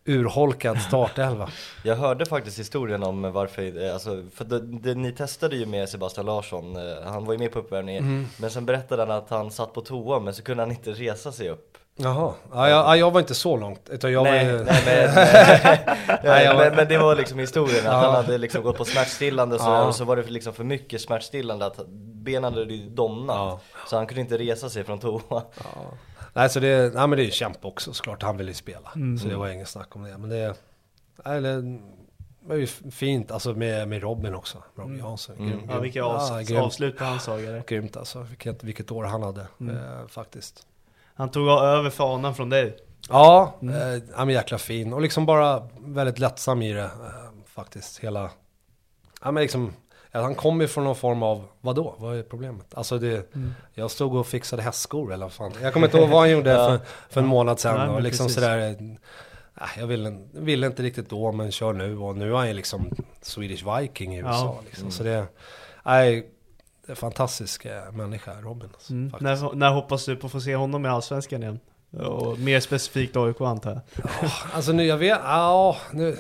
[0.05, 1.49] Urholkad startelva.
[1.83, 5.89] Jag hörde faktiskt historien om varför, eh, alltså, för det, det, ni testade ju med
[5.89, 8.27] Sebastian Larsson, eh, han var ju med på uppvärmningen, Mm.
[8.37, 11.31] men sen berättade han att han satt på toa men så kunde han inte resa
[11.31, 11.77] sig upp.
[11.97, 13.89] Jaha, ja, jag, ja, jag var inte så långt.
[13.89, 14.63] Utan jag nej, var ju...
[14.63, 15.15] nej, men,
[16.23, 17.99] Nej, jag var- men, men det var liksom historien, att Ja.
[17.99, 19.83] han hade liksom gått på smärtstillande så, Ja.
[19.85, 21.79] och så var det liksom för mycket smärtstillande att
[22.13, 23.35] benen hade domnat.
[23.35, 23.59] Ja.
[23.89, 25.41] Så han kunde inte resa sig från toa.
[26.35, 28.91] Nej, så det, nej men det är ju kämpa också såklart, han ville ju spela.
[28.95, 29.17] Mm.
[29.17, 30.17] Så det var inget snack om det.
[30.17, 30.55] Men det,
[31.25, 31.79] nej, det
[32.47, 34.63] var ju fint, alltså med, med Robin också.
[34.75, 35.35] Robin Jansson.
[35.37, 35.59] Grym, Mm.
[35.67, 35.81] Ja, grym.
[35.83, 36.61] vilka avs- Ja, grymt.
[36.61, 37.59] avslut på hans saga.
[37.67, 39.75] Grymt alltså, vilket, vilket år han hade Mm.
[39.77, 40.67] eh, faktiskt.
[41.15, 42.77] Han tog över fanan från dig.
[43.09, 43.75] Ja, Mm.
[43.75, 46.89] eh, ja men jäkla fin och liksom bara väldigt lättsam i det eh,
[47.45, 47.99] faktiskt.
[47.99, 48.29] Hela,
[49.21, 49.84] ja men liksom, ja,
[50.21, 52.73] han kom ju från någon form av, vadå, vad är problemet?
[52.73, 53.53] Alltså det, Mm.
[53.73, 55.53] jag stod och fixade hästskor eller vad fan.
[55.61, 58.25] Jag kommer inte ihåg vad han gjorde för, för en månad sedan Nej, och liksom
[58.25, 58.41] precis.
[58.43, 58.57] sådär.
[59.61, 62.53] eh, Jag ville, ville inte riktigt då men kör nu och nu är han ju
[62.53, 62.91] liksom
[63.21, 64.29] Swedish Viking i USA.
[64.31, 64.59] Ja.
[64.65, 64.91] Liksom.
[64.91, 65.25] Så det,
[65.85, 66.15] nej,
[66.85, 68.69] det är en fantastisk eh, människa Robin.
[68.73, 69.11] Alltså, Mm.
[69.19, 71.59] När, när hoppas du på att få se honom i Allsvenskan igen?
[72.05, 74.01] Och mer specifikt AIK antar jag.
[74.53, 76.17] Alltså nu, jag vet, ja, nu,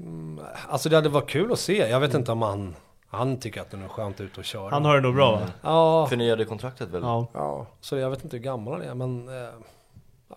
[0.00, 1.76] mm, alltså det hade varit kul att se.
[1.88, 2.76] Jag vet inte om han,
[3.10, 4.70] han tycker att det är skönt ut och köra.
[4.70, 5.46] Han har det nog bra va?
[5.62, 7.02] Ja, Förnyade kontraktet väl?
[7.02, 7.26] Ja.
[7.34, 9.50] ja, så jag vet inte hur gammal han är, men eh,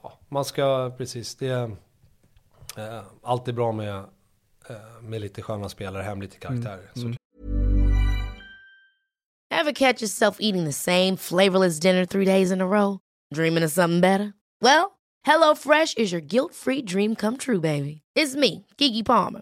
[0.04, 1.64] ja, man ska, precis, det är
[2.78, 3.96] eh, alltid bra med,
[4.70, 6.92] eh, med lite sköna spelare, hem lite karaktärer.
[6.96, 7.16] Mm.
[9.54, 13.00] Ever catch yourself eating the same flavorless dinner three days in a row?
[13.36, 14.34] Dreaming of something better?
[14.62, 18.02] Well, HelloFresh is your guilt free dream come true, baby.
[18.16, 19.42] It's me, Gigi Palmer.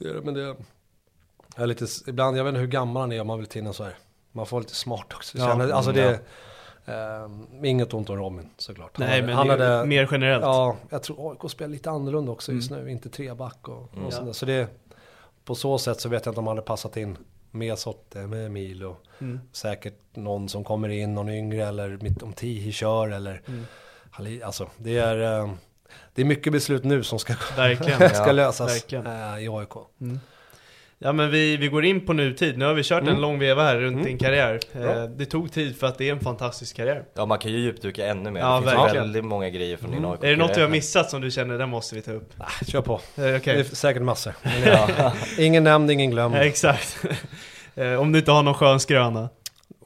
[0.00, 0.56] Det är det, men det
[1.56, 3.84] är lite, ibland, jag vet inte hur gammal han är om man vill till så
[3.84, 3.94] här.
[4.32, 5.38] Man får lite smart också.
[5.38, 6.20] Ja, Känner, alltså det,
[6.86, 7.28] eh,
[7.62, 8.90] inget ont om Robin såklart.
[8.98, 10.42] Han Nej hade- men han hade- mer generellt.
[10.44, 12.84] Ja, jag tror AIK spelar lite annorlunda också just Mm.
[12.84, 12.90] nu.
[12.90, 14.10] Inte treback och, och Mm.
[14.10, 14.32] sånt där.
[14.32, 14.68] Så det,
[15.44, 17.16] på så sätt så vet jag inte om han hade passat in
[17.50, 18.96] med Sotte, med Milo.
[19.18, 19.40] Mm.
[19.52, 23.64] Säkert någon som kommer in, någon yngre eller mitt om Tihi kör eller Mm.
[24.44, 25.50] Alltså det är, eh,
[26.14, 27.34] det är mycket beslut nu som ska,
[28.14, 29.06] ska lösas verkligen.
[29.06, 29.70] eh, i AIK.
[31.02, 33.20] Ja men vi, vi går in på nutid, nu har vi kört en Mm.
[33.20, 34.04] lång veva här runt Mm.
[34.06, 34.60] din karriär.
[34.72, 34.96] Bra.
[34.96, 37.04] Eh, det tog tid för att det är en fantastisk karriär.
[37.14, 39.04] Ja man kan ju djupdyka ännu mer, Ja, det finns verkligen.
[39.04, 40.10] väldigt många grejer från din Mm.
[40.10, 42.32] AIK Är det något jag har missat som du känner, den måste vi ta upp?
[42.38, 42.92] Ah, kör på.
[42.92, 43.40] Eh, Okej.
[43.44, 44.32] Det är säkert massor.
[44.42, 44.62] Men
[44.98, 45.12] Ja.
[45.38, 46.34] ingen nämnd, ingen glömd.
[46.36, 46.96] Ja, exakt.
[47.98, 49.28] Om du inte har någon skön skröna.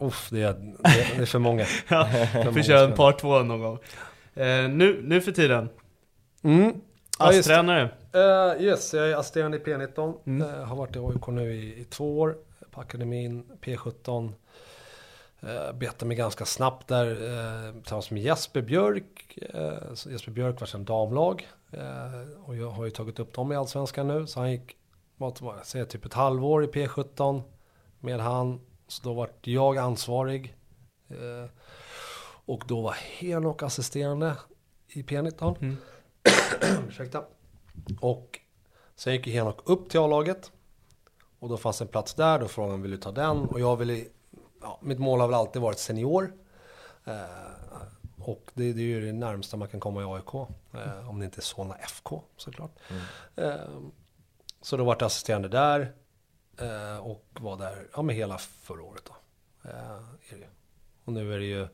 [0.00, 1.64] Uff, det är, det är- det för många.
[1.88, 2.96] Ja, För vi många kör en spel.
[2.96, 3.78] part två någon gång.
[4.34, 5.68] Eh, nu, nu för tiden,
[6.44, 6.80] Mm.
[7.18, 7.28] Ja.
[7.28, 7.90] ASS-tränare.
[8.12, 10.14] Eh, yes, jag är assisterande i P19.
[10.26, 10.48] Mm.
[10.48, 12.36] Eh, har varit i AIK nu i, i två år.
[12.70, 14.32] På akademin, P17.
[15.44, 19.24] Uh, betade mig ganska snabbt där uh, tillsammans med Jesper Björk.
[19.36, 21.48] Eh, så Jesper Björk var sedan damlag.
[21.72, 24.26] Eh, och jag har ju tagit upp dem i Allsvenskan nu.
[24.26, 24.76] Så han gick,
[25.16, 27.42] vad var det, säger typ ett halvår i P17
[28.00, 28.60] med han.
[28.88, 30.54] Så då var jag ansvarig.
[31.08, 31.50] Eh,
[32.46, 34.36] och då var Henok assisterande
[34.88, 35.56] i P19.
[35.60, 35.76] Mm.
[36.88, 37.24] Ursäkta.
[38.00, 38.40] Och
[38.96, 40.52] sen gick Henok upp till A-laget.
[41.38, 43.38] Och då fanns en plats där, då frågade han vill du ta den?
[43.38, 44.04] Och jag ville,
[44.62, 46.32] ja, mitt mål har väl alltid varit senior.
[47.04, 47.14] Eh,
[48.18, 50.34] och det, det är ju det närmsta man kan komma i AIK.
[50.74, 52.70] Eh, om det inte är Solna FK såklart.
[53.36, 53.54] Eh,
[54.60, 55.92] Så då vart jag assisterande där.
[56.60, 59.14] Eh, och var där, ja men hela förra året då.
[59.70, 59.98] Eh.
[61.04, 61.68] Och nu är det ju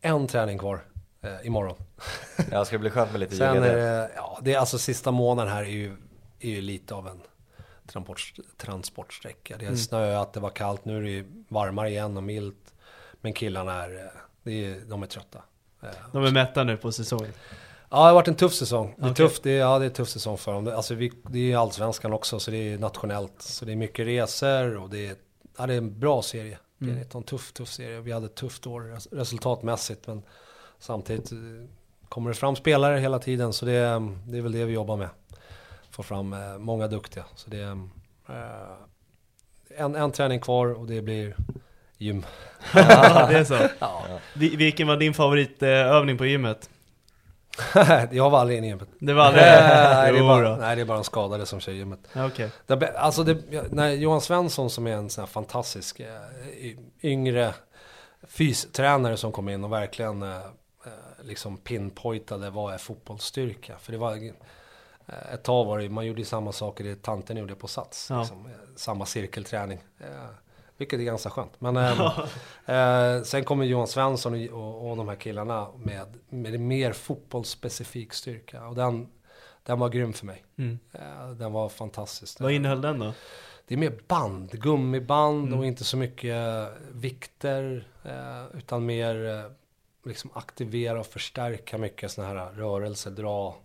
[0.00, 0.84] en träning kvar
[1.26, 1.76] eh, imorgon.
[2.50, 4.10] Ja, ska det bli skönt med lite Sen är det.
[4.16, 5.96] ja det är alltså sista månaden här är ju,
[6.40, 7.20] är ju lite av en
[7.86, 9.56] transport, transportsträcka.
[9.56, 12.74] Det har snöat, det var kallt, nu är det ju varmare igen och milt.
[13.20, 14.10] Men killarna är,
[14.42, 15.42] det är de är trötta.
[15.82, 17.32] Eh, De är mätta nu på säsongen.
[17.90, 18.94] Ja, det har varit en tuff säsong.
[18.98, 19.14] Det är, Okej.
[19.16, 20.64] tufft, det är, ja, det är en tuff säsong för dem.
[20.64, 23.42] Det- Alltså, vi, det är allsvenskan också, så det är nationellt.
[23.42, 25.16] Så det är mycket resor och det är,
[25.58, 26.58] ja, det är en bra serie.
[26.78, 28.00] Det är en tuff, tuff serie.
[28.00, 30.22] Vi hade ett tufft år res- resultatmässigt, men
[30.78, 31.38] samtidigt eh,
[32.08, 34.96] kommer det fram spelare hela tiden, så det, är- det är väl det vi jobbar
[34.96, 35.08] med.
[35.90, 37.24] Få fram eh, många duktiga.
[37.34, 37.72] Så det är
[38.28, 38.76] eh,
[39.84, 41.36] en, en träning kvar och det blir
[41.98, 42.24] gym.
[42.74, 43.54] Ja, det är så.
[43.78, 44.02] Ja.
[44.34, 46.70] Vi- Vilken var din favoritövning på gymmet?
[48.10, 48.88] jag var aldrig inne i gymmet.
[48.98, 49.42] Det var aldrig...
[49.46, 52.00] nej, det är bara, nej, det är bara de skadade som kör gymmet.
[52.12, 52.50] Ja, Okej.
[52.66, 53.38] Det, alltså det,
[53.72, 56.06] när Johan Svensson som är en sån här fantastisk eh,
[57.02, 57.54] yngre
[58.28, 60.42] fystränare som kom in och verkligen eh, eh,
[61.26, 63.78] liksom pinpointade vad är fotbollsstyrka.
[63.78, 64.16] För det var
[65.06, 68.10] eh, ett tag var det, man gjorde samma saker det tanten gjorde på Sats.
[68.10, 68.20] Ja.
[68.20, 69.78] Liksom, eh, samma cirkelträning.
[69.98, 70.28] Eh,
[70.76, 71.60] vilket är ganska skönt.
[71.60, 71.76] Men
[72.66, 78.66] eh, sen kommer Johan Svensson och, och, de här killarna med, med mer fotbollsspecifik styrka.
[78.66, 79.08] Och den,
[79.62, 80.44] den var grym för mig.
[80.58, 80.78] Mm.
[80.92, 82.40] Eh, den var fantastisk.
[82.40, 83.12] Vad innehöll den då?
[83.66, 87.88] Det är mer band, gummiband och inte så mycket vikter.
[88.04, 89.50] Eh, utan mer
[90.06, 93.56] liksom aktivera och förstärka mycket sådana här rörelser, dra,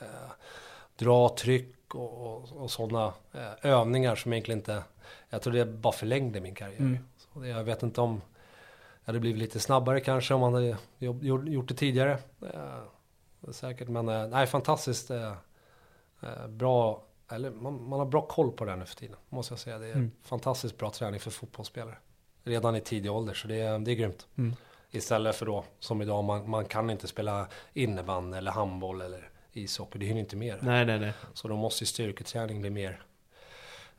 [0.00, 0.06] eh,
[0.96, 4.82] dra tryck och, och, och sådana eh, övningar som egentligen inte,
[5.30, 6.78] jag tror det bara förlängde min karriär.
[7.18, 8.20] Så det, jag vet inte om
[9.04, 12.18] jag hade blivit lite snabbare kanske om man hade gjort, gjort det tidigare.
[12.54, 15.32] Eh, säkert, men eh, nej, fantastiskt eh,
[16.22, 19.58] eh, bra, eller man, man har bra koll på det nu för tiden, måste jag
[19.58, 19.78] säga.
[19.78, 21.96] Det är fantastiskt bra träning för fotbollsspelare.
[22.44, 24.26] Redan i tidig ålder, så det är, det är grymt.
[24.90, 29.98] Istället för då, som idag, man, man kan inte spela innebandy eller handboll eller ishockey,
[29.98, 30.62] det hinner inte det.
[30.62, 31.12] Nej, nej, nej.
[31.34, 33.02] Så då måste ju styrketräning bli mer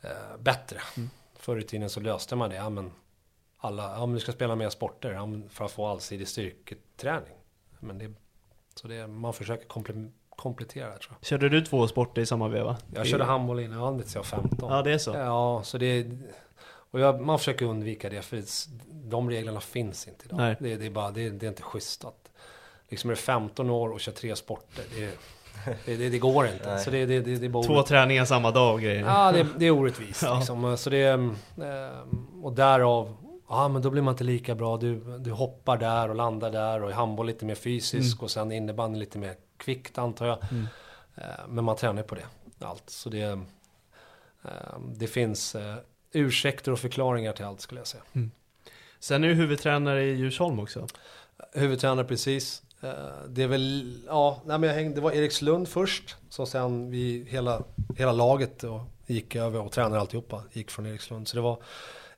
[0.01, 0.81] eh, bättre.
[1.35, 2.55] Förr i tiden så löste man det.
[2.55, 2.91] Ja, men
[3.57, 7.35] alla, ja, men du ska spela mer sporter ja, för att få allsidig styrketräning.
[7.79, 8.13] Men det,
[8.75, 11.25] så det, man försöker komple, komplettera tror jag.
[11.25, 12.77] Körde du två sporter i samma veva?
[12.93, 14.71] Jag körde handboll innan tills jag var 15.
[14.71, 15.11] Ja, det är så.
[15.11, 16.05] Ja, så det
[16.91, 18.67] och jag, man försöker undvika det för det-
[19.09, 20.55] de reglerna finns inte idag.
[20.59, 22.31] Det, det, är bara, det, det är inte schysst att
[22.89, 24.83] liksom är du 15 år och kör tre sporter.
[24.95, 25.17] Det,
[25.85, 26.79] det, det, det går inte.
[26.79, 29.05] Så det, det, det, det är bara Två träningar samma dag grejer.
[29.05, 30.23] Ja, det, det är orättvist.
[30.25, 30.37] Ja.
[30.37, 30.77] Liksom.
[30.77, 32.01] Så det, eh,
[32.43, 33.15] och därav,
[33.49, 34.77] ja men då blir man inte lika bra.
[34.77, 38.51] Du, du hoppar där och landar där och i handboll lite mer fysisk och sen
[38.51, 40.37] innebandy lite mer kvickt antar jag.
[41.15, 42.25] Eh, men man tränar på det,
[42.65, 42.89] allt.
[42.89, 43.39] Så det, eh,
[44.95, 45.75] det finns eh,
[46.13, 48.03] ursäkter och förklaringar till allt skulle jag säga.
[48.99, 50.87] Sen är du huvudtränare i Djursholm också.
[51.53, 52.63] Huvudtränare precis.
[52.81, 52.89] Eh,
[53.29, 56.15] Det är väl, ja, nej men jag hängde, det var Erikslund först.
[56.29, 57.63] Så sen vi, hela,
[57.97, 60.43] hela laget och gick över och tränade alltihopa.
[60.51, 61.27] Gick från Erikslund.
[61.27, 61.63] Så det var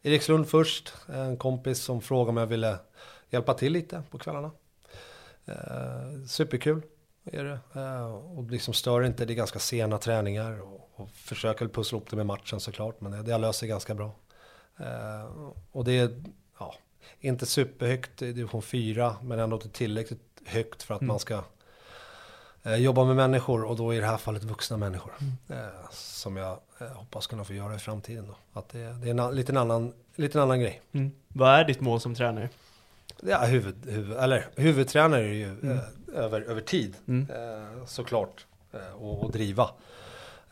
[0.02, 0.94] Erikslund först.
[1.08, 2.78] En kompis som frågade om jag ville
[3.30, 4.52] hjälpa till lite på kvällarna.
[5.46, 6.82] Eh, superkul
[7.26, 7.60] är det.
[7.82, 10.62] Eh, och liksom stör inte, det är ganska sena träningar.
[10.62, 13.02] Och, och försöker pussla ihop det med matchen såklart.
[13.02, 14.12] Men det, det löser ganska bra.
[14.80, 15.26] Eh,
[15.72, 16.24] och det är,
[16.60, 16.76] ja,
[17.20, 21.44] inte superhögt i division 4, men ändå tillräckligt högt för att man ska
[22.64, 25.14] eh, jobba med människor och då i det här fallet vuxna människor.
[25.50, 25.58] Eh,
[25.92, 28.28] som jag eh, hoppas kunna få göra i framtiden.
[28.28, 28.60] Då.
[28.60, 30.82] Att det, det är en, a- lite annan, lite en annan grej.
[30.92, 31.12] Mm.
[31.28, 32.50] Vad är ditt mål som tränare?
[33.22, 35.80] Ja, huvud, huvud, eller huvudtränare är ju eh,
[36.16, 38.46] över, över tid eh, såklart.
[38.96, 39.70] Och, och driva.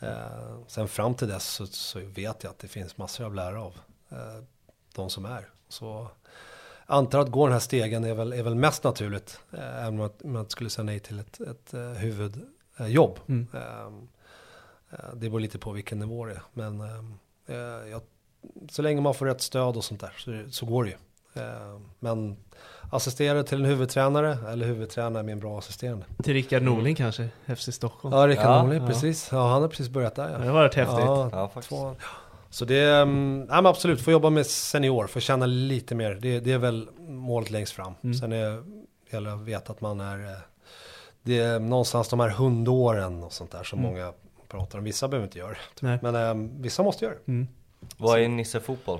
[0.01, 3.61] Eh, sen fram till dess så, så vet jag att det finns massor att lära
[3.61, 3.73] av
[4.09, 4.43] eh,
[4.95, 5.49] de som är.
[5.69, 6.07] Så
[6.85, 9.39] antar att gå den här stegen är väl, är väl mest naturligt.
[9.51, 13.19] Eh, även om man skulle säga nej till ett, ett eh, huvudjobb.
[13.27, 13.85] Eh,
[14.89, 16.41] eh, det beror lite på vilken nivå det är.
[16.53, 16.81] Men
[17.45, 17.55] eh,
[17.89, 18.01] jag,
[18.69, 20.97] så länge man får rätt stöd och sånt där så, så går det ju.
[21.43, 22.37] Eh, Men
[22.91, 26.05] assisterare till en huvudtränare eller huvudtränare med en bra assisterande.
[26.23, 27.29] Till Rickard Norling kanske?
[27.57, 28.15] FC Stockholm?
[28.15, 28.87] Ja, Rickard Ja, Norling, ja.
[28.87, 29.29] precis.
[29.31, 30.37] Ja, han har precis börjat där Ja, ja.
[30.37, 30.99] Det har varit häftigt.
[30.99, 31.69] Ja, Ja, faktiskt.
[31.69, 31.95] två,
[32.49, 36.13] så det, mm, nej men absolut, få jobba med senior, få känna lite mer.
[36.21, 37.93] Det, det är väl målet längst fram.
[38.03, 38.13] Mm.
[38.13, 38.63] Sen är,
[39.11, 40.37] gäller det att veta att man är, eh,
[41.23, 44.13] det är någonstans de här hundåren och sånt där som många
[44.47, 44.83] pratar om.
[44.83, 45.99] Vissa behöver inte göra det.
[46.01, 47.31] Men eh, vissa måste göra det.
[47.31, 47.47] Mm.
[47.97, 48.99] Vad är Nisse fotboll?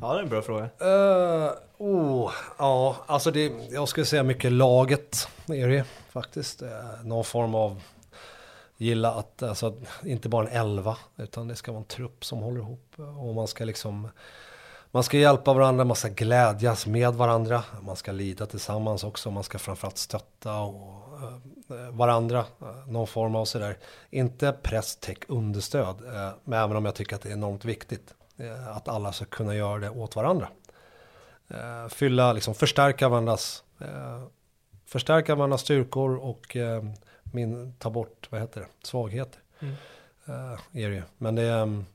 [0.00, 0.64] Ja, det är en bra fråga.
[0.64, 6.62] Uh, oh, ja, alltså det, jag skulle säga mycket laget är det faktiskt.
[6.62, 6.68] Eh,
[7.04, 7.82] någon form av
[8.76, 12.60] gilla att, alltså, inte bara en elva, utan det ska vara en trupp som håller
[12.60, 12.94] ihop.
[12.96, 14.08] Och man ska liksom,
[14.90, 19.44] man ska hjälpa varandra, man ska glädjas med varandra, man ska lida tillsammans också, man
[19.44, 21.18] ska framförallt stötta och,
[21.70, 22.44] eh, varandra,
[22.86, 23.78] någon form av sådär,
[24.10, 25.96] inte press, tech, understöd,
[26.44, 28.14] men även om jag tycker att det är enormt viktigt
[28.68, 30.48] att alla ska kunna göra det åt varandra.
[31.48, 34.22] Eh, fylla, liksom förstärka varandras, eh,
[34.86, 36.82] förstärka varandras styrkor och eh,
[37.22, 39.40] min, ta bort, vad heter det, svagheter.
[39.60, 39.74] Mm.
[40.24, 41.02] Eh, är det ju.
[41.18, 41.86] Men det är um,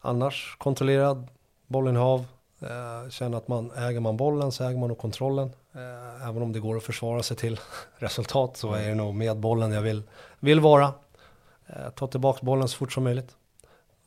[0.00, 1.28] annars kontrollerad
[1.66, 2.26] bollinnehav.
[2.60, 5.52] Eh, känna att man äger man bollen så äger man nog kontrollen.
[5.72, 7.60] Eh, även om det går att försvara sig till
[7.96, 10.02] resultat så är det nog med bollen jag vill,
[10.40, 10.92] vill vara.
[11.66, 13.36] Eh, ta tillbaka bollen så fort som möjligt.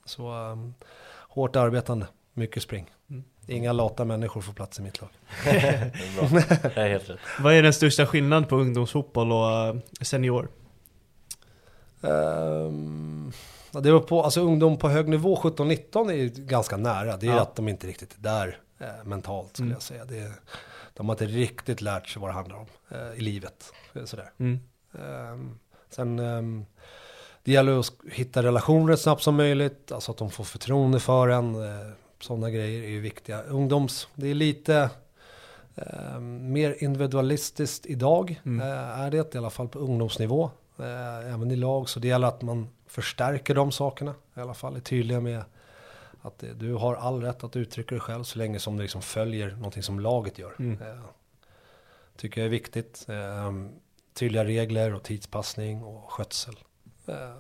[0.06, 0.58] Så
[1.42, 2.92] hårt arbetande, mycket spring.
[3.10, 3.24] Mm.
[3.48, 5.10] Inga lata människor får plats i mitt lag.
[5.44, 6.40] Det är bra.
[6.76, 7.20] Det är helt rätt.
[7.40, 10.50] Vad är den största skillnaden på ungdomsfotboll och eh, senior?
[13.72, 17.18] Ja, det var på, alltså ungdom på hög nivå, 17-19 är ju ganska nära.
[17.18, 17.42] Det är Ja.
[17.42, 19.74] att de inte riktigt är där eh, mentalt skulle Mm.
[19.76, 20.06] jag säga.
[20.06, 20.32] Det
[20.94, 23.74] de har inte riktigt lärt sig vad det handlar om eh, i livet.
[23.96, 24.32] eh, Sådär.
[24.38, 24.60] Mm.
[24.94, 25.60] Ehm,
[25.90, 26.66] sen, ehm,
[27.48, 31.28] det gäller att hitta relationer så snabbt som möjligt, alltså att de får förtroende för
[31.28, 31.56] en.
[31.56, 31.88] Eh,
[32.20, 33.42] sådana grejer är ju viktiga.
[33.44, 34.90] Ungdoms, det är lite
[35.76, 38.68] ehm, mer individualistiskt idag, Mm.
[38.68, 40.50] eh, är det i alla fall på ungdomsnivå.
[40.80, 44.16] Eh, även i lag, så det gäller att man förstärker de sakerna.
[44.38, 45.44] I alla fall är tydliga med
[46.22, 49.02] att eh, du har all rätt att uttrycka dig själv så länge som du liksom
[49.02, 50.54] följer någonting som laget gör.
[50.60, 50.82] Mm.
[50.82, 51.04] Eh,
[52.18, 53.06] tycker jag är viktigt.
[53.10, 53.52] Eh,
[54.14, 56.56] tydliga regler och tidspassning och skötsel.
[57.08, 57.36] Eh,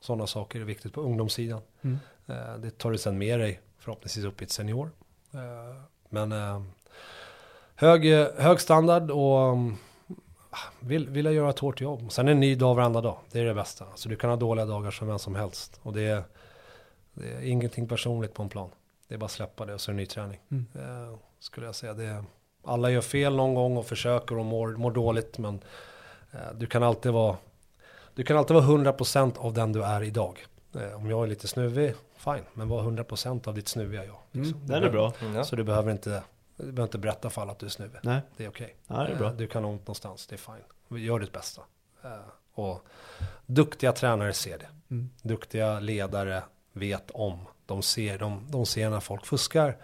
[0.00, 1.60] sådana saker är viktigt på ungdomssidan.
[1.82, 1.98] Mm.
[2.26, 4.90] Eh, det tar du sen med dig förhoppningsvis upp i ett senior.
[5.34, 6.32] Eh, men
[7.74, 8.04] hög,
[8.36, 9.76] hög standard och mm,
[10.80, 12.12] vill, vill jag göra ett hårt jobb.
[12.12, 13.18] Sen en ny dag varenda dag.
[13.30, 13.86] Det är det bästa.
[13.94, 15.80] Så du kan ha dåliga dagar som vem som helst.
[15.82, 16.22] Och det är,
[17.14, 18.70] det är ingenting personligt på en plan.
[19.08, 20.40] Det är bara att släppa det och så är det ny träning.
[20.50, 20.66] Mm.
[20.74, 21.94] Eh, skulle jag säga.
[21.94, 22.24] Det är,
[22.64, 25.38] alla gör fel någon gång och försöker och mår, mår dåligt.
[25.38, 25.60] Men
[26.32, 27.36] eh, du kan alltid vara
[28.14, 30.46] du kan alltid vara 100% av den du är idag.
[30.74, 32.44] Eh, om jag är lite snuvig, fine.
[32.54, 34.16] Men var 100% av ditt snuviga jag.
[34.30, 34.54] liksom.
[34.54, 34.66] Mm.
[34.66, 35.12] Den är bra.
[35.22, 35.44] Mm.
[35.44, 36.22] Så du behöver inte,
[36.56, 37.98] du behöver inte berätta för alla att du är snuvig.
[38.02, 38.76] Nej, Det är okej.
[38.86, 39.28] ja, bra.
[39.28, 41.00] Eh, Du kan ha ont någonstans, det är fine.
[41.04, 41.62] Gör ditt bästa.
[42.04, 42.10] Eh,
[42.54, 42.84] Och
[43.46, 44.68] duktiga tränare ser det.
[44.90, 45.10] Mm.
[45.22, 47.38] Duktiga ledare vet om.
[47.66, 49.76] De ser, de, de ser när folk fuskar.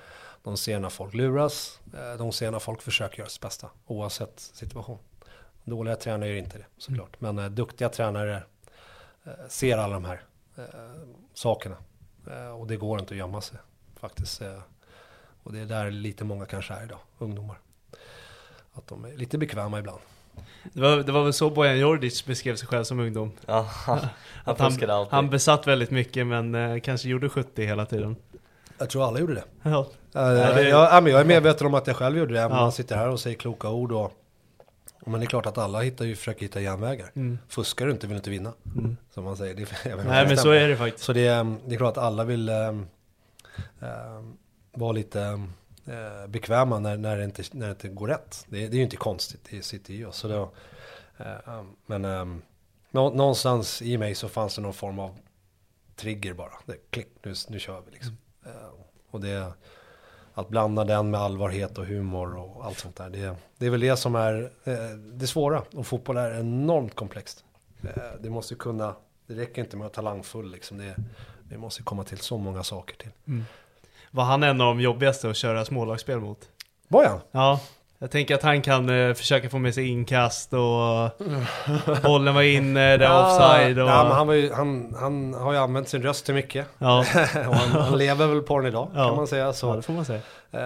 [0.43, 1.81] De ser när folk luras.
[2.19, 3.71] De ser när folk försöker göra sitt bästa.
[3.87, 4.99] Oavsett situation.
[5.69, 7.20] Dåliga tränare gör inte det såklart.
[7.20, 8.43] Men eh, duktiga tränare
[9.24, 10.20] eh, ser alla de här
[10.57, 10.65] eh,
[11.35, 11.77] sakerna.
[12.31, 13.59] Eh, och det går inte att gömma sig
[14.01, 14.43] faktiskt.
[14.43, 14.59] Eh,
[15.43, 17.59] och det är där lite många kanske är idag, ungdomar.
[18.74, 20.01] Att de är lite bekväma ibland.
[20.73, 23.32] Det var, det var väl så Bojan Djordjic beskrev sig själv som ungdom.
[23.47, 23.99] Ja, han,
[24.45, 24.89] Att han, alltid.
[24.90, 28.16] han besatt väldigt mycket men eh, kanske gjorde 70 hela tiden.
[28.78, 29.45] Jag tror alla gjorde det.
[29.62, 29.78] Ja.
[29.78, 29.85] Uh,
[30.55, 32.40] det- jag, ja, men jag är medveten om att jag själv gjorde det.
[32.40, 32.62] Även om Ja.
[32.62, 33.93] man sitter här och säger kloka ord.
[33.93, 34.12] Och,
[35.09, 37.10] men det är klart att alla hittar ju, försöker hitta genvägar.
[37.14, 37.39] Mm.
[37.48, 38.52] Fuskar du inte vill du inte vinna.
[38.78, 38.97] Mm.
[39.10, 39.55] Som man säger.
[39.55, 41.05] Det, Nej men så är det faktiskt.
[41.05, 42.86] Så det, är- det är klart att alla vill um,
[44.72, 45.20] vara lite
[45.86, 48.47] eh, bekväma när, när, det inte, när det inte går rätt.
[48.48, 50.16] Det, det är ju inte konstigt, det sitter i oss.
[50.16, 50.51] Så då,
[51.18, 52.02] eh, um, men
[52.90, 55.18] nå, någonstans i mig så fanns det någon form av
[55.97, 56.52] trigger bara.
[56.66, 58.16] Det, klick, nu, nu kör vi liksom.
[58.47, 58.51] Eh,
[59.10, 59.52] och det,
[60.39, 63.10] att blanda den med allvarhet och humor och allt sånt där.
[63.10, 64.74] Det, det är väl det som är eh,
[65.12, 65.62] det svåra.
[65.74, 67.44] Och fotboll är enormt komplext.
[67.82, 68.94] Eh, det måste kunna,
[69.27, 70.78] det räcker inte med att vara talangfull liksom.
[70.78, 70.97] Det,
[71.51, 73.10] det måste komma till så många saker till.
[74.10, 76.48] Var han en av de jobbigaste att köra smålagsspel mot?
[76.89, 77.20] Bojan?
[77.31, 77.60] Ja,
[77.99, 81.11] jag tänker att han kan eh, försöka få med sig inkast och
[82.03, 83.89] bollen var inne, det är offside och...
[83.89, 86.66] Ja, men han, var ju, han, han har ju använt sin röst till mycket.
[86.79, 86.99] Ja,
[87.49, 89.07] och han, han lever väl på den idag Ja.
[89.09, 89.53] kan man säga.
[89.53, 90.20] Så, ja, det får man säga.
[90.51, 90.61] Eh,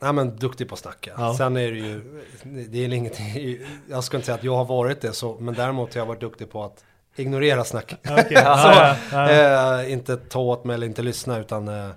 [0.00, 1.10] nej men duktig på att snacka.
[1.16, 1.34] Ja.
[1.34, 2.22] Sen är det ju,
[2.68, 3.58] det är ingenting,
[3.90, 6.20] jag ska inte säga att jag har varit det så, men däremot har jag varit
[6.20, 6.84] duktig på att
[7.16, 7.94] ignorera snack.
[8.10, 8.44] Okej,
[9.10, 11.88] Så, eh, inte ta åt mig eller inte lyssna utan eh,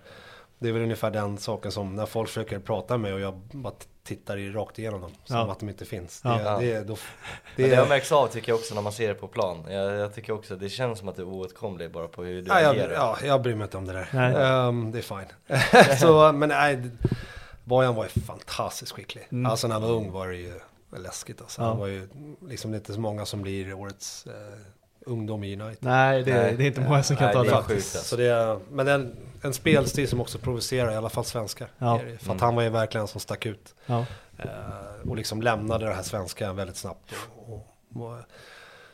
[0.60, 3.74] det är väl ungefär den saken som när folk försöker prata med och jag bara
[4.10, 5.52] tittar i, rakt igenom dem som Ja.
[5.52, 6.22] att de inte finns.
[6.24, 6.30] Ja.
[6.38, 6.58] Det, Ja.
[6.60, 6.98] det, då,
[7.56, 9.66] Det, det, det har märkts av tycker jag också när man ser det på plan.
[9.70, 12.48] Jag, jag tycker också det känns som att det är oåtkomligt bara på hur du
[12.48, 12.94] ja, jag, agerar.
[12.94, 14.08] ja, jag bryr mig inte om det där.
[14.68, 15.98] Ehm, det är fine.
[16.00, 17.10] så, men nej, det-
[17.64, 19.28] Bojan var ju fantastiskt skicklig.
[19.32, 19.52] Mm.
[19.52, 20.54] Alltså när han var ung var det ju
[20.98, 21.42] läskigt.
[21.42, 21.62] Alltså.
[21.62, 21.68] Ja.
[21.68, 22.10] Han var ju
[22.48, 24.34] liksom det är inte så många som blir årets eh,
[25.10, 25.78] ungdom i United.
[25.84, 26.56] Nej, det, Nej.
[26.58, 27.56] det är inte många som kan Nej, ta det det.
[27.56, 27.98] är sjukt alltså.
[28.04, 31.68] Så det är, men en, en spelstil som också provocerar, i alla fall svenskar.
[31.78, 32.00] Ja.
[32.00, 32.40] För att Mm.
[32.40, 33.76] han var ju verkligen som stack ut.
[33.86, 34.06] Ja.
[34.38, 37.14] Eh, och liksom lämnade det här svenska väldigt snabbt.
[37.36, 37.54] Och,
[37.96, 38.18] och, och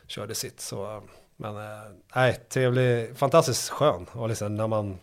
[0.08, 0.62] körde sitt.
[0.62, 1.02] Så, eh,
[1.38, 1.82] Men eh,
[2.16, 4.06] nej, trevlig, fantastiskt skön.
[4.12, 4.98] Och liksom när man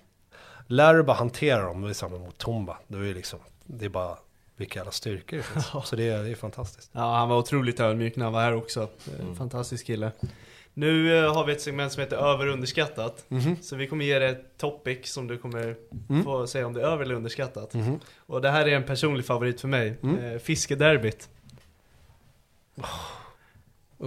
[0.66, 2.78] lär dig bara hantera dem, samma mot Tomba.
[2.88, 4.16] Då är det liksom, det är bara
[4.56, 5.66] vilka jävla styrkor det finns.
[5.88, 6.90] Så det är, det är fantastiskt.
[6.92, 8.88] Ja, han var otroligt ödmjuk när han var här också.
[9.20, 9.36] Mm.
[9.36, 10.12] Fantastisk kille.
[10.74, 13.24] Nu eh, har vi ett segment som heter över och underskattat.
[13.28, 13.56] Mhm.
[13.62, 15.76] Så vi kommer ge dig ett topic som du kommer
[16.10, 16.24] Mm.
[16.24, 17.74] få säga om det är över eller underskattat.
[17.74, 18.00] Mhm.
[18.16, 19.98] Och det här är en personlig favorit för mig.
[20.02, 20.24] Mm.
[20.24, 21.28] Eh, Fiskederbyt.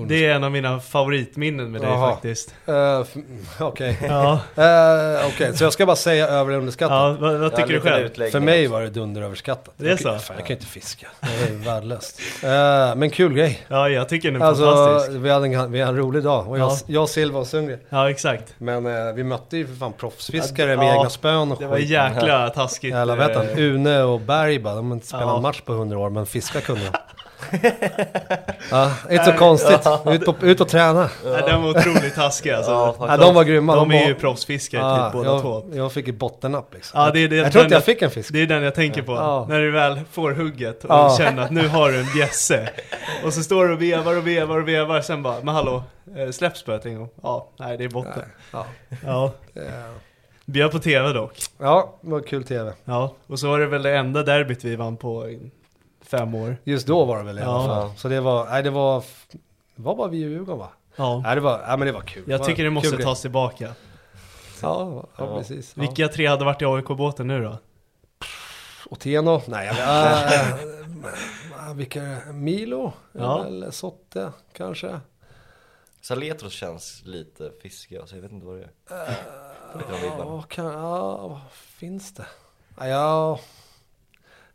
[0.07, 2.11] Det är en av mina favoritminnen med dig Jaha.
[2.11, 2.53] faktiskt.
[3.01, 3.15] F-
[3.59, 3.97] Okej.
[4.07, 7.17] Ja, Eh, Okej, så jag ska bara säga över eller underskattat.
[7.21, 8.05] ja vad, tycker du själv?
[8.05, 9.73] utläggning För mig var det dunderöverskattat.
[9.77, 10.03] Det är jag, så?
[10.03, 11.07] Fan, jag kan ju inte fiska.
[11.21, 12.19] Det är värdelöst.
[12.43, 12.49] Eh,
[12.95, 13.65] men kul grej.
[13.67, 15.17] Ja, jag tycker den är Alltså, fantastisk.
[15.19, 16.47] vi hade, en, vi hade en rolig dag.
[16.49, 16.77] Och jag, Ja.
[16.87, 17.79] jag Silva och Sundgren.
[17.89, 18.53] Ja, exakt.
[18.57, 21.67] Men eh, vi mötte ju för fan proffsfiskare Ja, med ja, egna spön och Det
[21.67, 21.89] var skit.
[21.89, 22.93] jäkla taskigt.
[22.93, 25.41] Jävla vet han, Une och Berg bara, de har inte spelat Ja.
[25.41, 26.97] match på hundra år men fiska kunde de.
[28.71, 29.79] ja, inte så konstigt.
[30.11, 31.09] Ut, på, ut och träna.
[31.25, 32.71] Nej, den var otroligt taskig alltså.
[32.71, 33.75] Ja, Ja, de var grymma.
[33.75, 35.63] De är ju proffsfiskare Ja, typ båda jag, två.
[35.73, 37.01] jag fick ju bottennapp liksom.
[37.01, 38.33] Ja, det är det- jag tror inte jag fick en fisk.
[38.33, 39.11] Det är den jag tänker på.
[39.11, 39.45] Ja.
[39.49, 41.15] När du väl får hugget och Ja.
[41.17, 42.69] känner att nu har du en bjässe.
[43.25, 45.83] Och så står du och vevar och vevar och vevar, sen bara, men hallå,
[46.17, 47.09] eh, släpp spöet en gång.
[47.23, 48.23] Ja, nej det är botten.
[48.51, 48.65] Ja.
[49.05, 49.31] Ja.
[50.45, 51.37] Bjöd på TV dock.
[51.59, 52.73] ja, det var kul tv.
[52.85, 55.29] Ja, och så var det väl det enda derbyt vi vann på
[56.07, 56.57] fem år.
[56.63, 57.91] Just då var det väl i alla fall.
[57.97, 59.03] Så det var, nej det var,
[59.75, 60.69] var bara vi i Djurgården va?
[60.95, 61.19] Ja.
[61.23, 62.23] Nej det var, nej men det var kul.
[62.27, 63.03] Jag tycker det kul måste grej.
[63.05, 63.65] tas tillbaka.
[64.61, 65.37] Ja, ja, Ja.
[65.37, 65.73] precis.
[65.75, 65.81] Ja.
[65.81, 67.57] Vilka tre hade varit i AIK-båten nu då?
[68.89, 69.41] Oteno?
[69.47, 72.33] Nej, jag vet äh, äh, Vilka är det?
[72.33, 72.93] Milo?
[73.11, 73.45] Ja.
[73.45, 74.99] Eller Sotte kanske?
[76.01, 79.15] Saletros känns lite fiskig, alltså jag vet inte vad det är.
[79.89, 80.23] De vibbarna.
[80.23, 82.25] Ja, kan, ja, vad finns det?
[82.79, 83.39] Ja,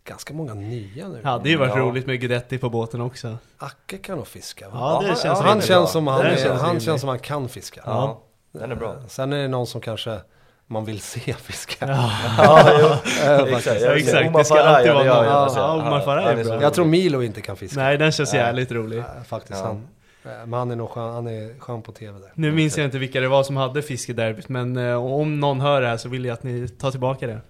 [0.04, 1.14] ganska många nya nu.
[1.14, 1.80] Ja, det hade ju varit Ja.
[1.80, 3.36] roligt med Guidetti på båten också.
[3.58, 4.74] Acke kan nog fiska va?
[4.80, 7.08] Ja, det Ja, känns ja, han känns som han, Det är, känns han känns som
[7.08, 7.80] han kan fiska.
[7.84, 8.20] Ja,
[8.52, 8.94] den är bra.
[9.08, 10.18] Sen är det någon som kanske
[10.66, 11.86] man vill se fiska.
[11.88, 12.10] Ja,
[12.80, 12.86] jo.
[13.30, 14.26] Eh, Exakt, Ja, jag exakt.
[14.28, 15.24] Omar Det ska Faraj, alltid ja, vara någon.
[15.24, 16.62] Ja, ja, Omar Faraj är bra.
[16.62, 16.84] Jag tror.
[16.84, 17.80] Milo inte kan fiska.
[17.80, 18.40] Nej, den känns Ja.
[18.40, 18.98] jävligt rolig.
[18.98, 19.66] Eh, Faktiskt Ja.
[19.66, 19.88] han.
[20.32, 22.32] eh, Men han är nog skön, han är skön på tv där.
[22.34, 25.80] Nu minns jag inte vilka det var som hade fiskederbyt, men eh, om någon hör
[25.80, 27.40] det här så vill jag att ni tar tillbaka det.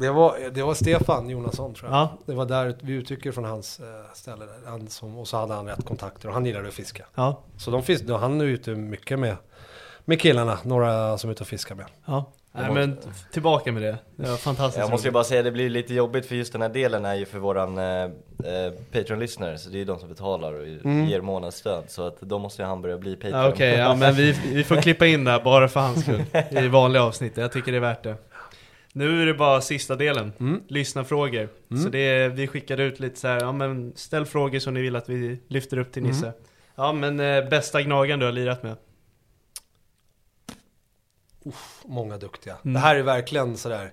[0.00, 1.98] Det var, det var Stefan Jonasson tror jag.
[1.98, 4.70] Ja, Det var där vi uttrycker från hans eh, ställe där.
[4.70, 7.04] Han som, och så hade han rätt kontakter och han gillade att fiska.
[7.14, 9.36] ja, Så de fisk, då, han är ute mycket med,
[10.04, 11.86] med killarna, några som är ute och fiskar med.
[12.04, 12.32] ja.
[12.58, 12.98] Nej men
[13.32, 13.98] tillbaka med det.
[14.16, 16.62] Det var fantastiskt Jag måste ju bara säga det blir lite jobbigt för just den
[16.62, 20.08] här delen är ju för våran eh, eh, Patreon-lyssnare Så det är ju de som
[20.08, 20.66] betalar och
[21.08, 24.14] ger månadsstöd Så att då måste ju han börja bli Patreon Ja, Okej, ja men
[24.14, 26.22] vi, vi får klippa in det här bara för hans skull.
[26.64, 27.36] I vanliga avsnitt.
[27.36, 28.14] Jag tycker det är värt det.
[28.96, 30.32] Nu är det bara sista delen.
[30.40, 30.62] Mm.
[30.68, 31.48] Lyssna-frågor.
[31.82, 34.80] Så det är, vi skickade ut lite så här, ja men ställ frågor som ni
[34.80, 36.32] vill att vi lyfter upp till Nisse.
[36.74, 38.76] Ja men eh, bästa gnagaren du har lirat med?
[41.84, 42.56] Många duktiga.
[42.62, 42.74] Mm.
[42.74, 43.92] Det här är verkligen sådär,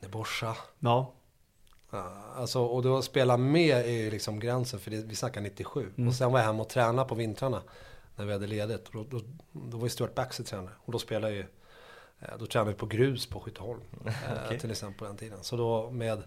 [0.00, 0.56] Neborsa.
[0.78, 1.12] Ja.
[1.90, 5.92] Ja, alltså, och då spela med är ju liksom gränsen, för det, vi snackar 97.
[5.96, 6.08] Mm.
[6.08, 7.62] Och sen var jag hemma och tränade på vintrarna
[8.16, 8.92] när vi hade ledigt.
[8.92, 9.20] Då, då,
[9.52, 10.74] då var ju Stuart Baxter tränare.
[10.78, 11.44] Och då spelade ju,
[12.38, 13.80] då tränade vi på grus på Skytteholm.
[14.06, 14.12] eh,
[14.46, 14.58] Okej.
[14.58, 15.38] Till exempel på den tiden.
[15.42, 16.18] Så då med,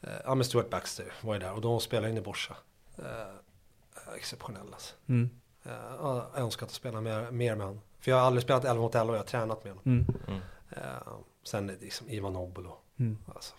[0.00, 1.52] eh, ja med Stuart Baxter var jag där.
[1.52, 2.56] Och då spelade in i Borsa.
[2.98, 4.94] Eh, exceptionell alltså.
[5.06, 5.30] Mm.
[5.64, 7.82] Eh, jag har önskat att spela mer, mer med honom.
[8.00, 10.06] För jag har aldrig spelat 11 mot 11 och jag har tränat med honom.
[10.28, 10.40] Mm.
[10.70, 11.12] Eh,
[11.44, 12.78] sen liksom Ivan Obolo.
[12.98, 13.18] Mm.
[13.34, 13.54] Alltså,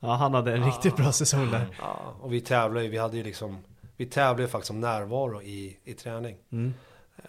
[0.00, 1.76] Ja han hade en riktigt bra säsong där.
[1.78, 3.58] Ja, och vi tävlar ju, vi hade ju liksom,
[3.96, 6.36] vi tävlar ju faktiskt om närvaro i, i träning.
[6.52, 6.74] Mm.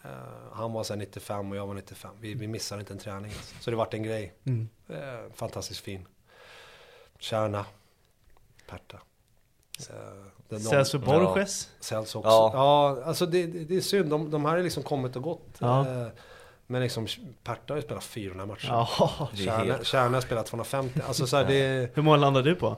[0.03, 0.09] Eh,
[0.53, 2.11] han var sen 95 och jag var 95.
[2.19, 3.31] Vi, vi missade inte en träning.
[3.31, 3.55] Alltså.
[3.61, 4.33] Så det vart en grej.
[4.43, 4.69] Mm.
[4.89, 6.05] Eh, fantastiskt fin.
[7.19, 7.65] Kärna.
[10.49, 11.69] De- Celso Borges?
[11.79, 12.29] Celso också.
[12.29, 12.51] Ja.
[12.53, 14.09] Ja, alltså det, det, det är synd.
[14.09, 15.47] De, de här har liksom kommit och gått.
[15.59, 15.87] Ja.
[15.87, 16.07] Eh,
[16.67, 17.07] men liksom,
[17.43, 18.67] Perta har ju spelat 400 matcher.
[18.69, 19.29] Ja.
[19.33, 20.99] Kärna, helt- Kärna har spelat 250.
[21.07, 22.77] Alltså så här, det Hur många landade du på?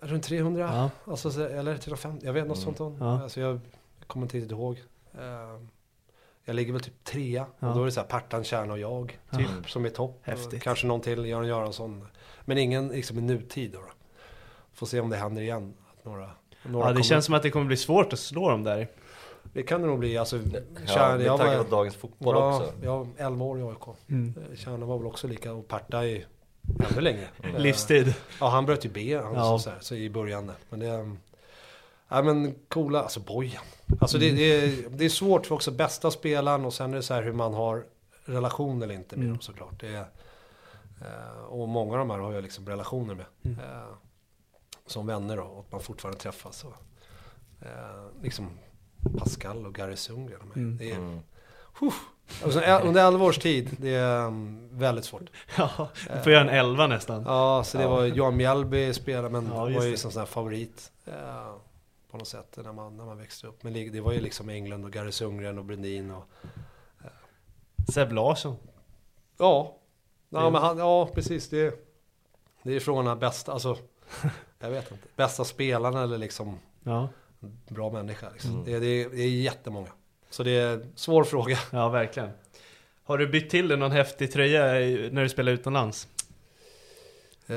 [0.00, 0.90] runt 300.
[1.04, 1.12] Ja.
[1.12, 2.74] Alltså, så- eller 350, jag vet något Mm.
[2.76, 2.96] sånt.
[3.00, 3.22] Ja.
[3.22, 3.60] Alltså, jag
[4.06, 4.82] kommer inte riktigt ihåg.
[6.44, 7.46] Jag ligger väl typ trea.
[7.58, 7.68] Ja.
[7.68, 9.18] Och då är det så här Pertan, Kärna och jag.
[9.36, 10.20] Typ, som är topp.
[10.22, 10.62] Häftigt.
[10.62, 12.06] Kanske någon till, Göran Göransson.
[12.44, 13.78] Men ingen liksom i nutid då.
[13.78, 13.84] då.
[14.74, 15.74] Får se om det händer igen.
[15.98, 16.30] Att några,
[16.62, 18.88] några Ja det kommer- känns som att det kommer bli svårt att slå dem där.
[19.42, 20.18] Det kan det nog bli.
[20.18, 20.42] Alltså, Ja,
[20.86, 23.96] Kärna, med jag var, på dagens fotboll ja, också jag var 11 år i AIK.
[24.08, 24.34] Mm.
[24.56, 25.52] Kärna var väl också lika.
[25.52, 26.26] Och Perta är
[26.90, 27.28] ännu längre.
[27.42, 28.14] Eh, Livstid.
[28.40, 29.58] Ja, han bröt ju ben han, Ja.
[29.58, 30.52] så, här, så i början.
[30.70, 30.86] Men det...
[30.86, 31.16] är-
[32.08, 33.62] Ja men coola, alltså Bojan.
[34.00, 34.28] Alltså Mm.
[34.36, 37.14] det, det, är, det är svårt för också bästa spelaren och sen är det så
[37.14, 37.84] här hur man har
[38.24, 39.34] relation eller inte med Mm.
[39.36, 39.80] dem såklart.
[39.80, 40.06] Det är,
[41.00, 43.26] eh, och många av de här har jag liksom relationer med.
[43.44, 43.58] Mm.
[43.58, 43.86] Eh,
[44.86, 46.64] som vänner då, och att man fortfarande träffas.
[46.64, 46.74] Och,
[47.66, 48.50] eh, liksom
[49.18, 50.38] Pascal och Gary Sundgren.
[50.40, 50.66] de här.
[50.66, 50.76] Mm.
[50.76, 51.18] Det är, mm.
[51.80, 51.92] huh,
[52.44, 55.22] Och så, ä- under 11 års tid, det är um, väldigt svårt.
[55.58, 57.22] Ja, du får göra en elva nästan.
[57.26, 59.96] Ja, så det var Johan Mjällby spelade, men Ja, var ju det.
[59.96, 60.92] som sån här favorit.
[62.14, 63.62] På något sätt när man, när man växte upp.
[63.62, 66.24] Men det var ju liksom England och Gary Sundgren och Brundin och...
[67.92, 68.56] Seb Larsson.
[69.38, 69.76] Ja,
[70.28, 71.48] ja, men han, ja precis.
[71.48, 71.88] Det,
[72.62, 73.76] det är frågan om bästa, alltså...
[74.58, 75.08] Jag vet inte.
[75.16, 77.08] Bästa spelarna eller liksom Ja,
[77.68, 78.30] bra människa.
[78.30, 78.50] Liksom.
[78.50, 78.64] Mm.
[78.64, 79.90] Det, det, det är jättemånga.
[80.30, 81.58] Så det är en svår fråga.
[81.70, 82.30] ja verkligen.
[83.04, 84.64] Har du bytt till dig någon häftig tröja
[85.10, 86.08] när du spelar utomlands?
[87.46, 87.56] Eh,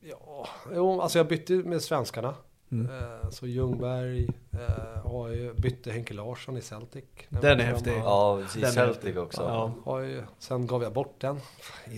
[0.00, 2.34] ja, jo, alltså jag bytte med svenskarna.
[2.72, 2.90] Mm.
[2.98, 7.04] Eh, så Ljungberg eh, har ju, bytte Henke Larsson i Celtic.
[7.28, 7.92] Den är häftig.
[8.04, 9.42] Ja, i Den är Celtic också.
[9.42, 9.72] Ja.
[9.84, 11.40] Har ju, sen gav jag bort den.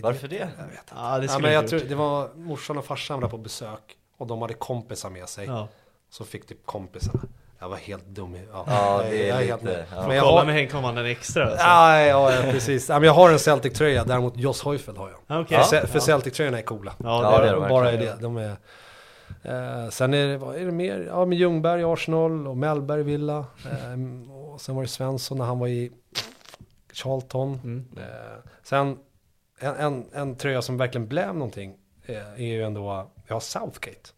[0.02, 0.36] Varför det?
[0.36, 0.94] Jag vet inte.
[0.96, 3.96] Ja, det Ja, men jag tror, det var morsan och farsan var på besök.
[4.16, 5.46] Och de hade kompisar med sig.
[5.46, 5.68] Ja.
[6.10, 7.20] Så fick typ kompisarna.
[7.58, 8.34] Jag var helt dum.
[8.52, 9.84] Ja, Ja, jag, det är jag lite- helt med.
[9.94, 10.06] ja.
[10.06, 11.66] Men jag Kolla har, med Henke om han en extra alltså.
[11.66, 12.88] Ja, ja, ja, precis.
[12.88, 15.40] Ja, men jag har en Celtic-tröja, däremot Joss Heufeld har jag.
[15.40, 15.64] Okej.
[15.64, 16.92] För, för Celtic-tröjorna är coola.
[16.98, 18.16] Ja, Ja, det är är de Bara är det.
[18.20, 18.56] De är,
[19.42, 21.00] eh, sen är det, vad är det mer?
[21.08, 23.38] Ja, med Ljungberg i Arsenal och Mellberg i Villa.
[23.38, 25.92] Eh, och sen var det Svensson när han var i
[26.92, 27.60] Charlton.
[27.64, 27.86] Mm.
[27.96, 28.98] Eh, sen
[29.58, 31.76] en, en, en tröja som verkligen blev någonting
[32.06, 34.10] eh, är ju ändå, har Southgate.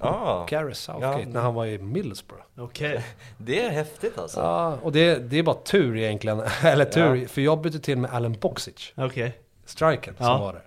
[0.00, 1.28] Ah, Gareth Southgate Ja.
[1.28, 2.44] när han var i Middlesbrough.
[2.58, 3.04] Okej.
[3.38, 4.40] det är häftigt alltså.
[4.40, 6.40] Ja, och det, det är bara tur egentligen.
[6.64, 8.92] Eller tur, för jag bytte till med Alan Boxic.
[8.96, 9.38] Okej.
[9.64, 10.24] Striken Ja.
[10.24, 10.62] som var där.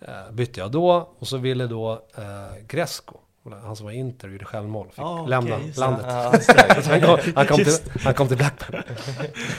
[0.00, 3.16] Eh, bytte jag då och så ville då eh, Gresco,
[3.64, 5.76] han som var i Inter och gjorde självmål, fick Ah, lämna det.
[5.78, 6.06] landet.
[6.08, 6.32] Ja.
[6.82, 8.82] Så han, kom, han, kom till, han kom till Blackburn.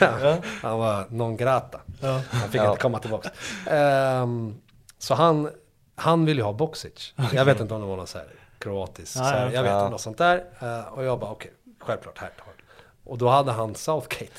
[0.00, 1.80] ja, han var non grata.
[2.00, 2.20] Ja.
[2.30, 2.70] Han fick Ja.
[2.70, 3.30] inte komma tillbaka.
[3.70, 4.54] Ehm,
[4.98, 5.50] så han,
[5.96, 7.14] han ville ju ha Boxic.
[7.32, 8.26] Jag vet inte om det var någon så här
[8.58, 9.52] kroatisk, Ja, så här, ja.
[9.52, 9.78] jag vet Ja.
[9.80, 10.44] inte, något sånt där.
[10.60, 11.50] Eh, och jag bara okej,
[11.80, 12.44] självklart, här tar.
[13.06, 14.32] Och då hade han Southgate.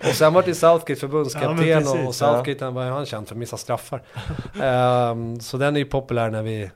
[0.08, 3.06] och sen var det Southgate Ja, förbundskapten men precis, och, Southgate han var ju han
[3.06, 4.02] känd för att missa straffar.
[4.62, 6.70] Ehm, så den är ju populär när vi,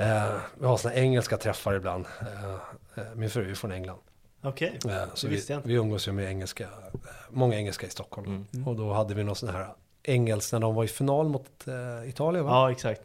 [0.00, 2.04] eh, vi har såna engelska träffar ibland.
[2.20, 2.54] Eh,
[3.04, 3.98] eh, min fru är från England.
[4.42, 4.78] Okej.
[4.88, 5.68] Eh, Så Det vi, visste jag inte.
[5.68, 6.68] vi umgås ju med engelska, eh,
[7.30, 8.46] många engelska i Stockholm.
[8.66, 9.66] Och då hade vi någon sån här
[10.02, 12.50] engelskt när de var i final mot eh, Italien va?
[12.50, 13.02] Ja, exakt.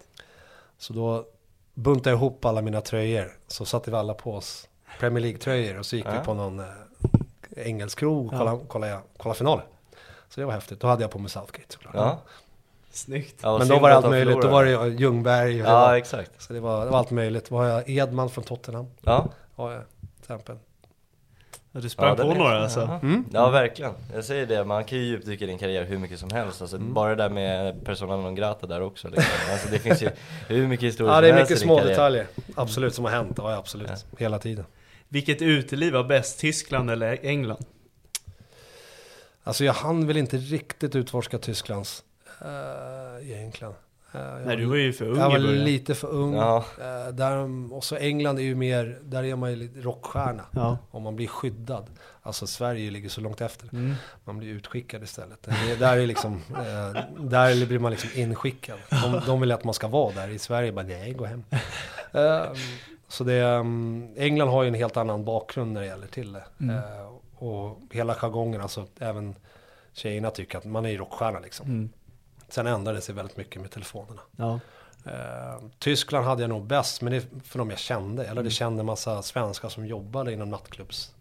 [0.77, 1.25] Så då
[1.73, 3.37] buntade jag ihop alla mina tröjor.
[3.47, 4.67] Så satte vi alla på oss
[4.99, 6.11] Premier League-tröjor och så gick Ja.
[6.19, 6.65] vi på någon eh,
[7.55, 8.37] engelsk krog och Ja.
[8.37, 9.65] kollade, kollade, kollade finalen.
[10.29, 10.79] Så det var häftigt.
[10.79, 11.95] Då hade jag på mig Southgate såklart.
[11.95, 12.19] Ja.
[12.95, 13.35] Snyggt.
[13.41, 14.41] Ja, Men då var det allt möjligt.
[14.41, 15.61] Då var det Ljungberg.
[15.61, 16.41] Och det Ja, var, exakt.
[16.41, 17.49] så det var, det var allt möjligt.
[17.49, 18.85] Då har jag Edman från Tottenham.
[19.01, 20.57] Ja, Har jag till exempel.
[21.71, 22.79] Ja, du sprang ja, det på några alltså.
[22.79, 22.99] Ja.
[22.99, 23.25] Mm.
[23.33, 23.91] ja, verkligen.
[24.13, 26.61] Jag säger det, man kan ju djupdyka i din karriär hur mycket som helst.
[26.61, 26.93] Alltså, Mm.
[26.93, 29.07] Bara det där med persona non grata där också.
[29.07, 29.33] Liksom.
[29.51, 30.09] Alltså, det finns ju
[30.47, 32.27] hur mycket historia Ja, som det är helst mycket små detaljer.
[32.55, 33.33] Absolut, som har hänt.
[33.37, 33.89] Ja, absolut.
[33.89, 34.17] Ja.
[34.17, 34.65] Hela tiden.
[35.07, 36.39] Vilket uteliv var bäst?
[36.39, 37.65] Tyskland eller England?
[39.43, 42.03] Alltså jag hann väl inte riktigt utforska Tysklands
[42.41, 43.73] uh, egentligen.
[44.15, 46.33] Eh, jag Nej, du var ju för ung Jag var lite för ung.
[46.33, 46.65] Ja.
[46.79, 50.45] Eh, där, och så England är ju mer, där är man ju lite rockstjärna.
[50.51, 50.77] Ja.
[50.91, 51.89] Om man blir skyddad.
[52.21, 53.69] Alltså Sverige ligger så långt efter.
[53.73, 53.93] Mm.
[54.23, 55.43] Man blir utskickad istället.
[55.43, 58.77] Det, där, är liksom, eh, där blir man liksom inskickad.
[58.89, 60.29] De, de vill att man ska vara där.
[60.29, 61.43] I Sverige bara, nej, gå hem.
[62.11, 62.43] Eh,
[63.07, 66.43] så det, um, England har ju en helt annan bakgrund när det gäller till det.
[66.59, 66.75] Mm.
[66.75, 69.35] Eh, och hela jargongen, alltså även
[69.93, 71.67] tjejerna tycker att man är ju rockstjärna liksom.
[71.67, 71.89] Mm.
[72.49, 74.21] Sen ändrade det sig väldigt mycket med telefonerna.
[74.37, 74.59] Ja.
[75.05, 78.21] Eh, Tyskland hade jag nog bäst, men det är för de jag kände.
[78.23, 78.43] Eller Mm.
[78.43, 81.15] det kände en massa svenskar som jobbade inom nattklubbs.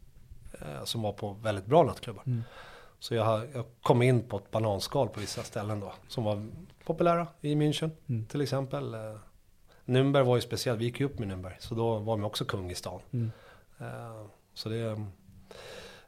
[0.60, 2.22] Eh, som var på väldigt bra nattklubbar.
[2.26, 2.42] Mm.
[2.98, 5.92] Så jag, jag kom in på ett bananskal på vissa ställen då.
[6.08, 6.46] Som var
[6.84, 8.26] populära i München Mm.
[8.26, 8.94] till exempel.
[8.94, 9.00] Eh,
[9.84, 11.54] Nürnberg var ju speciellt, vi gick ju upp med Nürnberg.
[11.58, 13.00] Så då var man också kung i stan.
[13.12, 13.30] Mm.
[14.54, 14.92] Så det är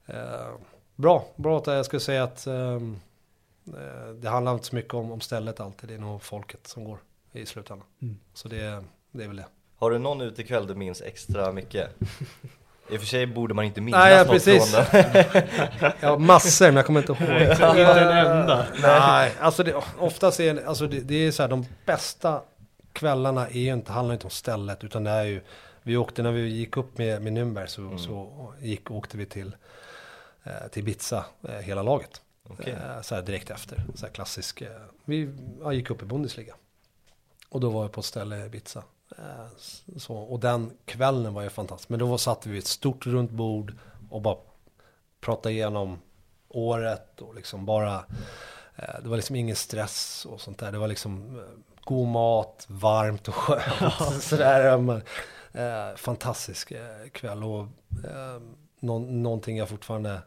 [0.06, 0.55] eh,
[0.97, 1.24] bra.
[1.36, 2.98] Bra att jag skulle säga att ehm, eh,
[4.20, 5.88] det handlar inte så mycket om, om stället alltid.
[5.88, 6.98] Det är nog folket som går
[7.32, 7.86] i slutändan.
[8.02, 8.16] Mm.
[8.34, 9.47] Så det, det är väl det.
[9.78, 11.90] Har du någon utekväll du minns extra mycket?
[12.90, 14.74] I och för sig borde man inte minnas Nej, ja, något precis.
[14.74, 15.94] från det.
[16.01, 17.40] Jag har massor men jag kommer inte ihåg.
[17.51, 18.66] Inte en enda.
[18.82, 22.43] Nej, alltså det, oftast är alltså det, det är så här, de bästa
[22.93, 25.40] kvällarna är ju inte, handlar inte om stället utan det är ju,
[25.82, 27.98] vi åkte när vi gick upp med, med Nürnberg så, Mm.
[27.98, 29.56] så gick, åkte vi till,
[30.44, 32.20] eh, till Ibiza, eh, hela laget.
[32.48, 32.73] Okej.
[32.73, 34.68] Eh, så här direkt efter, så här klassisk, eh,
[35.05, 36.55] vi ja, gick upp i Bundesliga.
[37.48, 38.82] Och då var jag på ett ställe i Ibiza.
[39.18, 39.47] Eh,
[39.97, 41.89] så, och den kvällen var ju fantastisk.
[41.89, 43.74] Men då satt vi vid ett stort runt bord
[44.10, 44.36] och bara
[45.20, 45.98] pratade igenom
[46.48, 48.05] året och liksom bara,
[49.02, 50.73] det var liksom ingen stress och sånt där.
[50.73, 51.43] Det var liksom
[51.85, 53.94] god mat, varmt och skönt.
[54.23, 55.02] Sådär, men,
[55.52, 56.73] eh, fantastisk
[57.12, 57.66] kväll och
[58.81, 60.20] nå- någonting jag fortfarande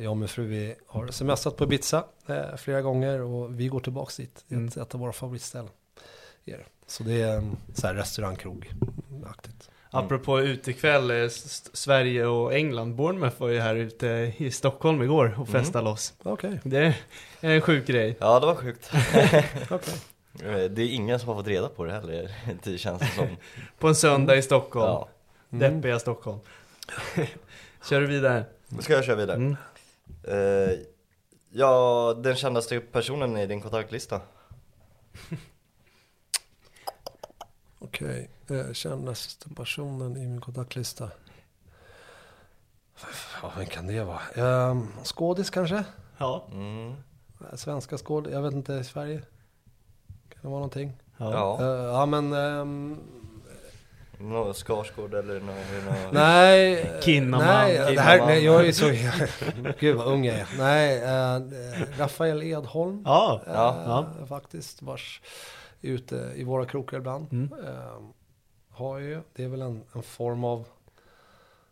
[0.00, 3.80] Jag och min fru vi har semestrat på Ibiza eh, flera gånger och vi går
[3.80, 4.44] tillbaks dit.
[4.48, 4.68] Det är Mm.
[4.68, 5.70] ett, ett av våra favoritställen.
[6.86, 9.70] Så det är så här restaurangkrog-aktigt.
[9.90, 11.28] Apropå utekväll, eh,
[11.72, 12.94] Sverige och England.
[12.94, 16.14] Bournemouth var ju här ute i Stockholm igår och festade loss.
[16.22, 16.78] Okej, Det
[17.40, 18.16] är en sjuk grej.
[18.20, 18.90] Ja det var sjukt.
[19.70, 19.94] okej.
[20.42, 22.30] Eh, Det är ingen som har fått reda på det heller,
[22.62, 23.28] det känns det som.
[23.78, 24.86] På en söndag i Stockholm.
[24.86, 25.08] Ja.
[25.52, 25.74] Mm.
[25.76, 26.38] Deppiga Stockholm.
[27.88, 28.44] Kör du vidare?
[28.72, 29.36] Nu ska jag köra vidare.
[29.36, 29.56] Mm.
[30.22, 30.78] Eh,
[31.50, 34.20] ja, den kändaste personen i din kontaktlista?
[37.78, 38.74] Okej, okay.
[38.74, 41.10] kändaste personen i min kontaktlista.
[43.42, 44.20] Ja, vem kan det vara?
[44.34, 45.84] Ehm, skådis kanske?
[46.18, 46.48] Ja.
[46.52, 46.90] Mm.
[46.90, 46.96] Eh,
[47.54, 49.22] Svenska skådis, jag vet inte, i Sverige?
[50.28, 50.92] Kan det vara någonting?
[51.16, 51.32] ja.
[51.32, 52.98] Ja, Eh, ja men, ehm,
[54.20, 55.52] Nå Skarsgård eller nå,
[55.86, 56.10] nå...
[56.12, 56.92] nej.
[57.02, 57.46] Kinnaman.
[57.46, 58.90] Nej, det här, nej, jag är så,
[59.80, 60.48] gud vad ung jag är.
[60.58, 63.02] Nej, eh, Rafael Edholm.
[63.04, 63.40] Ja.
[63.46, 64.06] Ja.
[64.28, 65.22] Faktiskt, vars
[65.80, 67.32] ute i våra krokar ibland.
[67.32, 67.50] Mm.
[67.66, 68.00] Eh,
[68.70, 70.64] har ju, det är väl en, en form av,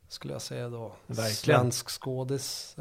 [0.08, 1.34] skulle jag säga då, Verkligen.
[1.34, 2.76] svensk skådis.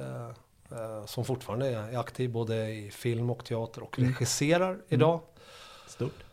[1.06, 4.10] Som fortfarande är, aktiv både i film och teater och Mm.
[4.12, 5.20] regisserar idag.
[5.88, 6.24] Stort.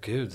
[0.00, 0.32] Gud.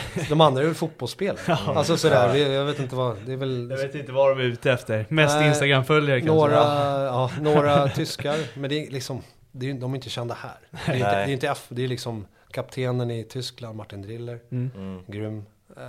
[0.28, 1.54] De andra är väl fotbollsspelare.
[1.54, 4.44] Alltså sådär, jag vet inte vad, det är väl Jag vet inte vad de är
[4.44, 5.06] ute efter.
[5.08, 6.34] Mest Nej, Instagram-följare kanske.
[6.36, 7.04] några, Ja.
[7.04, 8.58] ja, några tyskar.
[8.60, 10.58] Men det är liksom, det är, de är inte kända här.
[10.86, 14.40] Det är inte, det är inte F, det är liksom kaptenen i Tyskland, Martin Driller.
[14.50, 14.70] Mm.
[14.76, 15.02] Mm.
[15.06, 15.44] Grym.
[15.76, 15.82] Eh,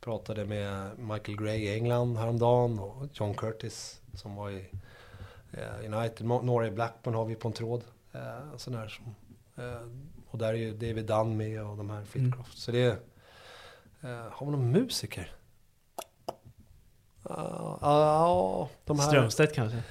[0.00, 4.64] pratade med Michael Gray i England häromdagen och John Curtis som var i
[5.52, 6.26] eh, United.
[6.26, 7.82] Några i Blackburn har vi på en tråd.
[8.12, 8.20] Eh,
[8.56, 9.14] sån som,
[9.64, 9.80] eh,
[10.36, 12.58] och där är ju David Dunn med och de här Flitcroft.
[12.58, 12.96] Så det är,
[14.02, 15.32] eh, har vi någon musiker?
[17.28, 19.06] Ja, ja, de här.
[19.06, 19.82] Strömstedt kanske.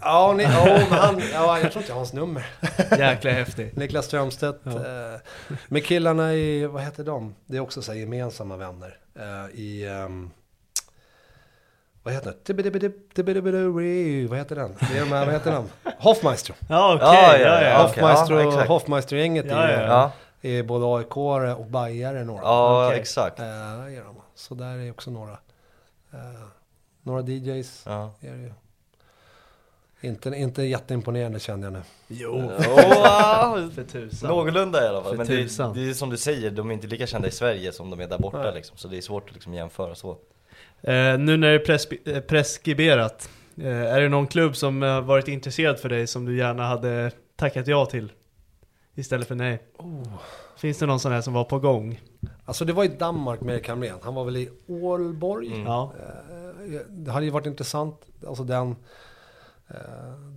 [0.00, 2.46] Ja, ni, ja, men han, ja, jag tror inte jag har hans nummer.
[2.98, 3.76] Jäkla häftig.
[3.76, 4.60] Niklas Strömstedt.
[4.64, 4.70] Ja.
[4.70, 5.20] Eh,
[5.68, 7.34] med killarna i, vad heter de?
[7.46, 8.98] Det är också så här gemensamma vänner.
[9.14, 10.30] Eh, I, ehm,
[12.02, 12.38] vad heter den?
[14.28, 14.76] Vad heter den?
[14.80, 15.68] Det är de här, vad heter de?
[15.98, 16.54] Hoffmaestro.
[16.68, 17.92] Ja okej, Okay, ja, ja, ja.
[17.96, 18.46] ja.
[18.46, 20.12] och ja, Hoffmeister-gänget Ja, ja, Ja,
[20.50, 21.16] är både aik
[21.58, 22.42] och bajare några.
[22.42, 23.00] ja okay.
[23.00, 23.38] exakt.
[23.38, 24.16] Är de.
[24.34, 25.38] Så där är också några.
[27.02, 28.14] Några DJs Ja.
[28.20, 28.52] är det ju.
[30.00, 31.82] Inte, inte jätteimponerande kände jag nu.
[32.08, 32.50] Jo,
[33.74, 34.30] för tusan.
[34.30, 35.16] Någorlunda i alla fall.
[35.16, 35.36] Men det,
[35.74, 38.08] det är som du säger, de är inte lika kända i Sverige som de är
[38.08, 38.76] där borta liksom.
[38.76, 40.16] Så det är svårt att liksom jämföra så.
[40.82, 45.28] Eh, nu när det är eh, preskriberat, eh, är det någon klubb som har varit
[45.28, 48.12] intresserad för dig som du gärna hade tackat ja till?
[48.94, 49.62] Istället för nej.
[50.56, 52.00] Finns det någon sån här som var på gång?
[52.44, 53.98] Alltså det var i Danmark med Erik Hamrén.
[54.02, 55.46] Han var väl i Ålborg.
[55.46, 55.66] Mm.
[55.66, 55.92] Ja.
[56.00, 58.76] Eh, Det hade ju varit intressant, alltså den,
[59.68, 59.76] eh,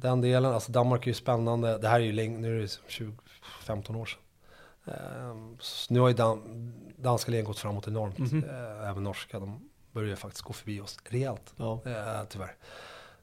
[0.02, 0.54] den delen.
[0.54, 1.78] Alltså Danmark är ju spännande.
[1.78, 2.80] Det här är ju länge, nu är det
[3.68, 4.20] 20-15 år sedan.
[4.88, 6.42] Eh, så Nu har ju dan,
[6.98, 8.20] danska ligan gått framåt enormt.
[8.20, 11.54] Eh, Även norska, de börjar faktiskt gå förbi oss rejält.
[11.58, 11.80] Ja.
[11.86, 12.56] Eh, tyvärr.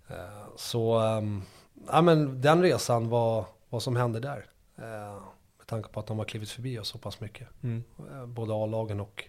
[0.08, 0.16] Eh,
[0.56, 1.42] så, ehm,
[1.86, 4.46] ja men den resan var vad som hände där.
[4.76, 5.22] Eh,
[5.58, 7.48] med tanke på att de har klivit förbi oss så pass mycket.
[7.62, 7.84] Mm.
[8.12, 9.24] Eh, Både A-lagen och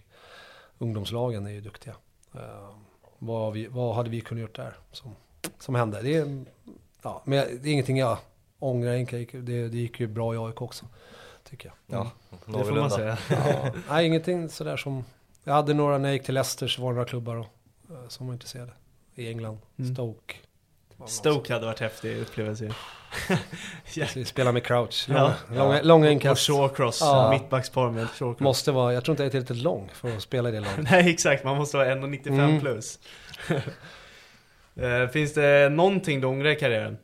[0.78, 1.94] ungdomslagen är ju duktiga.
[2.34, 2.74] Eh,
[3.18, 5.14] vad, vi, vad hade vi kunnat gjort där som,
[5.58, 6.02] som hände?
[6.02, 6.44] Det är,
[7.02, 8.18] ja, men det är ingenting jag
[8.58, 9.42] ångrar.
[9.42, 10.86] Det, det gick ju bra i AIK också,
[11.44, 11.98] tycker jag.
[11.98, 12.10] Ja,
[12.46, 13.18] Det får man säga.
[13.30, 15.04] Ja, nej, ingenting sådär som...
[15.44, 17.46] Jag hade några, när jag gick till Leicester så var det några klubbar och,
[17.90, 18.72] eh, som var intresserade.
[19.14, 19.94] I England, Mm.
[19.94, 20.34] Stoke.
[21.06, 22.64] Stoke hade varit häftig upplevelse.
[23.28, 23.36] ja.
[23.94, 25.06] Precis, Spela med crouch.
[25.08, 25.34] Ja.
[25.48, 26.46] Långa, långa, långa Och inkast.
[26.46, 27.30] shawcross, Ja.
[27.30, 28.40] mittbackspar med shawcross.
[28.40, 30.78] Måste vara, jag tror inte jag är tillräckligt lång för att spela i det laget.
[30.90, 32.60] Nej exakt, man måste vara 1,95 Mm.
[32.60, 32.98] plus.
[34.76, 36.98] Eh, Finns det någonting du ångrar i karriären?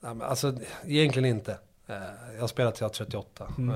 [0.00, 0.54] Nej, men alltså,
[0.86, 1.58] egentligen inte.
[1.86, 1.96] Eh,
[2.34, 3.48] Jag har spelat till jag var 38.
[3.58, 3.74] Mm.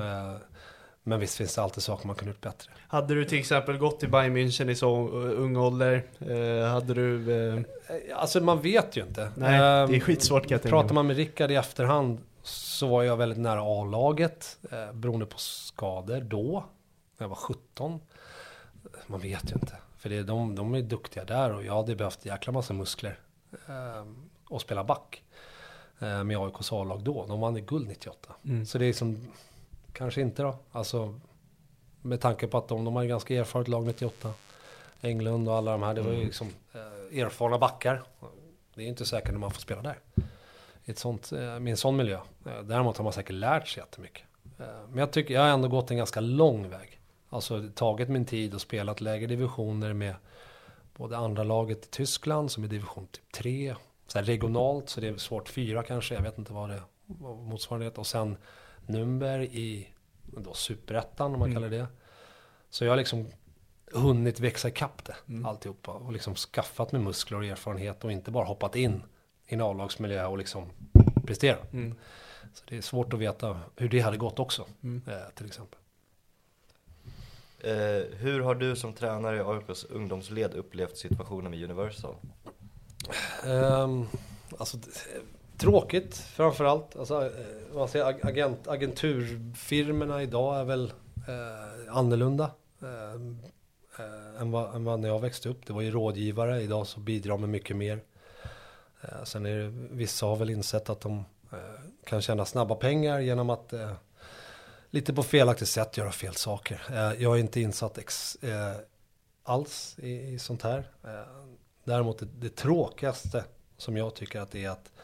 [1.09, 2.71] Men visst finns det alltid saker man kunde gjort bättre.
[2.87, 6.03] Hade du till exempel gått till Bayern München i så ung ålder?
[6.19, 7.33] Eh, hade du...
[7.55, 7.61] eh,
[8.15, 9.31] Alltså man vet ju inte.
[9.35, 12.87] nej, det är Eh, skitsvårt kan jag tänka Pratar man med Rickard i efterhand så
[12.87, 14.57] var jag väldigt nära A-laget.
[14.71, 16.63] Eh, beroende på skador då.
[17.17, 17.99] När jag var 17.
[19.07, 19.75] Man vet ju inte.
[19.97, 23.19] För det, de, de är duktiga där och jag hade behövt jäkla massa muskler.
[23.67, 24.05] Eh,
[24.49, 25.23] och spela back.
[25.99, 27.25] Eh, med AIKs A-lag då.
[27.27, 28.33] De vann guld 98.
[28.45, 28.65] Mm.
[28.65, 29.27] Så det är som,
[29.99, 30.55] kanske inte då.
[30.71, 31.19] Alltså
[32.01, 34.33] med tanke på att de, de har ju ganska erfaret lag 98.
[35.01, 38.03] Englund och alla de här, det var ju liksom eh, erfarna backar.
[38.75, 39.99] Det är inte säkert när man får spela där.
[40.85, 42.19] I ett sånt, eh, med en sån miljö.
[42.45, 44.23] Eh, däremot har man säkert lärt sig jättemycket.
[44.59, 46.99] Eh, men jag tycker, jag har ändå gått en ganska lång väg.
[47.29, 50.15] Alltså tagit min tid och spelat lägre divisioner med
[50.95, 53.75] både andra laget i Tyskland som är division typ 3.
[54.07, 57.97] Så regionalt, så det är svårt fyra kanske, jag vet inte vad det vad motsvarighet.
[57.97, 58.37] Och sen
[58.89, 59.87] Nürnberg i
[60.25, 61.87] då superettan om man kallar det.
[62.69, 63.27] Så jag har liksom
[63.91, 65.45] hunnit växa ikapp det, mm.
[65.45, 65.91] alltihopa.
[65.91, 69.03] Och liksom skaffat mig muskler och erfarenhet och inte bara hoppat in
[69.47, 70.65] i en A-lagsmiljö och liksom
[71.25, 71.57] prestera.
[71.73, 71.95] Mm.
[72.53, 75.01] Så det är svårt att veta hur det hade gått också, Mm.
[75.07, 75.79] eh, till exempel.
[77.59, 82.15] Eh, hur har du som tränare i AIKs ungdomsled upplevt situationen med Universal?
[83.45, 84.07] Um,
[84.57, 84.77] alltså,
[85.59, 86.95] tråkigt framförallt.
[86.95, 87.31] Alltså, eh,
[87.69, 90.93] vad man säger, agent, agenturfirmorna idag är väl
[91.27, 92.51] eh, annorlunda.
[92.81, 93.13] Eh,
[94.05, 95.65] eh, än, vad, än vad när jag växte upp.
[95.65, 98.01] Det var ju rådgivare, idag så bidrar de med mycket mer.
[99.01, 101.57] Eh, sen är det, vissa har väl insett att de eh,
[102.05, 103.91] kan tjäna snabba pengar genom att eh,
[104.89, 106.81] lite på felaktigt sätt göra fel saker.
[106.89, 108.75] Eh, jag är inte insatt ex, eh,
[109.43, 110.89] alls i, i sånt här.
[111.03, 111.09] Eh,
[111.83, 113.43] däremot det, det tråkigaste
[113.77, 114.98] som jag tycker att det är att eh,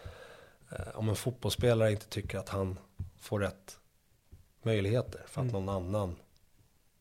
[0.93, 2.79] om en fotbollsspelare inte tycker att han
[3.19, 3.79] får rätt
[4.61, 6.15] möjligheter för att någon annan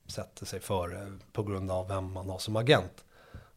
[0.07, 3.05] sätter sig före på grund av vem man har som agent.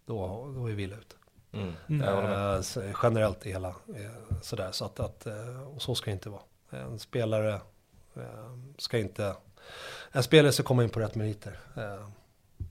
[0.05, 1.15] Då, då är vi illa ute.
[1.51, 1.73] Mm.
[1.89, 2.01] Mm.
[2.01, 4.71] Eh, generellt i hela eh, sådär.
[4.71, 6.41] Så att, att, eh, och så ska det inte vara.
[6.69, 7.53] En spelare
[8.15, 9.35] eh, ska inte,
[10.11, 11.59] en spelare ska komma in på rätt meriter.
[11.75, 12.07] Eh,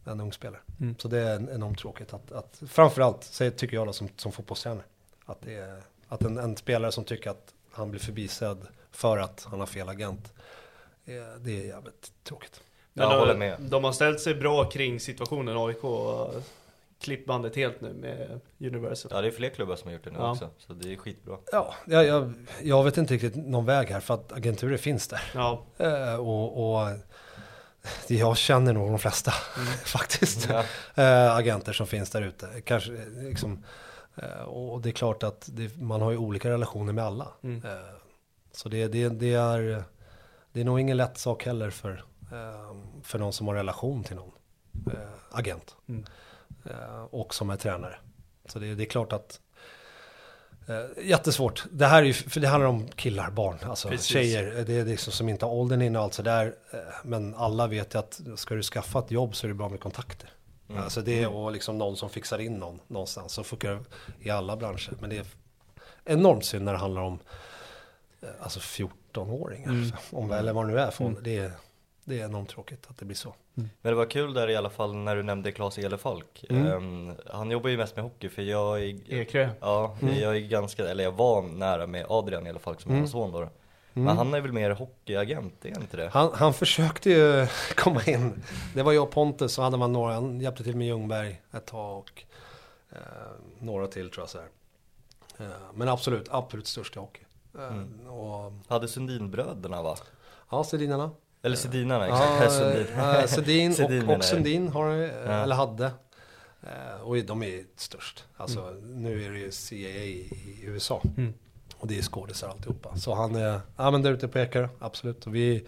[0.05, 0.61] en ung spelare.
[0.81, 0.97] Mm.
[0.99, 4.85] Så det är enormt tråkigt att, att framförallt, säger- tycker jag då som, som fotbollstränare,
[5.25, 9.47] att, det är, att en, en spelare som tycker att han blir förbisedd för att
[9.51, 10.33] han har fel agent,
[11.07, 12.61] eh, det är jävligt tråkigt.
[12.93, 13.57] Jag de, håller med.
[13.61, 16.35] De har ställt sig bra kring situationen AIK och
[17.01, 19.11] klippt bandet helt nu med Universal.
[19.15, 20.31] Ja det är fler klubbar som har gjort det nu Ja.
[20.33, 21.37] också, så det är skitbra.
[21.53, 25.20] Ja, jag, jag, jag vet inte riktigt någon väg här för att agenturer finns där.
[25.35, 26.89] Ja, Eh, och, och
[28.07, 29.31] jag känner nog de flesta
[29.85, 30.49] faktiskt.
[30.51, 30.65] Ja.
[31.03, 32.49] Eh, agenter som finns där ute.
[32.65, 33.65] Kanske liksom,
[34.44, 37.28] och det är klart att det, man har ju olika relationer med alla.
[37.43, 37.64] Mm.
[37.64, 37.97] Eh,
[38.52, 39.84] så det, det, det, är,
[40.52, 44.16] det är nog ingen lätt sak heller för, eh, för någon som har relation till
[44.16, 44.32] någon
[44.93, 45.76] eh, agent.
[45.88, 46.05] Mm.
[46.64, 47.98] Eh, och som är tränare.
[48.47, 49.40] Så det, det är klart att
[50.68, 51.64] Eh, jättesvårt.
[51.70, 54.06] Det här är ju, för det handlar om killar, barn, alltså Precis.
[54.06, 54.64] tjejer.
[54.66, 56.55] Det är liksom som inte har åldern inne och allt sådär.
[56.70, 59.68] Eh, men alla vet ju att ska du skaffa ett jobb så är det bra
[59.68, 60.30] med kontakter.
[60.68, 60.82] Mm.
[60.82, 63.32] Alltså det är och liksom någon som fixar in någon någonstans.
[63.32, 63.80] Så funkar det
[64.20, 64.93] i alla branscher.
[65.01, 65.26] Men det är
[66.05, 67.18] enormt synd när det handlar om
[68.22, 69.68] eh, alltså 14-åringar.
[69.70, 69.90] Mm.
[70.12, 71.20] Om, eller vad det nu är för ålder.
[71.22, 71.51] det, är,
[72.05, 73.34] det är enormt tråkigt att det blir så.
[73.55, 76.44] Men det var kul där i alla fall när du nämnde Claes Elefalk.
[76.51, 76.66] Mm.
[76.66, 79.48] Ehm, han jobbar ju mest med hockey för jag är, Ekrö.
[79.60, 80.18] ja, Mm.
[80.18, 83.48] jag är ganska, eller jag var nära med Adrian Elefalk som är hans son då.
[84.05, 86.09] Men han är väl mer hockeyagent, är han inte det?
[86.09, 87.47] Han, han försökte ju
[87.77, 88.43] komma in.
[88.74, 91.66] Det var jag och Pontus, så hade man några, han hjälpte till med Ljungberg ett
[91.66, 92.23] tag och
[92.93, 92.98] eh,
[93.60, 94.48] några till tror jag så här.
[95.47, 97.23] Eh, men absolut, absolut störst i hockey.
[97.59, 99.97] Eh, och, Hade Sundinbröderna va?
[100.51, 101.10] ja, Sedinarna.
[101.43, 102.90] Eller Sedinarna, Ja, exakt.
[102.98, 103.74] Eh, Sedin
[104.09, 104.24] och, och.
[104.24, 105.31] Sundin har, eh, Ja.
[105.31, 105.90] eller hade.
[106.62, 108.24] Eh, och de är störst.
[108.36, 111.02] Alltså nu är det ju CIA i USA.
[111.16, 111.35] Mm.
[111.87, 112.97] Och det är skådisar alltihopa.
[112.97, 115.27] Så han är, ja men där ute på Ekerö, absolut.
[115.27, 115.67] Och vi,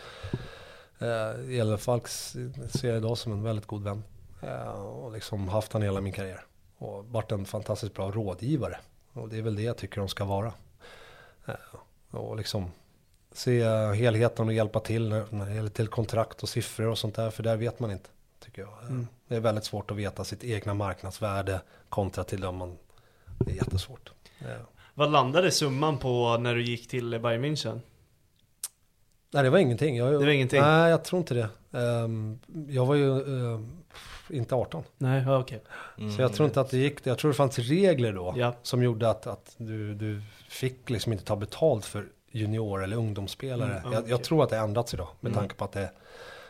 [0.98, 2.36] eh, Elefalks
[2.68, 4.04] ser jag idag som en väldigt god vän.
[4.42, 6.44] Eh, och liksom haft han hela min karriär.
[6.78, 8.78] Och varit en fantastiskt bra rådgivare.
[9.12, 10.52] Och det är väl det jag tycker de ska vara.
[11.46, 11.54] Eh,
[12.10, 12.70] och liksom
[13.32, 13.64] se
[13.94, 17.30] helheten och hjälpa till när, när det gäller till kontrakt och siffror och sånt där.
[17.30, 18.08] För där vet man inte,
[18.44, 18.72] tycker jag.
[18.90, 22.78] Eh, Det är väldigt svårt att veta sitt egna marknadsvärde kontra till dem man...
[23.38, 24.12] Det är jättesvårt.
[24.40, 27.80] Eh, Vad landade summan på när du gick till Bayern München?
[29.30, 29.96] Nej, det var ingenting.
[29.96, 30.60] Jag, Det var ingenting?
[30.60, 31.48] Nej, jag tror inte det.
[31.78, 32.38] Ehm,
[32.68, 33.70] jag var ju ehm,
[34.30, 34.84] inte 18.
[34.98, 35.62] Nej, okej.
[35.98, 36.12] Mm.
[36.16, 37.06] Så jag tror inte att det gick.
[37.06, 38.34] Jag tror det fanns regler då.
[38.36, 38.54] Ja.
[38.62, 43.70] Som gjorde att, att du, du fick liksom inte ta betalt för junior eller ungdomsspelare.
[43.78, 45.08] Mm, ja, jag, jag tror att det ändrats idag.
[45.20, 45.40] Med Mm.
[45.40, 45.90] tanke på att det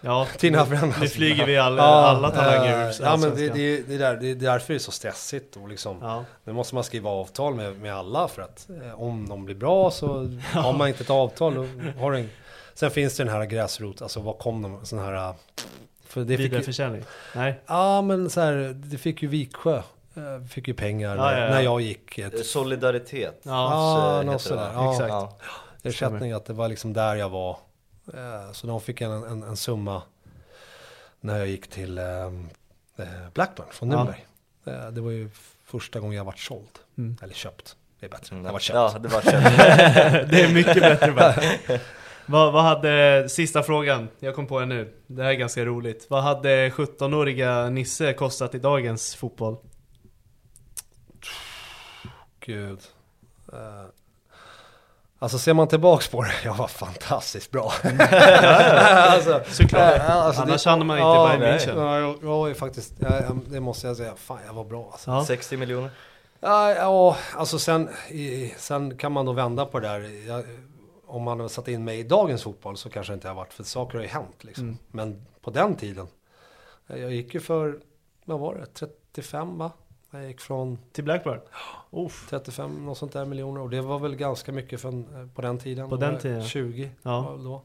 [0.00, 1.00] Ja, har förändrats.
[1.00, 3.98] nu flyger vi alla, Ja, alla talanger eh, ur Ja men det, det, det, är
[3.98, 5.56] där, det är därför det är så stressigt.
[5.56, 9.28] Och liksom, Ja, Nu måste man skriva avtal med, med alla för att eh, om
[9.28, 10.08] de blir bra så
[10.52, 11.54] har man inte ett avtal.
[11.54, 11.66] Då
[12.00, 12.30] har en,
[12.74, 15.14] sen finns det den här gräsrot, alltså vad kom de, sån här...
[15.14, 15.34] eh,
[16.06, 17.02] För det fick ju, vidareförsäljning?
[17.34, 17.60] Nej?
[17.66, 19.82] ja men så här, det fick ju Viksjö,
[20.50, 21.50] fick ju pengar Ja, när, ja, ja.
[21.50, 22.18] när jag gick.
[22.18, 23.40] Ett, Solidaritet.
[23.42, 24.70] Ja, Ja, heter något det, sådär.
[24.74, 24.92] Ja.
[24.92, 25.10] Exakt.
[25.10, 25.36] Ja.
[25.82, 27.56] ersättning att det var liksom där jag var.
[28.14, 30.02] Eh, Så de fick en, en, en summa
[31.20, 32.04] när jag gick till eh,
[32.96, 33.96] eh, Blackburn från Ja.
[33.98, 34.24] Nürnberg.
[34.86, 35.30] Eh, Det var ju
[35.64, 36.78] första gången jag varit såld.
[36.98, 37.16] Mm.
[37.22, 37.76] Eller köpt.
[38.00, 38.34] Det är bättre.
[38.34, 38.74] Mm, Jag var köpt.
[38.94, 39.32] Ja, det var köpt.
[40.30, 41.34] det är mycket bättre bara.
[42.26, 44.94] vad, vad hade, sista frågan, jag kom på en nu.
[45.06, 46.06] Det här är ganska roligt.
[46.10, 49.56] Vad hade 17-åriga Nisse kostat i dagens fotboll?
[52.40, 52.80] gud.
[53.52, 53.84] Eh,
[55.18, 57.72] alltså ser man tillbaks på det, jag var fantastiskt bra.
[57.82, 59.96] alltså, Såklart.
[59.96, 61.58] eh, alltså, Annars det- hamnar man inte ja, Bayern.
[61.58, 61.80] München.
[61.80, 64.64] Ja, jag, jag var ju faktiskt, ja, jag- det måste jag säga, fan jag var
[64.64, 65.10] bra alltså.
[65.10, 65.24] Ja.
[65.24, 65.90] 60 miljoner.
[66.40, 70.26] Ja, ja alltså sen, i, sen kan man då vända på det där.
[70.28, 70.44] Jag,
[71.06, 73.52] om man har satt in mig i dagens fotboll så kanske det inte har varit,
[73.52, 74.64] för saker har ju hänt liksom.
[74.64, 74.78] Mm.
[74.90, 76.06] Men på den tiden,
[76.86, 77.78] jag gick ju för,
[78.24, 79.70] vad var det, 35 va?
[80.10, 81.40] Jag gick från Till Blackburn?
[81.90, 82.26] Uff.
[82.30, 83.60] 35, något sånt där miljoner.
[83.60, 85.88] Och det var väl ganska mycket för, en- på den tiden.
[85.88, 86.44] På den jag tiden.
[86.44, 87.36] 20 Ja.
[87.44, 87.62] då.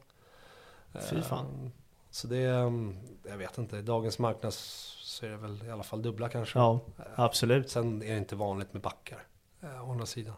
[1.10, 1.46] Fy fan.
[1.66, 1.70] Eh,
[2.12, 2.96] Så det, mm,
[3.30, 6.60] jag vet inte, i dagens marknad så är det väl i alla fall dubbla kanske.
[6.60, 6.80] Ja,
[7.16, 7.70] absolut.
[7.70, 9.24] Sen är det inte vanligt med backar,
[9.64, 10.34] eh, å andra sidan.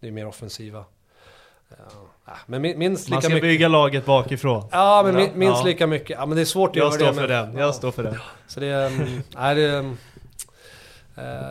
[0.00, 0.84] Det är mer offensiva.
[2.46, 3.42] Men min- minst Man lika ska mycket.
[3.42, 4.64] bygga laget bakifrån.
[4.72, 5.64] Ja, men min- minst Ja.
[5.66, 6.10] lika mycket.
[6.18, 7.14] Ja, men det är svårt att Jag göra står det.
[7.14, 7.60] för men- den, Ja.
[7.60, 8.16] jag står för den.
[8.46, 9.96] Så det är, mm, nej det är, mm, eh,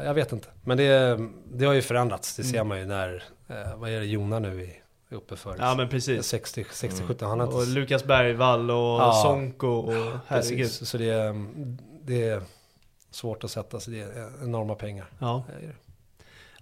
[0.05, 0.47] jag vet inte.
[0.63, 1.19] Men det,
[1.53, 2.35] det har ju förändrats.
[2.35, 5.49] Det ser man ju när, eh, vad är det Jona nu är uppe för?
[5.53, 5.65] Mm.
[5.65, 6.25] Ja men precis.
[6.25, 7.65] 60, 60 70, han har Och inte...
[7.79, 9.21] Lukas Bergvall och Ja.
[9.23, 9.93] Sonko och
[10.27, 10.59] herregud.
[10.59, 12.41] Precis, så det är, mm, det är
[13.11, 13.93] svårt att sätta sig.
[13.93, 15.05] Det är enorma pengar.
[15.19, 15.43] Ja.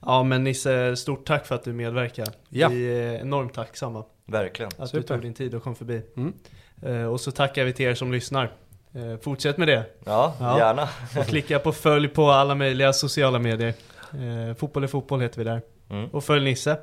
[0.02, 2.28] Ja men Nisse, stort tack för att du medverkar.
[2.50, 2.70] Ja.
[2.70, 4.72] Vi är enormt tacksamma Verkligen.
[4.78, 5.02] att Super.
[5.02, 6.02] du tog din tid och kom förbi.
[6.18, 6.34] Mm.
[6.82, 8.52] Eh, och så tackar vi till er som lyssnar.
[8.96, 9.84] Eh, fortsätt med det.
[10.06, 10.58] Ja, Ja.
[10.60, 10.90] gärna.
[11.20, 13.74] Och klicka på följ på alla möjliga sociala medier.
[14.12, 15.62] Eh, fotboll är fotboll heter vi där.
[15.90, 16.10] Mm.
[16.10, 16.78] Och följ Nisse.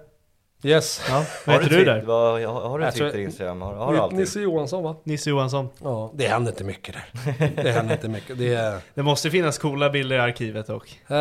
[0.65, 1.05] Yes.
[1.09, 2.03] Ja, vad heter du där?
[2.03, 3.63] Vad, har, har du Twitter, Instagram?
[3.63, 4.19] Har, har du alltid?
[4.19, 4.97] Nisse Johansson va?
[5.05, 5.69] Nisse Johansson.
[5.83, 7.63] Ja, det händer inte mycket där.
[7.63, 8.39] Det händer inte mycket.
[8.39, 8.81] Det är...
[8.95, 11.01] Det måste finnas coola bilder i arkivet dock.
[11.09, 11.17] Eh,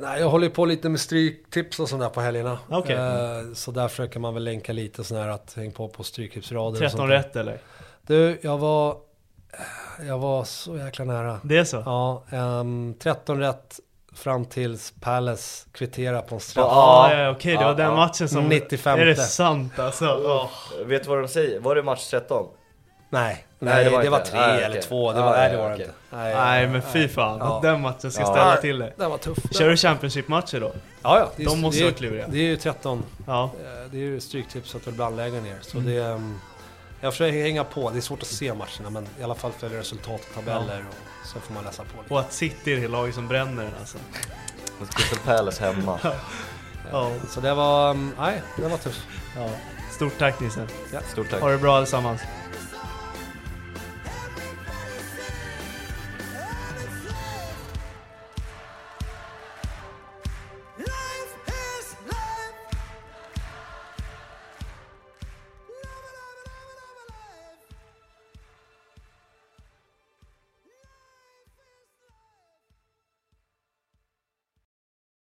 [0.00, 2.58] nej, jag håller på lite med stryktips och sånt där på helgerna.
[2.68, 2.96] Okej.
[2.96, 6.68] Eh, så där försöker man väl länka lite sån här att häng på på stryktipsrader
[6.72, 7.16] och 13 sånt där.
[7.16, 7.58] rätt eller?
[8.06, 8.96] Du, jag var...
[10.06, 11.40] Jag var så jäkla nära.
[11.42, 11.82] Det är så?
[11.86, 13.80] Ja, ehm, 13 rätt
[14.14, 16.66] fram tills Palace kvitterar på en straff.
[16.70, 18.44] Ja, ja, okej, det var Ja, den matchen som...
[18.48, 18.98] 95.
[19.00, 20.04] Är det sant alltså?
[20.04, 20.50] Ja.
[20.84, 21.60] Vet du vad de säger?
[21.60, 22.46] Var det match 13?
[23.10, 24.30] Nej, Nej, nej, det det var var, inte.
[24.30, 24.82] tre Nej, eller okej.
[24.82, 25.12] två.
[25.12, 25.84] Det var, nej, det var det okej.
[25.86, 25.96] inte.
[26.16, 27.60] Nej, Nej men fy fan, Ja.
[27.62, 28.26] den matchen ska Ja.
[28.32, 28.92] ställa till det.
[28.96, 29.38] Den var tuff.
[29.52, 30.72] Kör du Championship-matcher då?
[31.02, 31.28] Ja, ja.
[31.36, 32.26] Det De måste det är, vara kluriga.
[32.28, 33.02] Det är ju 13.
[33.26, 33.44] Ja.
[33.44, 35.56] eh, Det är ju stryktips att ibland lägga ner.
[35.62, 35.90] Så Mm.
[35.94, 36.02] det...
[36.04, 36.38] ehm,
[37.00, 37.90] Jag försöker hänga på.
[37.90, 41.26] Det är svårt att se matcherna men i alla fall följa resultat och tabeller och
[41.26, 42.14] så får man läsa på lite.
[42.14, 43.98] Och att City är det laget som bränner den alltså.
[44.80, 45.98] Mot Crystal Palace hemma.
[46.92, 47.12] Ja.
[47.28, 47.90] Så det var...
[47.90, 49.00] ehm, Nej, det var tufft.
[49.36, 49.48] ja.
[49.92, 50.66] Stort tack Nisse.
[51.12, 51.40] Stort tack.
[51.40, 52.20] Ha det bra allesammans.